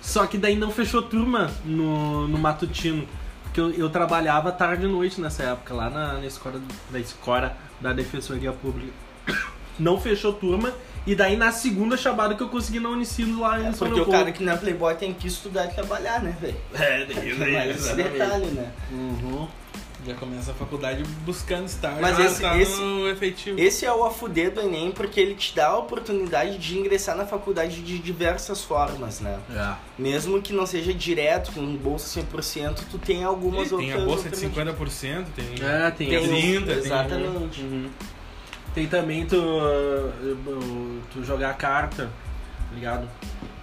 Só 0.00 0.26
que 0.26 0.38
daí 0.38 0.54
não 0.54 0.70
fechou 0.70 1.02
turma 1.02 1.50
no, 1.64 2.28
no 2.28 2.38
matutino. 2.38 3.08
Porque 3.44 3.60
eu, 3.60 3.70
eu 3.70 3.90
trabalhava 3.90 4.52
tarde 4.52 4.84
e 4.84 4.88
noite 4.88 5.20
nessa 5.20 5.42
época, 5.42 5.74
lá 5.74 5.88
na, 5.90 6.12
na 6.14 6.26
escola, 6.26 6.60
na 6.92 6.98
escola 7.00 7.56
da 7.80 7.92
Defensoria 7.92 8.52
Pública. 8.52 8.92
Não 9.78 10.00
fechou 10.00 10.32
turma. 10.32 10.72
E 11.06 11.14
daí 11.14 11.36
na 11.36 11.50
segunda 11.52 11.96
chamada 11.96 12.34
que 12.34 12.42
eu 12.42 12.48
consegui 12.48 12.80
na 12.80 12.88
Unicinos 12.90 13.38
lá 13.40 13.58
em 13.60 13.66
É 13.68 13.72
São 13.72 13.88
porque 13.88 14.00
o 14.02 14.06
cara 14.06 14.30
que 14.32 14.42
não 14.42 14.52
é 14.52 14.56
playboy 14.56 14.94
tem 14.94 15.12
que 15.14 15.26
estudar 15.26 15.66
e 15.66 15.68
trabalhar, 15.74 16.22
né, 16.22 16.36
velho? 16.40 16.56
É, 16.74 17.04
daí- 17.06 17.34
Mas 17.38 17.76
esse 17.76 17.94
detalhe, 17.94 18.46
né? 18.46 18.70
Uhum. 18.92 19.48
Já 20.06 20.14
começa 20.14 20.52
a 20.52 20.54
faculdade 20.54 21.02
buscando 21.26 21.66
estágio. 21.66 22.00
Mas 22.00 22.18
ah, 22.18 22.24
esse- 22.24 22.40
tá 22.40 22.56
esse- 22.56 22.80
no 22.80 23.08
efetivo. 23.08 23.58
Esse 23.58 23.84
é 23.84 23.92
o 23.92 24.04
afudê 24.04 24.48
do 24.48 24.60
Enem 24.60 24.92
porque 24.92 25.18
ele 25.20 25.34
te 25.34 25.54
dá 25.54 25.68
a 25.68 25.76
oportunidade 25.78 26.56
de 26.56 26.78
ingressar 26.78 27.16
na 27.16 27.26
faculdade 27.26 27.82
de 27.82 27.98
diversas 27.98 28.62
formas, 28.62 29.20
né? 29.20 29.38
É. 29.50 29.74
Mesmo 30.00 30.40
que 30.40 30.52
não 30.52 30.64
seja 30.66 30.94
direto, 30.94 31.52
com 31.52 31.66
bolsa 31.76 32.20
100%, 32.20 32.84
tu 32.90 32.96
tem 32.96 33.24
algumas 33.24 33.68
tem 33.70 33.76
outras 33.78 34.02
a 34.02 34.04
bolsa 34.06 34.28
de 34.30 34.46
alternativas. 34.46 34.94
50%, 34.94 35.24
tem. 35.34 35.46
É, 35.66 35.90
tem, 35.90 36.08
Tem, 36.08 36.16
esse- 36.18 36.28
30, 36.28 36.66
tem- 36.66 36.76
exatamente. 36.78 37.60
Uhum. 37.60 37.90
Tem 38.78 38.86
também 38.86 39.26
tu, 39.26 39.34
uh, 39.36 41.02
tu 41.12 41.24
jogar 41.24 41.56
carta, 41.56 42.04
tá 42.04 42.74
ligado? 42.76 43.08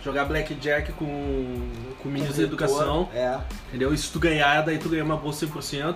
Jogar 0.03 0.25
blackjack 0.25 0.91
com, 0.91 1.69
com 2.03 2.09
ministro 2.09 2.35
da 2.35 2.43
educação, 2.43 3.07
É. 3.13 3.39
entendeu? 3.69 3.93
E 3.93 3.97
se 3.97 4.11
tu 4.11 4.19
ganhar, 4.19 4.59
daí 4.63 4.77
tu 4.77 4.89
ganha 4.89 5.05
uma 5.05 5.15
bolsa 5.15 5.47
100%. 5.47 5.95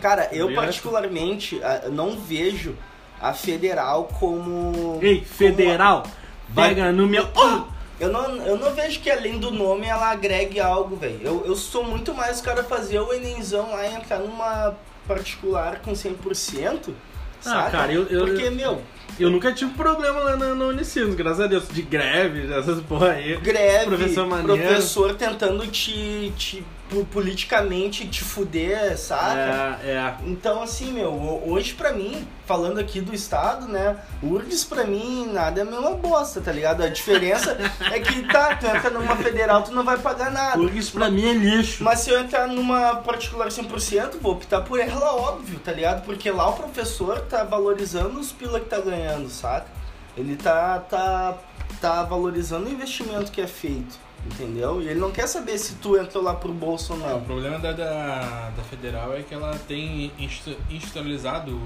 Cara, 0.00 0.30
eu 0.32 0.44
Obrigado. 0.44 0.64
particularmente 0.64 1.60
ah, 1.62 1.90
não 1.90 2.16
vejo 2.16 2.74
a 3.20 3.34
federal 3.34 4.04
como. 4.18 5.00
Ei, 5.02 5.20
federal, 5.22 6.04
Vai- 6.48 6.70
pega 6.70 6.90
no 6.92 7.06
meu... 7.06 7.28
Oh! 7.36 7.76
Eu 8.00 8.10
não, 8.10 8.36
eu 8.36 8.56
não 8.56 8.72
vejo 8.72 9.00
que 9.00 9.10
além 9.10 9.38
do 9.38 9.50
nome 9.50 9.86
ela 9.86 10.10
agregue 10.10 10.58
algo, 10.60 10.96
velho. 10.96 11.20
Eu, 11.20 11.44
eu 11.44 11.56
sou 11.56 11.84
muito 11.84 12.14
mais 12.14 12.40
o 12.40 12.42
cara 12.42 12.64
fazer 12.64 13.00
o 13.00 13.12
Enemzão 13.12 13.70
lá 13.72 13.86
e 13.86 13.94
entrar 13.94 14.18
numa 14.20 14.74
particular 15.06 15.80
com 15.80 15.92
100%. 15.92 16.94
Ah, 17.40 17.50
saca? 17.50 17.70
cara, 17.70 17.92
eu- 17.92 18.06
eu- 18.08 18.26
Porque, 18.26 18.50
meu, 18.50 18.82
Eu 19.18 19.30
nunca 19.30 19.50
tive 19.50 19.70
problema 19.72 20.20
lá 20.20 20.36
na, 20.36 20.54
na 20.54 20.64
Unicinos, 20.66 21.14
graças 21.14 21.40
a 21.40 21.46
Deus, 21.46 21.66
de 21.68 21.80
greve, 21.80 22.52
essas 22.52 22.80
porra 22.82 23.12
aí. 23.12 23.34
greve, 23.38 23.86
Professor 23.86 24.28
professor, 24.42 25.14
tentando 25.14 25.66
te, 25.68 26.32
te 26.36 26.62
politicamente 27.12 28.06
te 28.06 28.22
fuder, 28.22 28.96
saca? 28.98 29.78
É, 29.84 29.90
é. 29.90 30.14
Então, 30.24 30.62
assim, 30.62 30.92
meu, 30.92 31.12
ho- 31.12 31.50
hoje 31.50 31.74
pra 31.74 31.92
mim, 31.92 32.26
falando 32.46 32.78
aqui 32.78 33.00
do 33.00 33.14
estado, 33.14 33.66
né, 33.66 33.96
URGS 34.22 34.64
pra 34.64 34.84
mim 34.84 35.28
nada 35.32 35.60
é 35.60 35.62
a 35.62 35.66
mesma 35.66 35.92
bosta, 35.92 36.40
tá 36.40 36.52
ligado? 36.52 36.82
A 36.82 36.88
diferença 36.88 37.56
é 37.92 37.98
que, 38.00 38.22
tá, 38.32 38.54
tu 38.56 38.66
entra 38.66 38.90
numa 38.90 39.16
federal, 39.16 39.62
tu 39.62 39.72
não 39.72 39.84
vai 39.84 39.98
pagar 39.98 40.30
nada. 40.30 40.62
Isso 40.70 40.92
pra 40.92 41.10
mim 41.10 41.26
é 41.28 41.32
lixo. 41.32 41.82
Mas 41.82 42.00
se 42.00 42.10
eu 42.10 42.18
entrar 42.20 42.46
numa 42.46 42.96
particular 42.96 43.48
100%, 43.48 44.18
vou 44.20 44.32
optar 44.32 44.60
por 44.62 44.78
ela, 44.78 45.14
óbvio, 45.14 45.58
tá 45.58 45.72
ligado? 45.72 46.04
Porque 46.04 46.30
lá 46.30 46.48
o 46.48 46.52
professor 46.54 47.20
tá 47.22 47.44
valorizando 47.44 48.18
os 48.20 48.30
pila 48.32 48.60
que 48.60 48.66
tá 48.66 48.78
ganhando, 48.80 49.28
saca? 49.28 49.66
Ele 50.16 50.34
tá, 50.36 50.78
tá, 50.78 51.36
tá 51.80 52.02
valorizando 52.04 52.66
o 52.66 52.72
investimento 52.72 53.30
que 53.30 53.40
é 53.40 53.46
feito, 53.46 53.98
entendeu? 54.32 54.80
E 54.82 54.88
ele 54.88 55.00
não 55.00 55.10
quer 55.10 55.26
saber 55.26 55.56
se 55.58 55.74
tu 55.76 55.96
entrou 55.96 56.22
lá 56.22 56.34
pro 56.34 56.52
bolso 56.52 56.92
ou 56.94 57.00
É, 57.00 57.04
o 57.04 57.08
não. 57.14 57.20
problema 57.22 57.58
da, 57.58 57.72
da, 57.72 58.50
da 58.56 58.62
federal 58.64 59.14
é 59.16 59.22
que 59.22 59.34
ela 59.34 59.58
tem 59.68 60.10
institu- 60.18 60.56
institucionalizado 60.70 61.58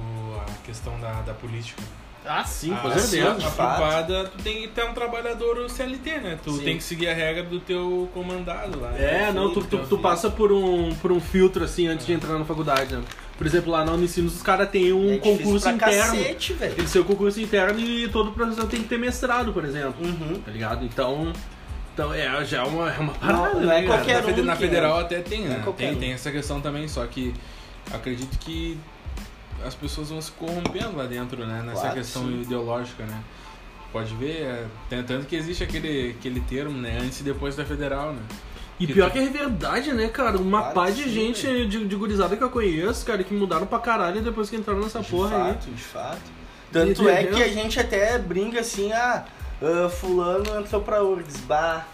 a 0.47 0.67
questão 0.67 0.99
da, 1.01 1.13
da 1.23 1.33
política. 1.35 1.83
Ah, 2.25 2.45
sim, 2.45 2.69
com 2.77 2.89
a, 2.89 2.99
certeza. 2.99 3.31
A, 3.33 3.35
de 3.35 3.47
a 3.47 3.51
fato. 3.51 3.77
privada, 3.79 4.25
tu 4.37 4.43
tem 4.43 4.61
que 4.61 4.69
ter 4.69 4.85
um 4.85 4.93
trabalhador 4.93 5.69
CLT, 5.71 6.19
né? 6.19 6.39
Tu 6.45 6.53
Sim. 6.53 6.65
tem 6.65 6.77
que 6.77 6.83
seguir 6.85 7.09
a 7.09 7.15
regra 7.15 7.43
do 7.43 7.59
teu 7.61 8.11
comandado 8.13 8.79
lá. 8.79 8.95
É, 8.95 9.23
né? 9.29 9.33
não, 9.33 9.49
tu, 9.55 9.63
tu, 9.63 9.67
teu 9.79 9.87
tu 9.87 9.99
passa 9.99 10.29
por 10.29 10.53
um, 10.53 10.95
por 10.97 11.11
um 11.11 11.19
filtro 11.19 11.65
assim 11.65 11.89
antes 11.89 12.05
de 12.07 12.13
entrar 12.13 12.39
na 12.39 12.45
faculdade, 12.45 12.95
né? 12.95 13.03
Por 13.39 13.47
exemplo, 13.47 13.73
lá 13.73 13.87
na 13.87 13.93
Unicinos 13.93 14.37
os 14.37 14.43
caras 14.43 14.69
têm 14.69 14.93
um 14.93 15.15
é 15.15 15.17
concurso 15.19 15.63
pra 15.65 15.73
interno. 15.73 16.13
cacete, 16.19 16.53
velho. 16.53 16.75
Eles 16.77 16.93
têm 16.93 17.01
um 17.01 17.05
concurso 17.07 17.41
interno 17.41 17.81
e 17.81 18.07
todo 18.11 18.33
professor 18.33 18.67
tem 18.67 18.83
que 18.83 18.89
ter 18.89 18.99
mestrado, 18.99 19.51
por 19.55 19.65
exemplo. 19.65 19.95
Uhum. 20.07 20.43
Tá 20.45 20.51
ligado? 20.53 20.85
Então. 20.85 21.33
Então 22.01 22.15
é, 22.15 22.43
já 22.47 22.63
é 22.63 22.63
uma, 22.63 22.91
é 22.91 22.99
uma 22.99 23.13
parada. 23.13 23.61
não 23.61 23.71
é 23.71 23.83
né, 23.83 23.87
qualquer 23.87 24.23
cara? 24.23 24.41
um 24.41 24.45
na 24.45 24.57
que 24.57 24.63
federal 24.63 25.01
entra. 25.03 25.19
até 25.19 25.29
tem, 25.29 25.41
Não 25.41 25.47
é 25.53 25.57
né? 25.59 25.61
qualquer 25.63 25.87
Tem, 25.89 25.97
um. 25.97 26.01
tem 26.01 26.13
essa 26.13 26.33
questão 26.33 26.59
também, 26.59 26.89
só 26.89 27.07
que 27.07 27.35
acredito 27.93 28.39
que 28.39 28.79
as 29.67 29.75
pessoas 29.75 30.09
vão 30.09 30.19
se 30.23 30.33
corrompendo 30.33 30.97
lá 30.97 31.05
dentro, 31.05 31.45
né? 31.45 31.63
Nessa 31.63 31.83
Claro, 31.83 31.97
questão 31.97 32.23
sim. 32.23 32.41
ideológica, 32.41 33.05
né? 33.05 33.21
Pode 33.93 34.15
ver, 34.15 34.43
é, 34.45 34.65
tem- 34.89 35.03
tanto 35.03 35.27
que 35.27 35.37
existe 35.37 35.63
aquele, 35.63 36.17
aquele 36.19 36.41
termo, 36.41 36.79
né? 36.79 36.99
Antes 37.03 37.21
e 37.21 37.23
depois 37.23 37.55
da 37.55 37.67
federal, 37.67 38.15
né? 38.15 38.23
E 38.79 38.87
Que 38.87 38.95
pior 38.95 39.11
tu- 39.11 39.13
que 39.13 39.19
é 39.19 39.27
verdade, 39.29 39.93
né, 39.93 40.09
cara? 40.09 40.39
Uma 40.39 40.61
Claro 40.61 40.75
pá 40.75 40.91
de 40.91 41.03
sim, 41.03 41.11
gente 41.11 41.67
de, 41.67 41.87
de 41.87 41.97
gurizada 41.97 42.35
que 42.35 42.43
eu 42.43 42.49
conheço, 42.49 43.05
cara, 43.05 43.23
que 43.23 43.35
mudaram 43.35 43.67
pra 43.67 43.79
caralho 43.79 44.23
depois 44.23 44.49
que 44.49 44.57
entraram 44.57 44.81
nessa 44.81 45.01
De 45.01 45.11
porra 45.11 45.37
aí. 45.37 45.53
fato, 45.53 45.71
de 45.71 45.83
fato. 45.83 46.41
Tanto 46.73 47.07
é 47.11 47.25
que 47.25 47.43
a 47.43 47.49
gente 47.49 47.79
até 47.79 48.17
brinca 48.19 48.61
assim, 48.61 48.91
ah, 48.91 49.25
ah, 49.63 49.89
fulano 49.89 50.59
entrou 50.61 50.81
pra 50.83 51.03
URGS, 51.03 51.39
bah, 51.41 51.85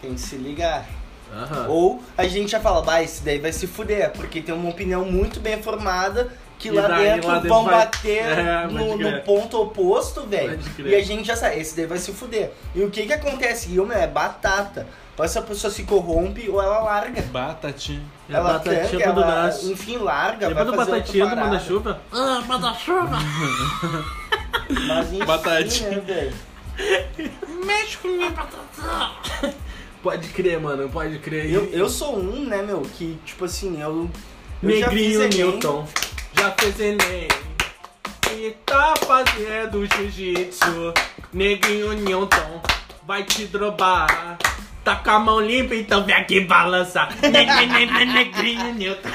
tem 0.00 0.14
que 0.14 0.20
se 0.20 0.36
ligar. 0.36 0.84
Aham. 1.32 1.66
Ou 1.68 2.02
a 2.16 2.26
gente 2.26 2.50
já 2.50 2.60
fala, 2.60 2.82
bah, 2.82 3.02
esse 3.02 3.22
daí 3.22 3.38
vai 3.38 3.52
se 3.52 3.66
fuder, 3.66 4.10
porque 4.12 4.40
tem 4.40 4.54
uma 4.54 4.70
opinião 4.70 5.04
muito 5.04 5.40
bem 5.40 5.62
formada 5.62 6.32
que 6.58 6.70
lá 6.70 6.88
daí 6.88 7.04
dentro 7.12 7.28
lá 7.28 7.34
dentro 7.34 7.48
vão 7.50 7.64
vai- 7.64 7.74
bater 7.84 8.24
É, 8.24 8.66
no, 8.66 8.96
no 8.98 9.20
ponto 9.22 9.60
oposto, 9.62 10.22
velho. 10.26 10.58
E 10.78 10.94
a 10.94 11.02
gente 11.04 11.24
já 11.26 11.36
sabe, 11.36 11.60
esse 11.60 11.76
daí 11.76 11.86
vai 11.86 11.98
se 11.98 12.12
fuder. 12.12 12.50
E 12.74 12.82
o 12.82 12.90
que 12.90 13.06
que 13.06 13.12
acontece? 13.12 13.68
E, 13.68 13.74
meu, 13.74 13.92
é 13.92 14.06
batata. 14.08 14.86
Ou 15.16 15.24
essa 15.24 15.42
pessoa 15.42 15.70
se 15.72 15.82
corrompe 15.82 16.48
ou 16.48 16.62
ela 16.62 16.78
larga. 16.80 17.22
Batatinha. 17.22 18.02
É 18.28 18.32
ela 18.34 18.52
batatinha 18.54 18.88
tranca, 18.88 19.12
do 19.12 19.22
ela, 19.22 19.42
Nas. 19.42 19.64
enfim, 19.64 19.96
larga, 19.98 20.48
Lembra 20.48 20.64
do 20.64 20.70
vai 20.70 20.78
fazer 20.86 20.90
batatinha 20.92 21.26
do 21.26 21.36
manda-chuva? 21.36 22.00
Ah, 22.12 22.42
manda-chuva! 22.46 23.18
Mas 24.86 25.12
enfim, 25.12 25.24
Batatinha. 25.24 25.90
né, 25.90 26.00
velho? 26.00 26.34
Mexe 27.64 27.96
com 27.98 28.08
minha 28.08 28.30
batata! 28.30 29.54
Pode 30.02 30.28
crer, 30.28 30.60
mano, 30.60 30.88
pode 30.88 31.18
crer. 31.18 31.52
Eu, 31.52 31.64
eu 31.66 31.88
sou 31.88 32.18
um, 32.18 32.44
né, 32.46 32.62
meu, 32.62 32.82
que, 32.82 33.18
tipo 33.24 33.44
assim, 33.44 33.80
eu... 33.82 34.08
eu 34.62 34.70
já 34.78 34.86
Negrinho 34.88 35.20
fiz 35.20 35.34
Enem. 35.34 35.50
Newton 35.50 35.88
já 36.38 36.50
fez 36.52 36.80
Enem 36.80 37.28
e 38.32 38.50
tá 38.64 38.94
fazendo 39.04 39.84
jiu-jitsu. 39.86 40.94
Negrinho 41.32 41.92
Newton 41.94 42.62
vai 43.04 43.24
te 43.24 43.46
drobar. 43.46 44.38
Tá 44.84 44.96
com 44.96 45.10
a 45.10 45.18
mão 45.18 45.40
limpa, 45.40 45.74
então 45.74 46.04
vem 46.04 46.14
aqui 46.14 46.40
balançar. 46.40 47.14
Ne- 47.20 47.28
ne- 47.28 47.66
ne- 47.66 47.86
ne- 47.86 48.04
Negrinho 48.04 48.72
Newton. 48.74 49.10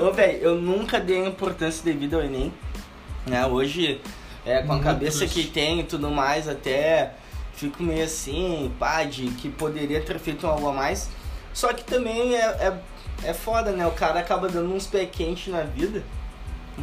Ô, 0.00 0.10
velho, 0.10 0.38
eu 0.38 0.54
nunca 0.56 0.98
dei 0.98 1.24
importância 1.24 1.84
devida 1.84 2.16
ao 2.16 2.22
Enem. 2.22 2.52
Né? 3.26 3.46
Hoje, 3.46 4.00
é, 4.44 4.62
com 4.62 4.72
a 4.72 4.76
Muitos. 4.76 4.84
cabeça 4.84 5.26
que 5.26 5.44
tem 5.44 5.80
e 5.80 5.84
tudo 5.84 6.10
mais, 6.10 6.48
até 6.48 7.14
fico 7.54 7.82
meio 7.82 8.04
assim, 8.04 8.72
pá, 8.78 9.04
de 9.04 9.26
que 9.28 9.48
poderia 9.48 10.00
ter 10.00 10.18
feito 10.18 10.46
algo 10.46 10.68
a 10.68 10.72
mais. 10.72 11.08
Só 11.52 11.72
que 11.72 11.84
também 11.84 12.34
é, 12.34 12.40
é, 12.40 12.80
é 13.24 13.34
foda, 13.34 13.72
né? 13.72 13.86
O 13.86 13.92
cara 13.92 14.20
acaba 14.20 14.48
dando 14.48 14.72
uns 14.74 14.86
pé 14.86 15.04
quente 15.06 15.50
na 15.50 15.62
vida. 15.62 16.02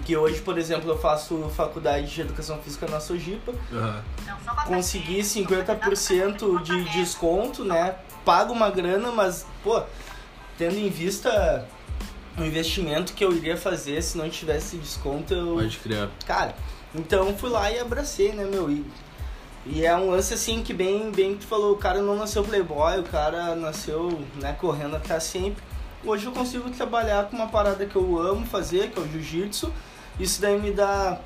Que 0.05 0.15
hoje, 0.15 0.39
por 0.41 0.57
exemplo, 0.57 0.89
eu 0.89 0.97
faço 0.99 1.51
faculdade 1.55 2.07
de 2.13 2.21
educação 2.21 2.59
física 2.59 2.87
na 2.87 2.99
Sojipa. 2.99 3.53
Consegui 4.67 5.19
50% 5.19 6.61
de 6.61 6.83
desconto, 6.91 7.65
né? 7.65 7.95
Pago 8.23 8.53
uma 8.53 8.69
grana, 8.69 9.11
mas, 9.11 9.47
pô, 9.63 9.81
tendo 10.57 10.77
em 10.77 10.89
vista 10.89 11.67
o 12.37 12.43
investimento 12.43 13.13
que 13.13 13.25
eu 13.25 13.35
iria 13.35 13.57
fazer 13.57 14.01
se 14.03 14.17
não 14.17 14.29
tivesse 14.29 14.77
desconto, 14.77 15.33
eu. 15.33 15.69
crer. 15.81 16.07
Cara, 16.25 16.53
então 16.93 17.35
fui 17.37 17.49
lá 17.49 17.71
e 17.71 17.79
abracei, 17.79 18.31
né, 18.31 18.45
meu? 18.45 18.69
E, 18.69 18.85
e 19.65 19.85
é 19.85 19.95
um 19.95 20.11
lance 20.11 20.33
assim 20.33 20.63
que 20.63 20.73
bem, 20.73 21.11
bem 21.11 21.33
que 21.33 21.41
tu 21.41 21.47
falou, 21.47 21.73
o 21.73 21.77
cara 21.77 22.01
não 22.01 22.15
nasceu 22.15 22.43
playboy, 22.43 22.99
o 22.99 23.03
cara 23.03 23.55
nasceu, 23.55 24.19
né, 24.35 24.55
correndo 24.59 24.95
atrás 24.95 25.23
sempre. 25.23 25.63
Hoje 26.03 26.25
eu 26.25 26.31
consigo 26.31 26.69
trabalhar 26.69 27.25
com 27.25 27.35
uma 27.35 27.47
parada 27.47 27.85
que 27.85 27.95
eu 27.95 28.19
amo 28.19 28.45
fazer, 28.45 28.89
que 28.89 28.99
é 28.99 29.01
o 29.01 29.07
jiu-jitsu. 29.07 29.71
Isso 30.19 30.41
daí 30.41 30.59
me 30.59 30.71
dá 30.71 31.19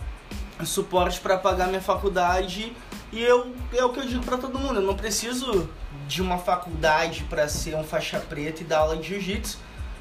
suporte 0.66 1.20
para 1.20 1.38
pagar 1.38 1.68
minha 1.68 1.82
faculdade 1.82 2.76
e 3.11 3.22
eu 3.22 3.53
é 3.74 3.84
o 3.84 3.89
que 3.89 3.99
eu 3.99 4.07
digo 4.07 4.24
para 4.24 4.38
todo 4.38 4.57
mundo, 4.57 4.80
eu 4.80 4.82
não 4.82 4.95
preciso 4.95 5.70
de 6.07 6.22
uma 6.22 6.38
faculdade 6.38 7.24
para 7.30 7.47
ser 7.47 7.76
um 7.76 7.84
faixa 7.84 8.20
preta 8.20 8.61
e 8.61 8.66
dar 8.66 8.80
aula 8.80 8.97
de 8.97 9.09
jiu-jitsu, 9.09 9.59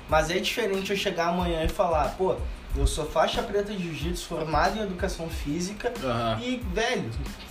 mas 0.09 0.31
é 0.31 0.39
diferente 0.39 0.91
eu 0.91 0.97
chegar 0.97 1.29
amanhã 1.29 1.65
e 1.65 1.69
falar, 1.69 2.15
pô, 2.17 2.37
eu 2.77 2.87
sou 2.87 3.05
faixa 3.05 3.43
preta 3.43 3.73
de 3.73 3.83
jiu-jitsu, 3.83 4.25
formado 4.27 4.79
em 4.79 4.83
educação 4.83 5.29
física 5.29 5.93
e, 6.43 6.61
velho, 6.73 7.11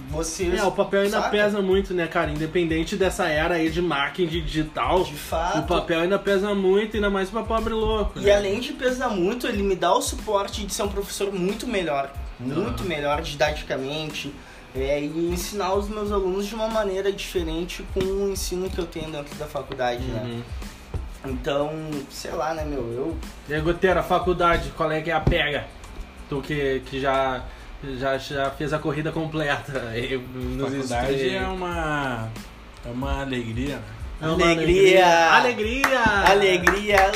você 0.10 0.52
É, 0.56 0.64
o 0.64 0.72
papel 0.72 1.02
ainda 1.02 1.18
saca? 1.18 1.30
pesa 1.30 1.62
muito, 1.62 1.94
né, 1.94 2.08
cara? 2.08 2.32
Independente 2.32 2.96
dessa 2.96 3.28
era 3.28 3.56
aí 3.56 3.70
de 3.70 3.82
marketing 3.82 4.42
digital, 4.44 5.04
de 5.04 5.14
fato. 5.14 5.60
o 5.60 5.64
papel 5.64 6.02
ainda 6.02 6.18
pesa 6.18 6.56
muito, 6.56 6.96
ainda 6.96 7.10
mais 7.10 7.30
pra 7.30 7.44
pobre 7.44 7.74
louco. 7.74 8.20
E 8.20 8.24
né? 8.24 8.36
além 8.36 8.60
de 8.60 8.74
pesar 8.74 9.10
muito, 9.10 9.48
ele 9.48 9.62
me 9.62 9.76
dá 9.76 9.94
o 9.94 10.02
suporte 10.02 10.66
de 10.66 10.74
ser 10.74 10.84
um 10.84 10.90
professor 10.90 11.32
muito 11.32 11.68
melhor, 11.68 12.12
muito 12.40 12.84
melhor 12.84 13.22
didaticamente, 13.22 14.34
é, 14.76 15.02
e 15.02 15.30
ensinar 15.32 15.74
os 15.74 15.88
meus 15.88 16.12
alunos 16.12 16.48
de 16.48 16.56
uma 16.56 16.68
maneira 16.68 17.12
diferente 17.12 17.86
com 17.94 18.00
o 18.00 18.30
ensino 18.32 18.70
que 18.70 18.80
eu 18.80 18.86
tenho 18.86 19.12
dentro 19.12 19.36
da 19.36 19.46
faculdade, 19.46 20.04
né? 20.04 20.42
Então, 21.24 21.72
sei 22.10 22.32
lá, 22.32 22.54
né, 22.54 22.66
meu, 22.66 22.80
eu... 22.94 23.18
E 23.48 23.54
aí, 23.54 23.62
Goteira, 23.62 24.02
faculdade, 24.02 24.72
qual 24.76 24.92
é 24.92 25.02
que 25.02 25.12
é 25.12 25.14
a 25.14 25.20
pega? 25.20 25.66
Tu 26.28 26.42
que, 26.42 26.82
que 26.86 27.00
já, 27.00 27.44
já, 27.98 28.18
já 28.18 28.50
fez 28.52 28.74
a 28.74 28.80
corrida 28.80 29.12
completa. 29.12 29.90
aí 29.92 30.18
nos 30.18 30.72
Faculdade 30.74 31.12
estreios. 31.14 31.44
é 31.44 31.48
uma. 31.48 32.30
É 32.86 32.90
uma 32.90 33.22
alegria, 33.22 33.76
né? 33.76 33.84
É 34.22 34.28
uma 34.28 34.34
Alegria! 34.34 35.32
Alegria! 35.32 36.04
Alegria! 36.28 37.12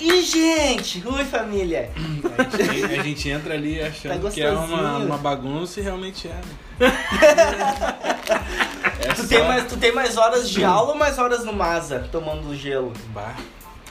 E, 0.00 0.22
gente! 0.22 1.02
Oi, 1.06 1.24
família! 1.24 1.90
A 2.38 2.62
gente, 2.62 2.84
a 2.84 3.02
gente 3.02 3.28
entra 3.28 3.54
ali 3.54 3.80
achando 3.80 4.22
Tá 4.22 4.30
que 4.30 4.40
é 4.40 4.50
uma, 4.50 4.98
uma 4.98 5.18
bagunça 5.18 5.80
e 5.80 5.82
realmente 5.82 6.28
é. 6.28 6.30
Né? 6.30 6.42
é 9.04 9.12
Tu 9.14 9.22
só- 9.22 9.28
tem, 9.28 9.44
mais, 9.46 9.66
tu 9.66 9.76
tem 9.76 9.92
mais 9.92 10.16
horas 10.16 10.48
de 10.50 10.64
aula 10.64 10.92
ou 10.92 10.98
mais 10.98 11.18
horas 11.18 11.44
no 11.44 11.52
Masa, 11.52 12.08
tomando 12.10 12.54
gelo? 12.56 12.92
Bah. 13.14 13.34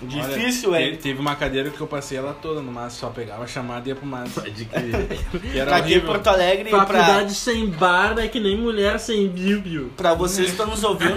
Difícil, 0.02 0.72
Olha, 0.74 0.82
hein? 0.84 0.92
te- 0.98 1.04
Teve 1.04 1.20
uma 1.22 1.34
cadeira 1.34 1.70
que 1.70 1.80
eu 1.80 1.88
passei 1.88 2.18
ela 2.18 2.36
toda 2.42 2.60
no 2.62 2.70
Massa, 2.74 2.98
só 3.00 3.08
pegava 3.10 3.46
a 3.46 3.48
chamada 3.48 3.88
e 3.88 3.90
ia 3.90 3.96
pro 3.96 4.06
Massa. 4.06 4.42
Pode 4.42 4.66
crer. 4.66 5.20
E 5.54 5.58
era 5.58 5.78
Aqui 5.78 5.94
em. 5.94 6.00
Porto 6.02 6.28
Alegre, 6.28 6.70
pra, 6.70 6.80
Faculdade 6.80 7.34
sem 7.36 7.68
bar 7.68 8.16
é 8.20 8.28
que 8.28 8.38
nem 8.38 8.58
mulher 8.58 9.00
sem 9.00 9.30
bíblia. 9.30 9.86
pra 9.96 10.14
vocês 10.14 10.48
que 10.48 10.52
estão 10.52 10.68
nos 10.68 10.84
ouvindo 10.84 11.16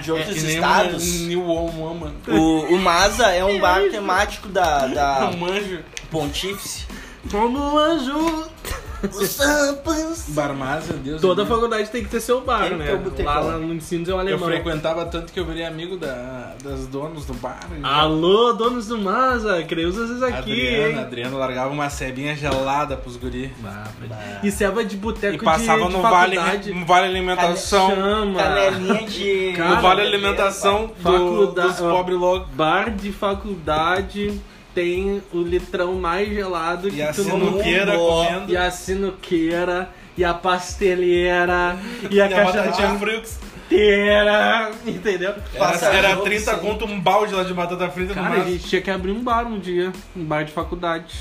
de 0.00 0.10
É 0.10 0.12
outros 0.14 0.34
que 0.34 0.40
nem 0.40 0.54
estados... 0.54 1.04
uma 1.20 1.26
New 1.28 1.42
Woman. 1.42 2.12
O, 2.28 2.74
o 2.74 2.78
Masa 2.78 3.26
é 3.32 3.44
um 3.44 3.58
bar 3.60 3.82
temático 3.90 4.48
da, 4.48 4.86
da 4.86 5.28
Um. 5.36 5.80
Pontífice. 6.10 6.86
Como 7.30 7.58
um 7.58 7.76
anjo. 7.78 8.44
Os 9.10 9.28
Sampas. 9.30 10.24
Barmasa, 10.28 10.92
Deus 10.94 11.20
Toda 11.20 11.42
livre. 11.42 11.56
faculdade 11.56 11.90
tem 11.90 12.02
que 12.04 12.08
ter 12.10 12.20
seu 12.20 12.40
bar, 12.40 12.60
Tem 12.68 12.70
que 12.70 12.74
né? 12.76 12.92
o. 13.18 13.24
Lá, 13.24 13.40
lá 13.40 13.58
no 13.58 13.74
ensino 13.74 14.04
é 14.04 14.08
o 14.08 14.12
Eu 14.14 14.18
alemão. 14.20 14.48
frequentava 14.48 15.04
tanto 15.06 15.32
que 15.32 15.40
eu 15.40 15.44
virei 15.44 15.64
amigo 15.64 15.96
da, 15.96 16.54
das 16.62 16.86
donas 16.86 17.24
do 17.24 17.34
bar. 17.34 17.60
Alô, 17.82 18.52
donos 18.52 18.86
do 18.86 18.98
Masa, 18.98 19.62
creus 19.64 19.96
vocês 19.96 20.22
aqui, 20.22 20.36
Adriana, 20.68 20.88
hein? 20.88 20.98
Adriana 21.00 21.36
largava 21.36 21.72
uma 21.72 21.90
cebinha 21.90 22.36
gelada 22.36 22.96
pros 22.96 23.16
guri. 23.16 23.52
E 24.42 24.50
ceva 24.50 24.84
de 24.84 24.96
boteco 24.96 25.34
E 25.34 25.38
de, 25.38 25.44
passava 25.44 25.86
de 25.86 25.92
no 25.92 26.02
vale, 26.02 26.36
faculdade. 26.36 26.72
no 26.74 26.86
vale 26.86 27.06
alimentação. 27.08 27.90
Chama. 27.90 28.38
Canelinha 28.42 29.02
de. 29.08 29.52
Cara, 29.56 29.74
no 29.76 29.82
vale 29.82 30.00
alimentação 30.02 30.86
do, 30.86 30.94
Faculdade- 31.02 31.68
dos 31.68 31.76
pobres 31.80 32.18
loucos. 32.18 32.48
Bar 32.54 32.90
de 32.90 33.12
faculdade 33.12 34.40
tem 34.74 35.22
o 35.32 35.42
litrão 35.42 35.94
mais 35.94 36.28
gelado 36.28 36.90
que 36.90 36.96
E 36.96 37.02
a 37.02 37.12
tu 37.12 37.22
não... 37.24 37.38
sinuqueira 37.38 37.92
mundo. 37.92 38.06
comendo. 38.26 38.52
E 38.52 38.56
a 38.56 38.70
sinuqueira, 38.70 39.90
e 40.16 40.24
a 40.24 40.34
pasteleira, 40.34 41.76
e 42.10 42.20
a 42.20 42.26
E 42.28 42.34
a 42.34 42.36
caixa 42.36 42.96
frux. 42.98 43.38
inteira, 43.66 44.70
entendeu? 44.86 45.34
Era, 45.54 45.86
era 45.96 46.10
jogo 46.10 46.22
30 46.22 46.50
sem. 46.50 46.60
conto 46.60 46.84
um 46.84 47.00
balde 47.00 47.34
lá 47.34 47.42
de 47.44 47.54
batata 47.54 47.88
frita 47.90 48.14
no 48.14 48.22
Cara, 48.22 48.34
a 48.34 48.38
maço. 48.38 48.50
gente 48.50 48.68
tinha 48.68 48.82
que 48.82 48.90
abrir 48.90 49.12
um 49.12 49.22
bar 49.22 49.46
um 49.46 49.58
dia, 49.58 49.92
um 50.16 50.24
bar 50.24 50.44
de 50.44 50.52
faculdade. 50.52 51.14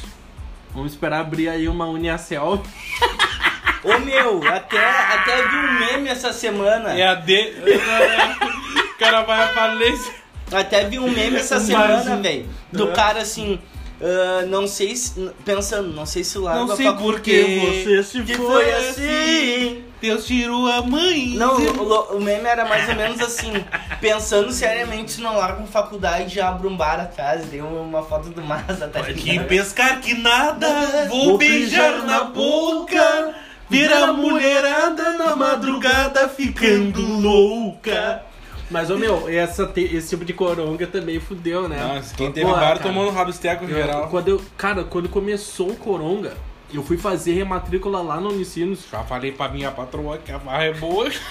Vamos 0.73 0.93
esperar 0.93 1.19
abrir 1.21 1.49
aí 1.49 1.67
uma 1.67 1.85
Uniacel. 1.85 2.61
Ô 3.83 3.99
meu, 3.99 4.47
até, 4.47 4.79
até 4.79 5.47
vi 5.47 5.55
um 5.55 5.79
meme 5.79 6.09
essa 6.09 6.31
semana. 6.31 6.93
É 6.97 7.07
a 7.07 7.15
D. 7.15 7.53
o 8.95 8.97
cara 8.99 9.23
vai 9.23 9.43
à 9.43 9.47
falência. 9.47 10.13
Até 10.51 10.85
vi 10.85 10.99
um 10.99 11.09
meme 11.09 11.37
essa 11.37 11.59
semana, 11.59 12.17
velho. 12.17 12.47
Do 12.71 12.87
cara 12.87 13.21
assim. 13.21 13.59
ah, 14.01 14.45
não 14.47 14.67
sei 14.67 14.95
se. 14.95 15.29
Pensando, 15.45 15.93
não 15.93 16.05
sei 16.05 16.23
se 16.23 16.37
larga 16.37 16.65
Não 16.65 16.71
a 16.73 16.75
sei 16.75 16.85
faculdade. 16.87 17.13
por 17.13 17.21
que 17.21 17.83
você 17.83 18.03
se 18.03 18.23
Que 18.23 18.33
foi, 18.35 18.45
foi 18.47 18.73
assim. 18.73 18.89
assim. 18.89 19.83
Deus 20.01 20.25
tirou 20.25 20.67
a 20.67 20.81
mãe. 20.81 21.35
Não, 21.35 21.57
o, 21.59 22.17
o 22.17 22.19
meme 22.19 22.45
era 22.47 22.65
mais 22.65 22.89
ou 22.89 22.95
menos 22.95 23.21
assim, 23.21 23.53
pensando 23.99 24.51
seriamente 24.51 25.11
se 25.11 25.21
não 25.21 25.37
larga 25.37 25.57
com 25.57 25.67
faculdade 25.67 26.33
já 26.33 26.49
abre 26.49 26.67
um 26.67 26.75
bar 26.75 26.99
atrás, 26.99 27.45
deu 27.45 27.65
uma 27.67 28.01
foto 28.01 28.29
do 28.29 28.41
Masa, 28.41 28.87
tá 28.87 29.03
Que 29.03 29.39
pescar 29.41 30.01
que 30.01 30.15
nada, 30.15 31.05
vou, 31.07 31.25
Vou 31.25 31.37
beijar 31.37 31.91
beijar 31.91 32.07
na 32.07 32.23
boca, 32.23 33.35
vira 33.69 34.11
mulherada 34.11 35.11
na 35.19 35.35
madrugada 35.35 36.27
ficando 36.27 36.99
louca. 37.21 38.23
Mas, 38.71 38.89
ô 38.89 38.97
meu, 38.97 39.27
essa, 39.29 39.67
te- 39.67 39.81
esse 39.95 40.09
tipo 40.09 40.23
de 40.25 40.33
coronga 40.33 40.87
também 40.87 41.19
fudeu, 41.19 41.67
né? 41.67 41.77
Nossa, 41.95 42.15
quem 42.15 42.31
teve 42.31 42.45
Pô, 42.47 42.53
bar 42.53 42.59
cara, 42.61 42.79
tomou 42.79 43.03
no 43.05 43.11
rabisteco 43.11 43.65
eu- 43.65 43.69
geral. 43.69 44.07
Quando 44.09 44.29
eu, 44.29 44.41
cara, 44.57 44.83
quando 44.83 45.09
começou 45.09 45.71
o 45.71 45.75
coronga, 45.75 46.35
eu 46.73 46.81
fui 46.81 46.97
fazer 46.97 47.33
rematrícula 47.33 48.01
lá 48.01 48.19
no 48.19 48.29
Unicinos. 48.29 48.85
Já 48.89 49.03
falei 49.03 49.31
pra 49.33 49.49
minha 49.49 49.69
patroa 49.71 50.17
que 50.17 50.31
a 50.31 50.39
barra 50.39 50.63
é 50.63 50.73
boa. 50.73 51.09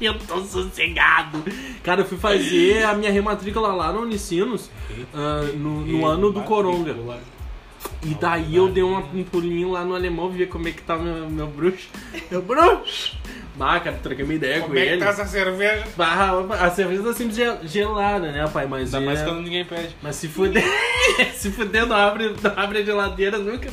Eu 0.00 0.18
tô 0.18 0.42
sossegado. 0.42 1.44
Cara, 1.84 2.00
eu 2.00 2.06
fui 2.06 2.16
fazer 2.16 2.84
a 2.84 2.94
minha 2.94 3.12
rematrícula 3.12 3.68
lá 3.74 3.92
no 3.92 4.00
Unicinos 4.00 4.70
ah, 5.12 5.42
no, 5.54 5.82
no 5.82 6.06
ano 6.06 6.32
do 6.32 6.40
coronga. 6.40 6.96
E 8.02 8.14
daí 8.14 8.56
eu 8.56 8.70
dei 8.70 8.82
uma- 8.82 9.00
um 9.12 9.22
pulinho 9.22 9.72
lá 9.72 9.84
no 9.84 9.94
alemão, 9.94 10.30
ver 10.30 10.48
como 10.48 10.66
é 10.68 10.70
que 10.70 10.80
tá 10.80 10.96
meu, 10.96 11.28
meu 11.28 11.46
bruxo. 11.46 11.88
Meu 12.30 12.40
bruxo! 12.40 13.14
Ah, 13.58 13.78
cara, 13.80 13.98
troquei 14.02 14.24
uma 14.24 14.34
ideia 14.34 14.60
Como 14.60 14.72
com 14.74 14.78
é 14.78 14.82
que 14.84 14.88
ele. 14.92 15.04
tá 15.04 15.10
essa 15.10 15.26
cerveja? 15.26 15.84
Barra- 15.96 16.32
a 16.60 16.70
cerveja 16.70 17.02
tá 17.02 17.12
sempre 17.12 17.34
gel- 17.34 17.58
gelada, 17.64 18.30
né, 18.32 18.48
pai? 18.52 18.66
Mas, 18.66 18.94
Ainda 18.94 19.06
mais 19.06 19.20
é- 19.20 19.24
quando 19.24 19.40
ninguém 19.42 19.64
pede. 19.64 19.94
mas 20.02 20.16
se 20.16 20.28
fuder, 20.28 20.62
se 21.34 21.50
fuder, 21.50 21.84
não 21.86 21.96
abre, 21.96 22.34
não 22.42 22.52
abre 22.56 22.78
a 22.78 22.82
geladeira 22.84 23.38
nunca. 23.38 23.68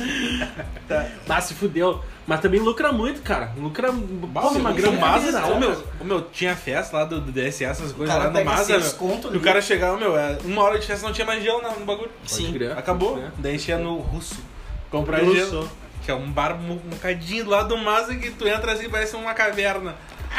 Mas 1.26 1.44
se 1.44 1.54
fudeu. 1.54 2.02
Mas 2.26 2.40
também 2.40 2.60
lucra 2.60 2.92
muito, 2.92 3.22
cara. 3.22 3.52
Lucra 3.56 3.90
porra, 3.90 4.58
uma 4.58 4.72
grana 4.72 5.18
federal, 5.20 5.52
ô, 5.52 5.58
meu, 5.58 5.84
ô, 6.00 6.04
meu, 6.04 6.20
tinha 6.22 6.54
festa 6.54 6.98
lá 6.98 7.04
do, 7.06 7.20
do 7.22 7.32
DSA, 7.32 7.64
essas 7.64 7.90
coisas 7.92 8.14
lá 8.14 8.24
no 8.30 8.92
conto 8.98 9.34
E 9.34 9.36
o 9.38 9.40
cara 9.40 9.62
chegava, 9.62 9.96
meu, 9.96 10.14
é, 10.14 10.36
uma 10.44 10.62
hora 10.62 10.78
de 10.78 10.86
festa 10.86 11.06
não 11.06 11.12
tinha 11.14 11.26
mais 11.26 11.42
gelo 11.42 11.62
no, 11.62 11.86
bagulho. 11.86 12.10
Crer. 12.52 12.72
Acabou. 12.76 13.22
Daí 13.38 13.54
enchia 13.56 13.78
no 13.78 13.96
russo. 13.96 14.36
Comprar 14.90 15.22
Russo. 15.22 15.34
gelo. 15.36 15.70
Que 16.08 16.12
é 16.12 16.14
um 16.14 16.30
bar 16.32 16.54
um, 16.58 16.72
um 16.72 16.76
bocadinho 16.76 17.44
do 17.44 17.50
lado 17.50 17.68
do 17.68 17.76
Mazda 17.76 18.14
que 18.14 18.30
tu 18.30 18.48
entra 18.48 18.72
assim 18.72 18.88
parece 18.88 19.14
uma 19.14 19.34
caverna. 19.34 19.94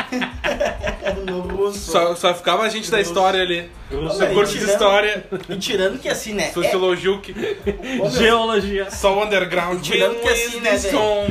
Só, 1.74 2.16
só 2.16 2.34
ficava 2.34 2.64
a 2.64 2.70
gente 2.70 2.90
da 2.90 3.00
história 3.00 3.40
ali. 3.40 3.70
Só 4.18 4.26
curso 4.34 4.58
de 4.58 4.66
história, 4.66 5.28
E 5.48 5.56
tirando 5.58 6.00
que 6.00 6.10
assim, 6.10 6.34
né? 6.34 6.48
É, 6.48 6.52
sociologia, 6.52 7.16
que- 7.20 7.34
meu, 7.34 8.10
Geologia. 8.10 8.90
só 8.90 9.16
o 9.16 9.24
underground. 9.24 9.80
Tirando 9.80 10.16
que 10.16 10.28
Where 10.28 10.44
assim, 10.48 10.60
né, 10.60 10.80
som? 10.80 11.28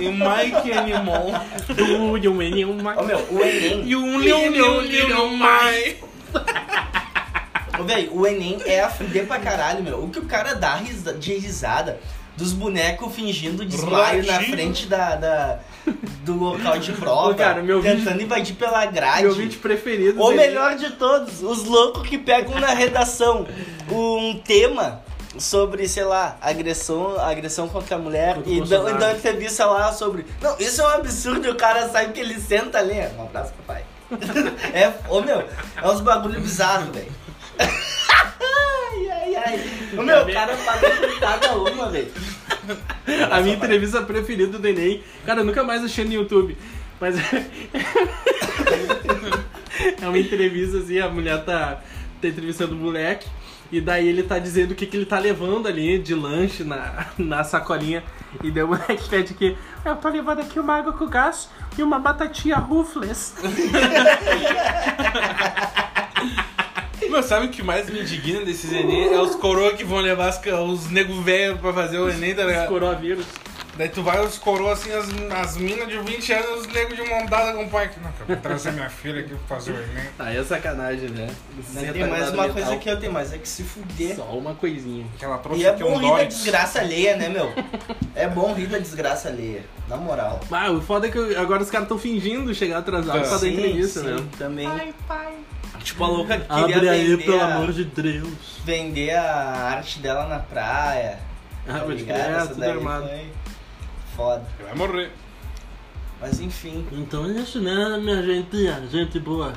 E 0.00 0.06
o 0.06 0.12
Mike 0.12 0.72
Animal. 0.72 1.26
Do 1.68 2.32
mean 2.32 2.56
you 2.56 2.70
Ô 2.70 3.02
meu, 3.02 3.18
o 3.30 3.44
Enem. 3.44 3.86
E 3.86 3.94
um 3.94 5.36
mai. 5.36 5.98
Ô, 7.78 7.84
velho, 7.84 8.16
o 8.16 8.26
Enem 8.26 8.58
é 8.64 8.80
a 8.80 8.88
fuder 8.88 9.26
pra 9.26 9.38
caralho, 9.38 9.82
meu. 9.82 10.02
O 10.02 10.08
que 10.08 10.18
o 10.18 10.24
cara 10.24 10.54
dá 10.54 10.80
de 11.18 11.34
risada 11.34 12.00
dos 12.36 12.52
bonecos 12.52 13.14
fingindo 13.14 13.64
desmaio 13.64 14.24
na 14.26 14.40
frente 14.40 14.86
da, 14.86 15.16
da- 15.16 15.58
do 16.24 16.34
local 16.36 16.78
de 16.78 16.92
prova. 16.98 17.34
Cara, 17.34 17.62
meu 17.62 17.82
tentando 17.82 18.04
vídeo- 18.12 18.22
invadir 18.22 18.54
pela 18.56 18.84
grade. 18.86 19.22
Meu 19.22 19.34
vídeo 19.34 19.60
preferido. 19.60 20.20
O 20.22 20.28
dele. 20.30 20.36
melhor 20.40 20.76
de 20.76 20.90
todos, 20.92 21.42
os 21.42 21.64
loucos 21.64 22.08
que 22.08 22.16
pegam 22.18 22.58
na 22.60 22.68
redação 22.74 23.46
um 23.90 24.38
tema 24.44 25.02
sobre, 25.38 25.88
sei 25.88 26.04
lá, 26.04 26.36
agressão, 26.40 27.18
agressão 27.18 27.68
contra 27.68 27.96
a 27.96 27.98
mulher 27.98 28.38
e 28.46 28.60
dão, 28.60 28.88
e 28.88 28.94
dão 28.94 29.10
entrevista 29.12 29.64
lá 29.66 29.92
sobre. 29.92 30.26
Não, 30.40 30.56
isso 30.58 30.80
é 30.80 30.84
um 30.84 30.90
absurdo 30.90 31.46
e 31.46 31.50
o 31.50 31.54
cara 31.54 31.88
sabe 31.88 32.12
que 32.12 32.20
ele 32.20 32.38
senta 32.40 32.78
ali. 32.78 32.94
Um 33.18 33.22
abraço, 33.22 33.52
papai. 33.66 33.82
é, 34.74 34.92
ô 35.08 35.20
meu, 35.22 35.42
é 35.82 35.88
uns 35.88 36.00
bagulho 36.00 36.38
bizarro, 36.40 36.92
velho. 36.92 37.10
ai, 37.58 39.08
ai, 39.10 39.34
ai. 39.36 39.81
Ô 39.96 40.02
meu, 40.02 40.22
o 40.22 40.32
cara 40.32 40.56
paga 40.56 40.90
por 40.90 41.20
cada 41.20 41.56
uma, 41.56 41.90
velho. 41.90 42.10
A 43.30 43.40
minha 43.40 43.56
entrevista 43.56 44.02
preferida 44.02 44.58
do 44.58 44.66
Enem. 44.66 45.02
Cara, 45.26 45.40
eu 45.40 45.44
nunca 45.44 45.62
mais 45.62 45.84
achei 45.84 46.04
no 46.04 46.12
YouTube. 46.12 46.56
Mas. 47.00 47.16
é 50.00 50.08
uma 50.08 50.18
entrevista 50.18 50.78
assim, 50.78 50.98
a 50.98 51.08
mulher 51.08 51.44
tá, 51.44 51.80
tá 52.20 52.28
entrevistando 52.28 52.74
o 52.74 52.78
moleque. 52.78 53.28
E 53.70 53.80
daí 53.80 54.06
ele 54.06 54.22
tá 54.22 54.38
dizendo 54.38 54.72
o 54.72 54.74
que, 54.74 54.86
que 54.86 54.96
ele 54.96 55.06
tá 55.06 55.18
levando 55.18 55.66
ali 55.66 55.98
de 55.98 56.14
lanche 56.14 56.62
na, 56.62 57.06
na 57.18 57.42
sacolinha. 57.42 58.04
E 58.42 58.50
daí 58.50 58.62
o 58.62 58.68
moleque 58.68 59.08
pede 59.08 59.34
que 59.34 59.56
eu 59.84 59.96
tô 59.96 60.08
levando 60.08 60.40
aqui 60.40 60.60
uma 60.60 60.76
água 60.76 60.92
com 60.92 61.06
gás 61.06 61.48
e 61.76 61.82
uma 61.82 61.98
batatinha 61.98 62.56
rufles. 62.56 63.34
Meu, 67.12 67.22
sabe 67.22 67.44
o 67.44 67.50
que 67.50 67.62
mais 67.62 67.90
me 67.90 68.00
indigna 68.00 68.42
desses 68.42 68.72
Enem? 68.72 69.12
É 69.12 69.20
os 69.20 69.34
coroa 69.34 69.74
que 69.74 69.84
vão 69.84 69.98
levar 69.98 70.28
as 70.28 70.40
os 70.66 70.88
nego 70.88 71.20
velho 71.20 71.58
pra 71.58 71.70
fazer 71.70 71.98
o 71.98 72.08
Enem, 72.08 72.34
tá 72.34 72.42
ligado? 72.42 72.68
Coronavírus. 72.68 73.26
Daí 73.76 73.90
tu 73.90 74.02
vai 74.02 74.24
os 74.24 74.38
coroa 74.38 74.72
assim, 74.72 74.90
as, 74.92 75.08
as 75.30 75.56
minas 75.58 75.88
de 75.88 75.98
20 75.98 76.32
anos, 76.32 76.60
os 76.60 76.66
negros 76.68 76.96
de 76.96 77.06
montada 77.06 77.52
com 77.52 77.64
o 77.64 77.68
pai. 77.68 77.90
Não, 78.02 78.10
eu 78.18 78.26
vou 78.26 78.36
trazer 78.36 78.72
minha 78.72 78.88
filha 78.88 79.20
aqui 79.20 79.34
pra 79.34 79.56
fazer 79.56 79.72
o 79.72 79.74
Enem. 79.74 80.08
Aí 80.18 80.38
é 80.38 80.42
sacanagem, 80.42 81.10
né? 81.10 81.28
Não 81.74 81.92
tem 81.92 82.08
mais 82.08 82.32
uma 82.32 82.48
coisa 82.48 82.76
que 82.78 82.88
eu 82.88 82.98
tenho 82.98 83.12
mais, 83.12 83.30
é 83.30 83.36
que 83.36 83.48
se 83.48 83.62
fuder. 83.62 84.16
Só 84.16 84.24
uma 84.24 84.54
coisinha. 84.54 85.04
Que 85.18 85.26
ela 85.26 85.36
trouxe 85.36 85.60
E 85.60 85.66
é 85.66 85.72
bom 85.74 85.92
um 85.92 85.98
rir 85.98 86.16
da 86.16 86.24
desgraça 86.24 86.80
alheia, 86.80 87.16
né, 87.18 87.28
meu? 87.28 87.52
É 88.14 88.26
bom 88.26 88.54
rir 88.54 88.68
da 88.68 88.78
desgraça 88.78 89.28
alheia, 89.28 89.64
na 89.86 89.98
moral. 89.98 90.40
Ah, 90.50 90.70
o 90.70 90.80
foda 90.80 91.08
é 91.08 91.10
que 91.10 91.36
agora 91.36 91.62
os 91.62 91.70
caras 91.70 91.84
estão 91.84 91.98
fingindo 91.98 92.54
chegar 92.54 92.78
atrasado 92.78 93.20
pra 93.20 93.36
dar 93.36 93.48
entrevista, 93.48 94.00
sim, 94.00 94.06
né? 94.06 94.24
também. 94.38 94.68
Tipo, 95.82 96.04
a 96.04 96.08
louca 96.08 96.38
que 96.38 96.46
queria 96.48 96.76
Abre 96.76 96.88
aí, 96.88 97.08
vender, 97.08 97.24
pelo 97.24 97.40
a, 97.40 97.44
amor 97.54 97.72
de 97.72 97.84
Deus. 97.84 98.60
vender 98.64 99.10
a 99.14 99.24
arte 99.76 99.98
dela 99.98 100.26
na 100.26 100.38
praia. 100.38 101.18
Ah, 101.68 101.78
tá 101.80 101.84
crer, 101.86 102.08
Essa 102.10 102.46
tudo 102.48 102.64
armado. 102.64 103.08
Foda. 104.16 104.44
Vai 104.62 104.74
morrer. 104.74 105.10
Mas 106.20 106.40
enfim. 106.40 106.86
Então 106.92 107.24
é 107.26 107.28
isso, 107.32 107.60
né, 107.60 107.98
minha 108.00 108.22
gente? 108.22 108.56
Gente 108.90 109.18
boa. 109.18 109.52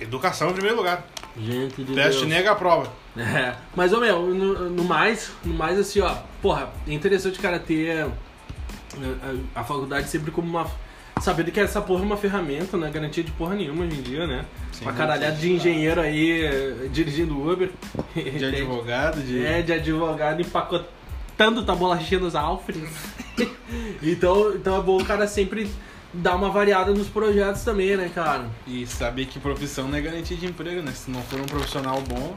Educação 0.00 0.50
em 0.50 0.54
primeiro 0.54 0.76
lugar. 0.76 1.04
Gente 1.38 1.84
de 1.84 1.94
Teste 1.94 2.20
Deus. 2.20 2.28
nega 2.28 2.52
a 2.52 2.54
prova. 2.54 2.90
É, 3.16 3.56
mas, 3.74 3.92
ô 3.92 3.98
meu, 3.98 4.22
no, 4.32 4.70
no 4.70 4.84
mais, 4.84 5.32
no 5.44 5.52
mais 5.52 5.76
assim, 5.76 5.98
ó, 6.00 6.14
porra, 6.40 6.70
é 6.86 6.92
interessante 6.92 7.40
o 7.40 7.42
cara 7.42 7.58
ter 7.58 8.02
a, 8.02 8.06
a- 8.06 9.60
a 9.60 9.64
faculdade 9.64 10.08
sempre 10.08 10.30
como 10.30 10.48
uma. 10.48 10.70
Sabendo 11.20 11.50
que 11.50 11.60
essa 11.60 11.80
porra 11.80 12.02
é 12.02 12.06
uma 12.06 12.16
ferramenta, 12.16 12.76
não 12.76 12.86
é 12.86 12.90
garantia 12.90 13.22
de 13.22 13.30
porra 13.32 13.54
nenhuma 13.54 13.84
hoje 13.84 13.98
em 13.98 14.02
dia, 14.02 14.26
né? 14.26 14.44
uma 14.80 14.92
caralhada 14.92 15.36
de 15.36 15.52
engenheiro 15.52 16.00
aí 16.00 16.42
eh, 16.42 16.88
dirigindo 16.90 17.38
Uber. 17.38 17.70
De 18.14 18.44
advogado, 18.44 19.20
de. 19.22 19.44
É, 19.44 19.60
de 19.60 19.72
advogado 19.72 20.40
empacotando 20.40 21.64
tua 21.64 21.74
bolachinha 21.74 22.20
nos 22.20 22.34
Alfred. 22.34 22.82
então, 24.02 24.54
então 24.54 24.78
é 24.78 24.82
bom 24.82 24.96
o 25.00 25.04
cara 25.04 25.26
sempre 25.28 25.70
dar 26.12 26.34
uma 26.36 26.50
variada 26.50 26.92
nos 26.92 27.08
projetos 27.08 27.62
também, 27.62 27.96
né, 27.96 28.10
cara? 28.14 28.46
E 28.66 28.86
saber 28.86 29.26
que 29.26 29.38
profissão 29.38 29.88
não 29.88 29.98
é 29.98 30.00
garantia 30.00 30.36
de 30.36 30.46
emprego, 30.46 30.82
né? 30.82 30.92
Se 30.92 31.10
não 31.10 31.22
for 31.22 31.40
um 31.40 31.44
profissional 31.44 32.00
bom. 32.02 32.36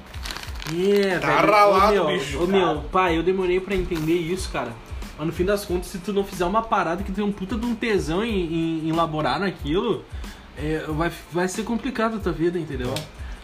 É, 0.72 1.20
Tá 1.20 1.28
velho. 1.28 1.52
ralado, 1.52 2.02
ô, 2.02 2.08
meu, 2.08 2.18
bicho, 2.20 2.44
Ô, 2.44 2.48
meu, 2.48 2.82
pai, 2.92 3.18
eu 3.18 3.24
demorei 3.24 3.60
pra 3.60 3.76
entender 3.76 4.16
isso, 4.16 4.50
cara. 4.50 4.72
Mas 5.24 5.28
no 5.28 5.34
fim 5.34 5.45
das 5.45 5.63
contas, 5.63 5.88
se 5.88 5.99
tu 5.99 6.11
não 6.11 6.24
fizer 6.24 6.45
uma 6.45 6.61
parada 6.61 7.01
que 7.01 7.11
tem 7.11 7.24
um 7.24 7.32
puta 7.32 7.55
de 7.55 7.65
um 7.65 7.74
tesão 7.74 8.24
em, 8.26 8.84
em, 8.84 8.89
elaborar 8.89 9.39
naquilo, 9.39 10.03
é, 10.57 10.84
vai, 10.89 11.11
vai 11.32 11.47
ser 11.47 11.63
complicado 11.63 12.17
a 12.17 12.19
tua 12.19 12.34
vida, 12.34 12.59
entendeu? 12.59 12.93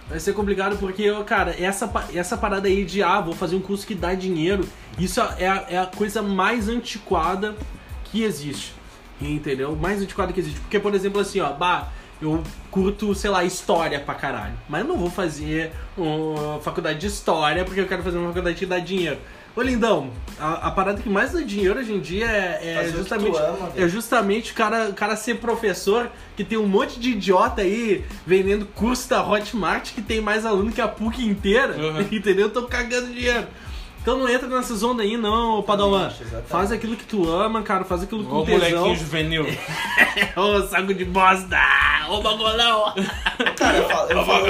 Vai 0.09 0.19
ser 0.19 0.33
complicado 0.33 0.77
porque, 0.77 1.09
cara, 1.23 1.55
essa, 1.57 1.89
essa 2.13 2.35
parada 2.35 2.67
aí 2.67 2.83
de, 2.83 3.01
ah, 3.01 3.21
vou 3.21 3.33
fazer 3.33 3.55
um 3.55 3.61
curso 3.61 3.87
que 3.87 3.95
dá 3.95 4.13
dinheiro, 4.13 4.67
isso 4.97 5.21
é 5.21 5.47
a, 5.47 5.65
é 5.69 5.77
a 5.77 5.85
coisa 5.85 6.21
mais 6.21 6.67
antiquada 6.67 7.55
que 8.05 8.23
existe. 8.23 8.73
Entendeu? 9.21 9.75
Mais 9.75 10.01
antiquada 10.01 10.33
que 10.33 10.39
existe. 10.39 10.59
Porque, 10.59 10.79
por 10.79 10.93
exemplo, 10.93 11.21
assim, 11.21 11.39
ó, 11.39 11.53
bah, 11.53 11.89
eu 12.21 12.43
curto, 12.71 13.15
sei 13.15 13.29
lá, 13.29 13.45
história 13.45 13.99
pra 13.99 14.15
caralho. 14.15 14.55
Mas 14.67 14.81
eu 14.81 14.87
não 14.87 14.97
vou 14.97 15.09
fazer 15.09 15.71
uma 15.97 16.59
faculdade 16.59 16.99
de 16.99 17.07
história 17.07 17.63
porque 17.63 17.79
eu 17.79 17.87
quero 17.87 18.03
fazer 18.03 18.17
uma 18.17 18.27
faculdade 18.27 18.57
que 18.57 18.65
dá 18.65 18.79
dinheiro. 18.79 19.17
Ô 19.59 19.61
lindão, 19.61 20.09
a, 20.39 20.67
a 20.67 20.71
parada 20.71 21.01
que 21.01 21.09
mais 21.09 21.33
dá 21.33 21.41
dinheiro 21.41 21.77
hoje 21.77 21.91
em 21.91 21.99
dia 21.99 22.25
é, 22.27 22.85
é 22.85 22.87
justamente, 22.87 23.37
ama, 23.37 23.73
é 23.75 23.89
justamente 23.89 24.53
o 24.53 24.55
cara, 24.55 24.87
o 24.87 24.93
cara 24.93 25.17
ser 25.17 25.35
professor, 25.35 26.09
que 26.37 26.45
tem 26.45 26.57
um 26.57 26.65
monte 26.65 26.97
de 26.97 27.09
idiota 27.09 27.61
aí 27.61 28.05
vendendo 28.25 28.65
curso 28.65 29.09
da 29.09 29.21
Hotmart 29.21 29.91
que 29.93 30.01
tem 30.01 30.21
mais 30.21 30.45
aluno 30.45 30.71
que 30.71 30.79
a 30.79 30.87
PUC 30.87 31.25
inteira, 31.25 31.75
Uhum. 31.75 32.07
entendeu? 32.09 32.49
Tô 32.49 32.67
cagando 32.67 33.07
dinheiro. 33.07 33.47
Então 34.09 34.17
não 34.21 34.27
entra 34.27 34.47
nessas 34.47 34.81
ondas 34.81 35.05
aí 35.05 35.15
não, 35.15 35.61
Padawan. 35.61 36.07
exatamente. 36.07 36.47
Faz 36.49 36.71
aquilo 36.71 36.95
que 36.95 37.05
tu 37.05 37.31
ama, 37.31 37.61
cara, 37.61 37.85
faz 37.85 38.01
aquilo 38.01 38.23
com 38.23 38.37
Ô 38.37 38.43
tesão. 38.43 38.57
molequinho 38.79 38.95
juvenil. 38.95 39.45
Ô, 40.35 40.63
saco 40.67 40.95
de 40.95 41.05
bosta! 41.05 41.59
Ô, 42.09 42.19
bagolão! 42.19 42.91
Cara, 43.55 43.77
eu 43.77 43.87
falo, 43.87 44.09
eu 44.11 44.25
falo, 44.25 44.45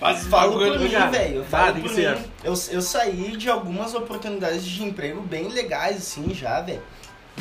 Faz 0.00 0.26
falo 0.26 0.52
por 0.54 0.60
bagulho, 0.70 0.80
mim, 0.80 0.88
velho. 0.88 1.36
Eu 1.36 1.44
Tá, 1.44 1.58
falo 1.66 1.74
por 1.80 1.90
que 1.92 2.00
mim. 2.00 2.24
Eu, 2.42 2.52
eu 2.72 2.82
saí 2.82 3.36
de 3.36 3.48
algumas 3.48 3.94
oportunidades 3.94 4.64
de 4.66 4.82
emprego 4.82 5.20
bem 5.20 5.46
legais, 5.46 5.98
assim, 5.98 6.34
já, 6.34 6.60
velho. 6.60 6.82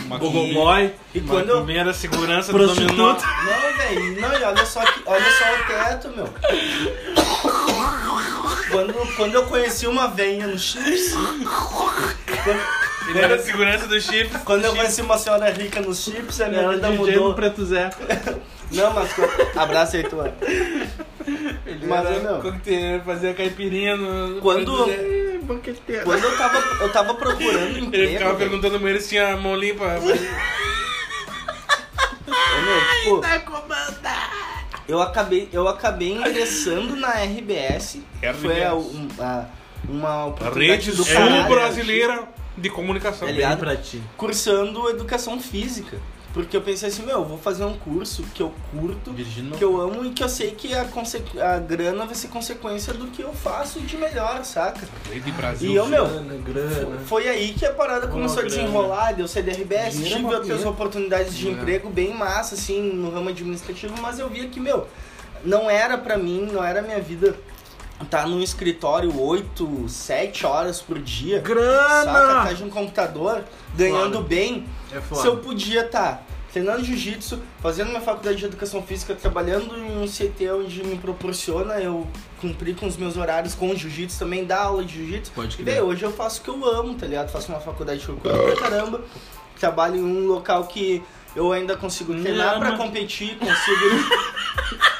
Uma 0.05 0.19
Gogoboy, 0.19 0.93
E 1.15 1.19
quando 1.21 1.49
eu, 1.49 1.63
Primeira 1.63 1.91
segurança 1.91 2.53
do 2.53 2.67
dominó. 2.67 3.13
Não, 3.13 3.77
velho, 3.77 4.21
não, 4.21 4.39
e 4.39 4.43
olha 4.43 4.65
só, 4.67 4.81
que, 4.85 5.01
olha 5.07 5.25
só 5.31 5.45
o 5.55 5.65
teto, 5.65 6.09
meu. 6.15 6.29
Quando, 8.71 9.15
quando 9.15 9.33
eu 9.35 9.45
conheci 9.45 9.87
uma 9.87 10.07
venha 10.07 10.47
no 10.47 10.57
chips. 10.59 11.13
Quando, 12.43 12.87
Primeira 13.05 13.39
segurança 13.39 13.87
do 13.87 13.99
chip. 14.01 14.29
quando 14.39 14.65
eu 14.65 14.75
conheci 14.75 15.01
uma 15.01 15.17
senhora 15.17 15.49
rica 15.49 15.79
nos 15.79 16.03
chips, 16.03 16.41
a 16.41 16.49
minha 16.49 16.61
Ela 16.61 16.73
vida 16.73 16.87
DJ 16.89 16.97
mudou. 17.15 17.29
no 17.29 17.35
Preto 17.35 17.65
Zé. 17.65 17.89
Não, 18.71 18.93
mas. 18.93 19.09
Abraço 19.55 19.95
aí, 19.95 20.03
tua. 20.03 20.33
Mas, 21.87 22.05
Era 22.05 22.33
coquetel, 22.41 23.01
fazia 23.05 23.33
caipirinha 23.33 23.95
no. 23.95 24.41
Quando- 24.41 24.85
quando 26.03 26.23
eu 26.25 26.37
tava, 26.37 26.57
eu 26.83 26.91
tava 26.91 27.13
procurando 27.13 27.77
Ele 27.77 27.85
emprego. 27.85 28.11
ficava 28.13 28.33
velho, 28.33 28.49
perguntando 28.49 28.79
pra 28.81 28.89
ele 28.89 28.99
se 28.99 29.07
tinha 29.09 29.37
mão 29.37 29.55
limpa. 29.55 29.85
tipo, 33.03 33.21
Tá 33.21 33.39
comandando! 33.39 34.56
Eu 34.87 35.01
acabei, 35.01 35.49
eu 35.51 35.67
acabei 35.67 36.13
ingressando 36.13 36.95
na 36.95 37.09
RBS. 37.23 37.99
RBS. 38.21 38.41
Foi 38.41 38.63
a, 38.63 38.71
a- 39.19 39.45
uma 39.87 40.25
oportunidade 40.25 40.85
rede 40.85 40.91
do 40.97 41.03
sul 41.03 41.13
caralho, 41.13 41.47
brasileira 41.47 42.23
de 42.57 42.69
comunicação. 42.69 43.27
Tá 43.27 43.33
ligado? 43.33 43.59
pra 43.59 43.75
ti. 43.75 44.01
Cursando 44.17 44.89
educação 44.89 45.39
física. 45.39 45.97
Porque 46.33 46.55
eu 46.55 46.61
pensei 46.61 46.89
assim, 46.89 47.03
meu, 47.03 47.19
eu 47.19 47.25
vou 47.25 47.37
fazer 47.37 47.63
um 47.63 47.75
curso 47.77 48.21
que 48.33 48.43
eu 48.43 48.53
curto, 48.71 49.11
não. 49.11 49.57
que 49.57 49.63
eu 49.63 49.79
amo 49.81 50.05
e 50.05 50.11
que 50.11 50.23
eu 50.23 50.29
sei 50.29 50.51
que 50.51 50.73
a, 50.73 50.85
a 51.55 51.57
grana 51.57 52.05
vai 52.05 52.13
ser 52.13 52.27
consequência 52.27 52.93
do 52.93 53.07
que 53.07 53.21
eu 53.23 53.33
faço 53.33 53.79
de 53.81 53.97
melhor, 53.97 54.43
saca? 54.43 54.87
Lei 55.09 55.19
de 55.19 55.31
Brasil. 55.31 55.71
E 55.71 55.75
eu, 55.75 55.87
meu, 55.87 56.05
Grana, 56.05 56.35
grana. 56.43 56.99
Foi 57.05 57.27
aí 57.27 57.53
que 57.53 57.65
a 57.65 57.73
parada 57.73 58.07
começou 58.07 58.43
a 58.43 58.45
desenrolar, 58.45 59.13
deu 59.13 59.27
CDRBS, 59.27 59.93
Dinheiro 59.93 60.15
é 60.15 60.17
tive 60.21 60.35
outras 60.35 60.65
oportunidades 60.65 61.35
de 61.35 61.47
É. 61.47 61.51
emprego 61.51 61.89
bem 61.89 62.13
massa, 62.13 62.55
assim, 62.55 62.81
no 62.93 63.09
ramo 63.09 63.29
administrativo, 63.29 63.95
mas 64.01 64.19
eu 64.19 64.29
via 64.29 64.47
que, 64.47 64.59
meu, 64.59 64.87
não 65.43 65.69
era 65.69 65.97
pra 65.97 66.17
mim, 66.17 66.49
não 66.51 66.63
era 66.63 66.81
minha 66.81 66.99
vida 66.99 67.35
estar 68.01 68.27
num 68.27 68.41
escritório 68.41 69.19
8, 69.19 69.85
7 69.89 70.45
horas 70.45 70.81
por 70.81 70.99
dia, 70.99 71.37
saca, 71.37 71.47
Grana! 71.53 72.39
atrás 72.39 72.57
de 72.57 72.63
um 72.63 72.69
computador, 72.69 73.43
ganhando 73.75 74.17
Foda. 74.17 74.27
bem, 74.27 74.65
É 74.91 75.01
se 75.15 75.25
eu 75.25 75.37
podia 75.37 75.85
estar 75.85 76.23
treinando 76.53 76.83
jiu-jitsu, 76.83 77.39
fazendo 77.61 77.89
minha 77.89 78.01
faculdade 78.01 78.37
de 78.37 78.45
educação 78.45 78.81
física, 78.81 79.13
trabalhando 79.13 79.77
em 79.77 80.01
um 80.01 80.07
CT 80.07 80.49
onde 80.51 80.83
me 80.83 80.97
proporciona 80.97 81.75
eu 81.79 82.07
cumprir 82.41 82.75
com 82.75 82.87
os 82.87 82.97
meus 82.97 83.15
horários 83.17 83.53
com 83.53 83.69
o 83.69 83.75
jiu-jitsu, 83.75 84.17
também 84.17 84.45
dar 84.45 84.61
aula 84.61 84.83
de 84.83 84.93
jiu-jitsu. 84.95 85.31
Pode 85.35 85.53
E 85.53 85.63
crer. 85.63 85.65
daí, 85.75 85.81
hoje 85.81 86.03
eu 86.03 86.11
faço 86.11 86.39
o 86.41 86.43
que 86.43 86.49
eu 86.49 86.65
amo, 86.65 86.95
tá 86.95 87.05
ligado? 87.05 87.29
Faço 87.29 87.49
uma 87.51 87.59
faculdade 87.59 87.99
que 88.03 88.09
eu 88.09 88.15
curto 88.17 88.37
pra 88.37 88.55
caramba, 88.55 89.01
trabalho 89.59 89.97
em 89.97 90.03
um 90.03 90.25
local 90.27 90.63
que 90.65 91.03
eu 91.35 91.51
ainda 91.51 91.75
consigo 91.77 92.15
treinar 92.19 92.55
ama. 92.55 92.65
pra 92.65 92.77
competir, 92.77 93.37
consigo. 93.37 93.85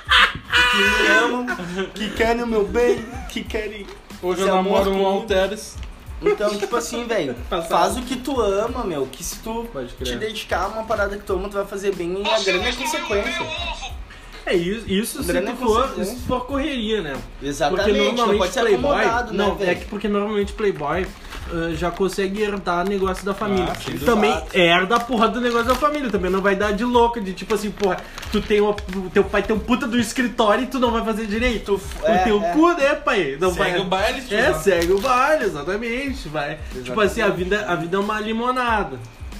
que 0.51 0.77
me 1.03 1.07
amam, 1.07 1.45
que 1.93 2.09
querem 2.11 2.43
o 2.43 2.47
meu 2.47 2.65
bem, 2.65 3.05
que 3.29 3.43
querem. 3.43 3.85
Hoje 4.21 4.41
eu 4.41 4.55
amor 4.55 4.85
namoro 4.85 4.91
um. 5.01 5.05
Alteres. 5.05 5.75
Então, 6.21 6.57
tipo 6.57 6.75
assim, 6.75 7.05
velho, 7.05 7.35
faz 7.69 7.95
o 7.97 8.01
que 8.01 8.15
tu 8.15 8.41
ama, 8.41 8.83
meu. 8.83 9.05
Que 9.05 9.23
se 9.23 9.37
tu 9.39 9.67
te 10.03 10.15
dedicar 10.15 10.63
a 10.63 10.67
uma 10.67 10.83
parada 10.83 11.15
que 11.17 11.23
tu 11.23 11.33
ama, 11.33 11.47
tu 11.49 11.53
vai 11.53 11.65
fazer 11.65 11.93
bem 11.93 12.21
e 12.21 12.27
a 12.27 12.39
grana 12.39 12.67
é 12.67 12.73
consequência. 12.73 13.47
É 14.45 14.55
isso, 14.55 14.85
isso 14.87 15.21
se 15.21 15.27
Grana 15.27 15.51
tu 15.51 15.61
é 15.61 15.65
for, 15.65 15.81
consequência. 15.83 16.15
se 16.15 16.21
for 16.21 16.45
correria, 16.45 17.01
né? 17.01 17.17
Exatamente, 17.43 17.83
Porque 17.83 17.97
não 17.99 18.05
normalmente 18.13 18.39
pode 18.39 18.53
ser 18.53 18.61
Playboy. 18.61 18.95
acomodado, 18.95 19.33
não, 19.33 19.49
né, 19.49 19.55
velho? 19.59 19.71
é 19.71 19.75
que 19.75 19.85
porque 19.87 20.07
normalmente 20.07 20.53
Playboy 20.53 21.05
ah, 21.51 21.73
já 21.73 21.91
consegue 21.91 22.41
herdar 22.41 22.87
negócio 22.87 23.25
da 23.25 23.33
família. 23.33 23.71
Ah, 23.71 24.05
também 24.05 24.31
fato. 24.31 24.55
herda 24.55 24.95
a 24.95 24.99
porra 24.99 25.27
do 25.27 25.41
negócio 25.41 25.67
da 25.67 25.75
família. 25.75 26.09
Também 26.09 26.31
não 26.31 26.41
vai 26.41 26.55
dar 26.55 26.71
de 26.71 26.83
louca, 26.83 27.19
de 27.21 27.33
tipo 27.33 27.53
assim, 27.53 27.71
porra, 27.71 27.97
tu 28.31 28.41
tem 28.41 28.61
uma, 28.61 28.71
o 28.71 29.09
teu 29.09 29.23
pai 29.23 29.43
tem 29.43 29.55
um 29.55 29.59
puta 29.59 29.87
do 29.87 29.99
escritório 29.99 30.63
e 30.63 30.67
tu 30.67 30.79
não 30.79 30.91
vai 30.91 31.03
fazer 31.03 31.25
direito. 31.25 31.77
Tu- 31.77 31.81
o 32.03 32.07
é, 32.07 32.17
teu 32.19 32.43
é. 32.43 32.51
cu, 32.51 32.73
né, 32.73 32.95
pai? 32.95 33.37
Não 33.39 33.53
Segue 33.53 33.71
vai... 33.71 33.79
o 33.79 33.83
baile, 33.85 34.21
tio. 34.21 34.37
É, 34.37 34.53
segue 34.53 34.91
o 34.91 34.99
baile, 34.99 35.45
exatamente. 35.45 36.27
Vai. 36.29 36.57
Tipo 36.83 36.99
assim, 37.01 37.21
a 37.21 37.29
vida, 37.29 37.65
a 37.67 37.75
vida 37.75 37.97
é 37.97 37.99
uma 37.99 38.19
limonada. 38.19 38.99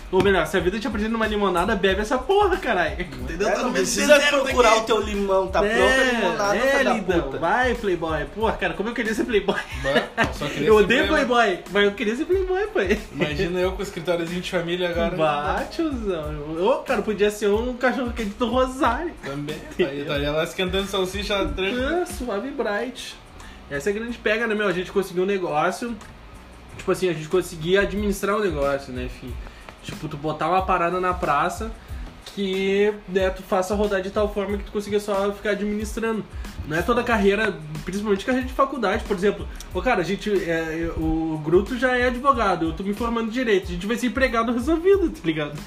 Ou 0.10 0.24
melhor, 0.24 0.48
se 0.48 0.56
a 0.56 0.60
vida 0.62 0.80
te 0.80 0.88
apresenta 0.88 1.14
uma 1.18 1.28
limonada, 1.28 1.76
bebe 1.76 2.00
essa 2.00 2.18
porra, 2.18 2.56
caralho. 2.56 3.02
Entendeu? 3.02 3.46
É, 3.50 3.52
Tá 3.52 3.64
não 3.64 3.74
precisa 3.74 4.18
procurar 4.22 4.72
aqui. 4.72 4.80
o 4.80 4.84
teu 4.86 5.02
limão, 5.02 5.48
tá 5.50 5.66
é, 5.66 5.76
pronto 5.76 6.00
a 6.00 6.04
limonada, 6.14 6.56
é, 6.58 6.84
da 6.84 6.94
lindão. 6.94 7.22
puta. 7.24 7.38
Vai, 7.40 7.76
Playboy. 7.76 8.26
Porra, 8.34 8.54
cara, 8.54 8.74
como 8.74 8.88
eu 8.88 8.94
queria 8.94 9.14
ser 9.14 9.26
Playboy. 9.26 9.60
Bah, 9.84 10.28
só 10.34 10.48
queria 10.48 10.68
Eu 10.70 10.78
odeio 10.78 11.08
Playboy, 11.10 11.60
mas 11.72 11.84
eu 11.84 11.92
queria 11.92 12.16
ser 12.16 12.24
Playboy, 12.24 12.68
pai. 12.68 13.00
Imagina 13.12 13.60
eu 13.60 13.74
com 13.74 13.80
o 13.80 13.84
escritóriozinho 13.84 14.40
de 14.40 14.50
família 14.50 14.90
agora. 14.90 15.14
Bah, 15.18 15.66
tiozão. 15.70 16.56
Ô, 16.58 16.76
cara, 16.84 17.02
podia 17.02 17.30
ser 17.30 17.50
um 17.50 17.74
cachorro 17.76 18.14
quente 18.14 18.36
do 18.38 18.48
Rosário. 18.48 19.14
Também. 19.26 19.58
Aí 19.78 20.02
estaria 20.02 20.32
lá 20.32 20.44
esquentando 20.46 20.88
salsicha 20.88 21.36
tranquilo. 21.48 21.84
É, 21.84 22.06
suave 22.06 22.48
e 22.48 22.52
bright. 22.52 23.14
Essa 23.70 23.90
é 23.90 23.92
a 23.92 23.96
grande 23.96 24.18
pega, 24.18 24.48
né, 24.48 24.56
meu? 24.56 24.68
A 24.70 24.72
gente 24.72 24.90
conseguiu 24.90 25.24
um 25.24 25.28
negócio. 25.28 25.94
Tipo 26.78 26.92
assim, 26.94 27.10
a 27.10 27.14
gente 27.14 27.28
conseguia 27.28 27.82
administrar 27.82 28.38
o 28.38 28.40
negócio, 28.40 28.94
né, 28.94 29.10
fi? 29.20 29.28
Tipo, 29.88 30.08
tu 30.08 30.18
botar 30.18 30.48
uma 30.50 30.62
parada 30.62 31.00
na 31.00 31.14
praça 31.14 31.72
que 32.36 32.94
né, 33.08 33.30
tu 33.30 33.42
faça 33.42 33.74
rodar 33.74 34.02
de 34.02 34.12
tal 34.12 34.32
forma 34.32 34.58
que 34.58 34.64
tu 34.66 34.72
consiga 34.72 35.00
só 35.00 35.32
ficar 35.32 35.52
administrando. 35.52 36.24
Não 36.68 36.78
é 36.78 36.82
toda 36.82 37.02
carreira, 37.04 37.58
principalmente 37.86 38.26
carreira 38.26 38.46
de 38.46 38.54
faculdade, 38.54 39.04
por 39.06 39.16
exemplo. 39.16 39.48
Ô, 39.74 39.82
cara, 39.82 40.02
a 40.02 40.04
gente. 40.04 40.30
é, 40.30 40.92
o 40.98 41.42
Gruto 41.44 41.78
já 41.78 41.98
é 41.98 42.08
advogado, 42.08 42.68
eu 42.68 42.74
tô 42.74 42.84
me 42.84 42.94
formando 42.94 43.30
em 43.30 43.32
direito. 43.32 43.70
A 43.70 43.72
gente 43.72 43.88
vai 43.88 43.96
ser 43.96 44.08
empregado 44.08 44.52
resolvido, 44.52 45.10
tá 45.10 45.22
ligado? 45.24 45.58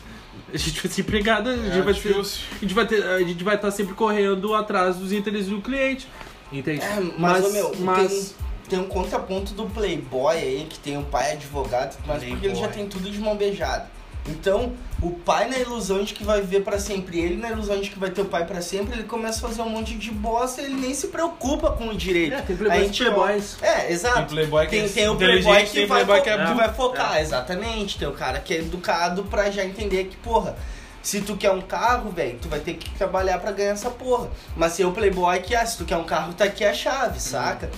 A 0.53 0.57
gente 0.57 0.81
vai 0.83 0.93
ser 0.93 1.01
empregado, 1.01 1.49
a 1.49 1.57
gente 1.57 1.79
É 1.79 1.83
vai 1.83 1.95
ser. 1.95 2.15
A 2.17 2.59
gente 2.61 2.75
vai 2.75 2.87
ter, 2.87 3.03
a 3.03 3.19
gente 3.21 3.43
vai 3.43 3.55
estar 3.55 3.71
sempre 3.71 3.95
correndo 3.95 4.55
atrás 4.55 4.97
dos 4.97 5.13
interesses 5.13 5.49
do 5.49 5.61
cliente. 5.63 6.07
Entende? 6.53 6.83
É, 6.83 7.01
mas, 7.17 7.45
ô, 7.47 7.51
meu, 7.53 7.75
mas 7.81 8.35
tem, 8.69 8.79
tem 8.79 8.79
um 8.81 8.89
contraponto 8.89 9.55
do 9.55 9.65
Playboy 9.67 10.37
aí, 10.37 10.67
que 10.69 10.79
tem 10.79 10.99
um 10.99 11.05
pai 11.05 11.33
advogado, 11.33 11.97
mas 12.07 12.23
porque 12.23 12.47
ele 12.47 12.55
já 12.55 12.69
Playboy. 12.69 12.77
tem 12.77 12.89
tudo 12.89 13.11
de 13.11 13.19
mão 13.19 13.37
beijada. 13.37 13.89
Então, 14.29 14.75
o 15.03 15.11
pai 15.13 15.49
na 15.49 15.59
ilusão 15.59 16.05
de 16.05 16.13
que 16.13 16.23
vai 16.23 16.41
viver 16.41 16.61
pra 16.61 16.79
sempre, 16.79 17.19
ele 17.19 17.37
na 17.37 17.51
ilusão 17.51 17.81
de 17.81 17.91
que 17.91 17.99
vai 17.99 18.11
ter 18.11 18.21
o 18.21 18.27
pai 18.27 18.45
pra 18.47 18.61
sempre, 18.61 18.95
ele 18.95 19.05
começa 19.05 19.39
a 19.45 19.49
fazer 19.49 19.63
um 19.63 19.69
monte 19.69 19.95
de 19.97 20.11
bosta, 20.11 20.61
ele 20.61 20.75
nem 20.75 20.93
se 20.95 21.09
preocupa 21.09 21.71
com 21.73 21.89
o 21.89 21.97
direito. 21.97 22.35
É, 22.35 22.43
tem 22.43 22.57
e 22.57 22.85
gente- 22.85 23.03
playboys. 23.03 23.57
É, 23.63 23.91
exato. 23.91 24.17
Tem 24.19 24.27
playboy 24.27 24.65
que 24.67 24.71
tem, 24.71 24.85
é 24.85 24.89
tem 24.89 25.09
o 25.09 25.17
playboy 25.17 25.65
que, 25.65 25.71
tem 25.73 25.87
vai, 25.87 26.05
playboy 26.05 26.23
que 26.23 26.29
é 26.31 26.47
que 26.47 26.55
vai 26.55 26.73
focar, 26.73 27.19
exatamente. 27.19 27.99
Tem 27.99 28.07
o 28.07 28.13
cara 28.13 28.41
que 28.41 28.55
é 28.55 28.59
educado 28.59 29.25
pra 29.25 29.51
já 29.51 29.65
entender 29.65 30.05
que, 30.05 30.17
porra, 30.19 30.55
se 31.03 31.23
tu 31.23 31.35
quer 31.37 31.51
um 31.51 31.63
carro, 31.63 32.11
velho, 32.11 32.39
tu 32.41 32.49
vai 32.49 32.61
ter 32.61 32.75
que 32.75 32.91
trabalhar 32.91 33.39
pra 33.39 33.53
ganhar 33.53 33.71
essa 33.73 33.91
porra. 33.91 34.29
Mas 34.55 34.75
se 34.75 34.85
o 34.85 34.93
playboy 34.93 35.41
que, 35.41 35.57
ah, 35.57 35.65
se 35.65 35.79
tu 35.79 35.85
quer 35.87 35.97
um 35.97 36.05
carro, 36.05 36.35
tá 36.35 36.45
aqui 36.45 36.63
a 36.63 36.75
chave, 36.75 37.19
saca? 37.19 37.71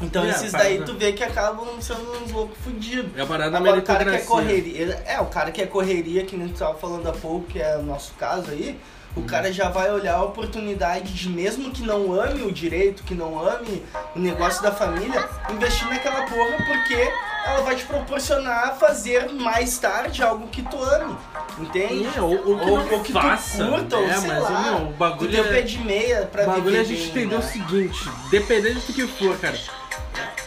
Então 0.00 0.24
É, 0.24 0.30
esses 0.30 0.52
daí 0.52 0.82
tu 0.82 0.94
vê 0.94 1.12
que 1.12 1.24
acabam 1.24 1.66
sendo 1.80 2.22
uns 2.22 2.30
loucos 2.30 2.56
fudidos. 2.62 3.10
É 3.16 3.22
a 3.22 3.26
parada 3.26 3.50
da 3.50 3.58
Agora, 3.58 3.78
o 3.78 3.82
cara 3.82 4.04
que 4.04 4.16
é 4.16 4.18
correria. 4.20 5.02
É, 5.06 5.20
o 5.20 5.26
cara 5.26 5.50
que 5.50 5.62
é 5.62 5.66
correria, 5.66 6.24
que 6.24 6.36
nem 6.36 6.48
tu 6.48 6.58
tava 6.58 6.74
falando 6.78 7.08
há 7.08 7.12
pouco, 7.12 7.46
que 7.46 7.60
é 7.60 7.76
o 7.76 7.82
nosso 7.82 8.12
caso 8.14 8.50
aí, 8.50 8.78
o 9.16 9.22
cara 9.22 9.52
já 9.52 9.68
vai 9.68 9.90
olhar 9.90 10.14
a 10.14 10.22
oportunidade 10.22 11.12
de, 11.12 11.28
mesmo 11.28 11.70
que 11.72 11.82
não 11.82 12.12
ame 12.12 12.42
o 12.42 12.52
direito, 12.52 13.02
que 13.02 13.14
não 13.14 13.38
ame 13.40 13.82
o 14.14 14.18
negócio 14.18 14.62
da 14.62 14.70
família, 14.70 15.28
investir 15.50 15.88
naquela 15.88 16.22
porra 16.26 16.56
porque 16.66 17.10
ela 17.44 17.62
vai 17.62 17.74
te 17.74 17.84
proporcionar 17.84 18.76
fazer 18.78 19.32
mais 19.32 19.78
tarde 19.78 20.22
algo 20.22 20.46
que 20.48 20.62
tu 20.62 20.80
ame. 20.80 21.16
Entende? 21.58 22.06
É, 22.16 22.20
ou, 22.20 22.30
ou 22.30 22.58
que 22.58 22.70
Ou, 22.70 22.78
não 22.78 22.92
ou 22.92 23.02
que 23.02 23.12
faça, 23.12 23.64
tu 23.64 23.70
curta, 23.70 23.96
ou 23.96 24.06
né? 24.06 24.14
sei 24.14 24.28
mas, 24.28 24.42
lá. 24.42 24.62
meu, 24.62 24.76
o 24.88 24.92
bagulho 24.92 25.40
o 25.40 25.44
pé 25.48 25.58
é... 25.58 25.62
de 25.62 25.78
meia 25.78 26.28
pra 26.30 26.44
O 26.44 26.46
bagulho 26.46 26.76
é 26.76 26.80
a 26.80 26.84
gente 26.84 27.10
bem, 27.10 27.24
entender 27.24 27.34
o 27.34 27.38
né? 27.38 27.44
seguinte, 27.46 28.10
dependendo 28.30 28.78
do 28.80 28.92
que 28.92 29.06
for, 29.08 29.36
cara. 29.38 29.58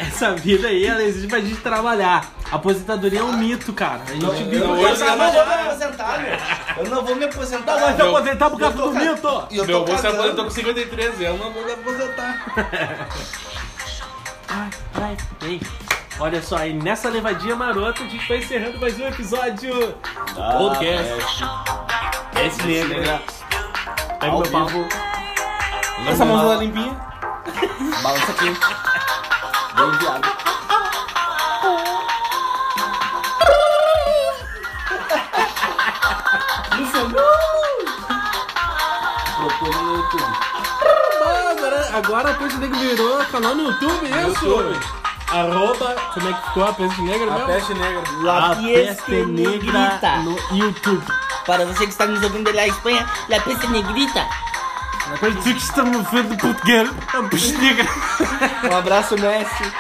Essa 0.07 0.33
vida 0.35 0.67
aí, 0.67 0.85
ela 0.85 1.03
exige 1.03 1.27
pra 1.27 1.39
gente 1.39 1.57
trabalhar. 1.57 2.25
A 2.51 2.55
aposentadoria 2.55 3.19
é 3.19 3.23
um 3.23 3.33
mito, 3.33 3.71
cara. 3.73 4.01
A 4.07 4.11
gente 4.11 4.23
Não, 4.25 4.31
vive 4.33 4.55
eu, 4.57 4.67
não, 4.67 4.75
eu 4.77 4.97
não 4.97 5.31
vou 5.31 5.45
me 5.45 5.53
aposentar, 5.53 6.19
meu. 6.19 6.83
Eu 6.85 6.89
não 6.91 7.05
vou 7.05 7.15
me 7.15 7.25
aposentar. 7.25 7.77
Vai 7.77 7.95
se 7.95 8.01
aposentar 8.01 8.49
por 8.49 8.59
causa 8.59 8.77
do 8.77 8.91
ca- 8.91 8.99
mito. 8.99 9.47
E 9.51 9.57
eu 9.57 9.65
Meu 9.65 9.83
avô 9.83 9.97
se 9.97 10.07
aposentou 10.07 10.43
com 10.45 10.49
53 10.51 11.21
eu 11.21 11.37
não 11.37 11.51
vou 11.51 11.63
me 11.65 11.71
aposentar. 11.71 12.45
Ai, 14.53 14.69
ai, 15.01 15.17
bem. 15.41 15.61
Olha 16.19 16.41
só, 16.41 16.57
aí 16.57 16.73
nessa 16.73 17.07
levadinha 17.09 17.55
marota 17.55 18.03
a 18.03 18.07
gente 18.07 18.27
vai 18.27 18.37
encerrando 18.39 18.77
mais 18.79 18.99
um 18.99 19.07
episódio 19.07 19.73
do 20.33 20.57
podcast. 20.57 21.43
Esse 22.45 22.61
negra. 22.63 23.21
Pega 24.19 24.31
Ao 24.33 24.41
meu 24.41 24.51
pau. 24.51 24.67
Essa 26.05 26.25
mão 26.25 26.49
tá 26.49 26.55
limpinha. 26.57 26.93
Balança 28.03 28.31
aqui. 28.31 29.00
Bem 29.81 29.97
viado. 29.97 30.21
Procura 39.37 39.77
no 39.81 39.95
YouTube. 39.97 40.23
Ah, 40.23 41.51
Agora, 41.51 41.97
agora 41.97 42.31
a 42.31 42.33
Peixe 42.35 42.57
Negra 42.57 42.77
virou 42.79 43.25
canal 43.25 43.55
no 43.55 43.63
YouTube, 43.63 44.05
isso? 44.05 44.45
YouTube. 44.45 44.79
Arroba, 45.31 45.95
como 46.13 46.29
é 46.29 46.33
que 46.33 46.47
ficou 46.47 46.63
a 46.65 46.73
Peixe 46.73 47.01
Negra 47.03 47.31
A 47.31 47.33
mesmo? 47.35 47.47
peste 47.47 47.73
negra. 47.73 48.01
A 48.51 48.55
Peste 48.55 49.11
Negra 49.25 50.17
no 50.23 50.55
YouTube. 50.57 51.03
Para 51.45 51.65
você 51.65 51.85
que 51.85 51.91
está 51.91 52.05
nos 52.05 52.21
ouvindo 52.23 52.47
lá 52.49 52.61
na 52.61 52.67
Espanha, 52.67 53.05
La 53.29 53.39
Peste 53.39 53.67
Negrita. 53.67 54.27
Depois 55.11 55.43
de 55.43 55.53
que 55.53 55.59
estamos 55.59 56.09
vendo 56.09 56.37
Portugal, 56.37 56.85
a 57.13 57.23
Peixe 57.29 57.57
Negra. 57.57 57.87
Um 58.71 58.75
abraço, 58.75 59.15
Messi. 59.15 59.73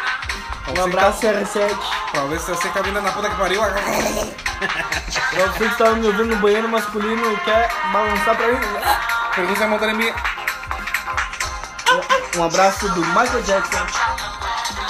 Um 0.77 0.83
abraço, 0.83 1.21
R7. 1.21 1.77
Pra 2.11 2.23
ver 2.25 2.39
se 2.39 2.51
você 2.51 2.69
caminha 2.69 3.01
na 3.01 3.11
puta 3.11 3.29
que 3.29 3.35
pariu. 3.35 3.61
Pra 3.61 5.47
você 5.47 5.57
que 5.57 5.71
está 5.71 5.91
me 5.91 6.05
ouvindo 6.05 6.25
no 6.25 6.35
banheiro 6.37 6.69
masculino 6.69 7.33
e 7.33 7.37
quer 7.37 7.69
balançar 7.91 8.35
pra 8.35 8.47
mim. 8.47 8.59
Pergunta 9.35 9.63
a 9.63 9.67
mão 9.67 9.79
tá 9.79 9.87
limpinha. 9.87 10.15
Um 12.37 12.43
abraço 12.43 12.89
do 12.89 13.01
Michael 13.01 13.43
Jackson. 13.43 13.85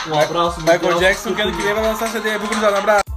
Um 0.07 0.19
abraço, 0.19 0.59
Michael 0.61 0.99
Jackson, 0.99 1.33
que 1.33 1.41
ano 1.41 1.51
que 1.55 1.61
vem 1.61 1.73
vai 1.73 1.83
lançar 1.83 2.07
CD. 2.09 2.37
Vou 2.37 2.49
Um 2.49 2.77
abraço. 2.77 3.10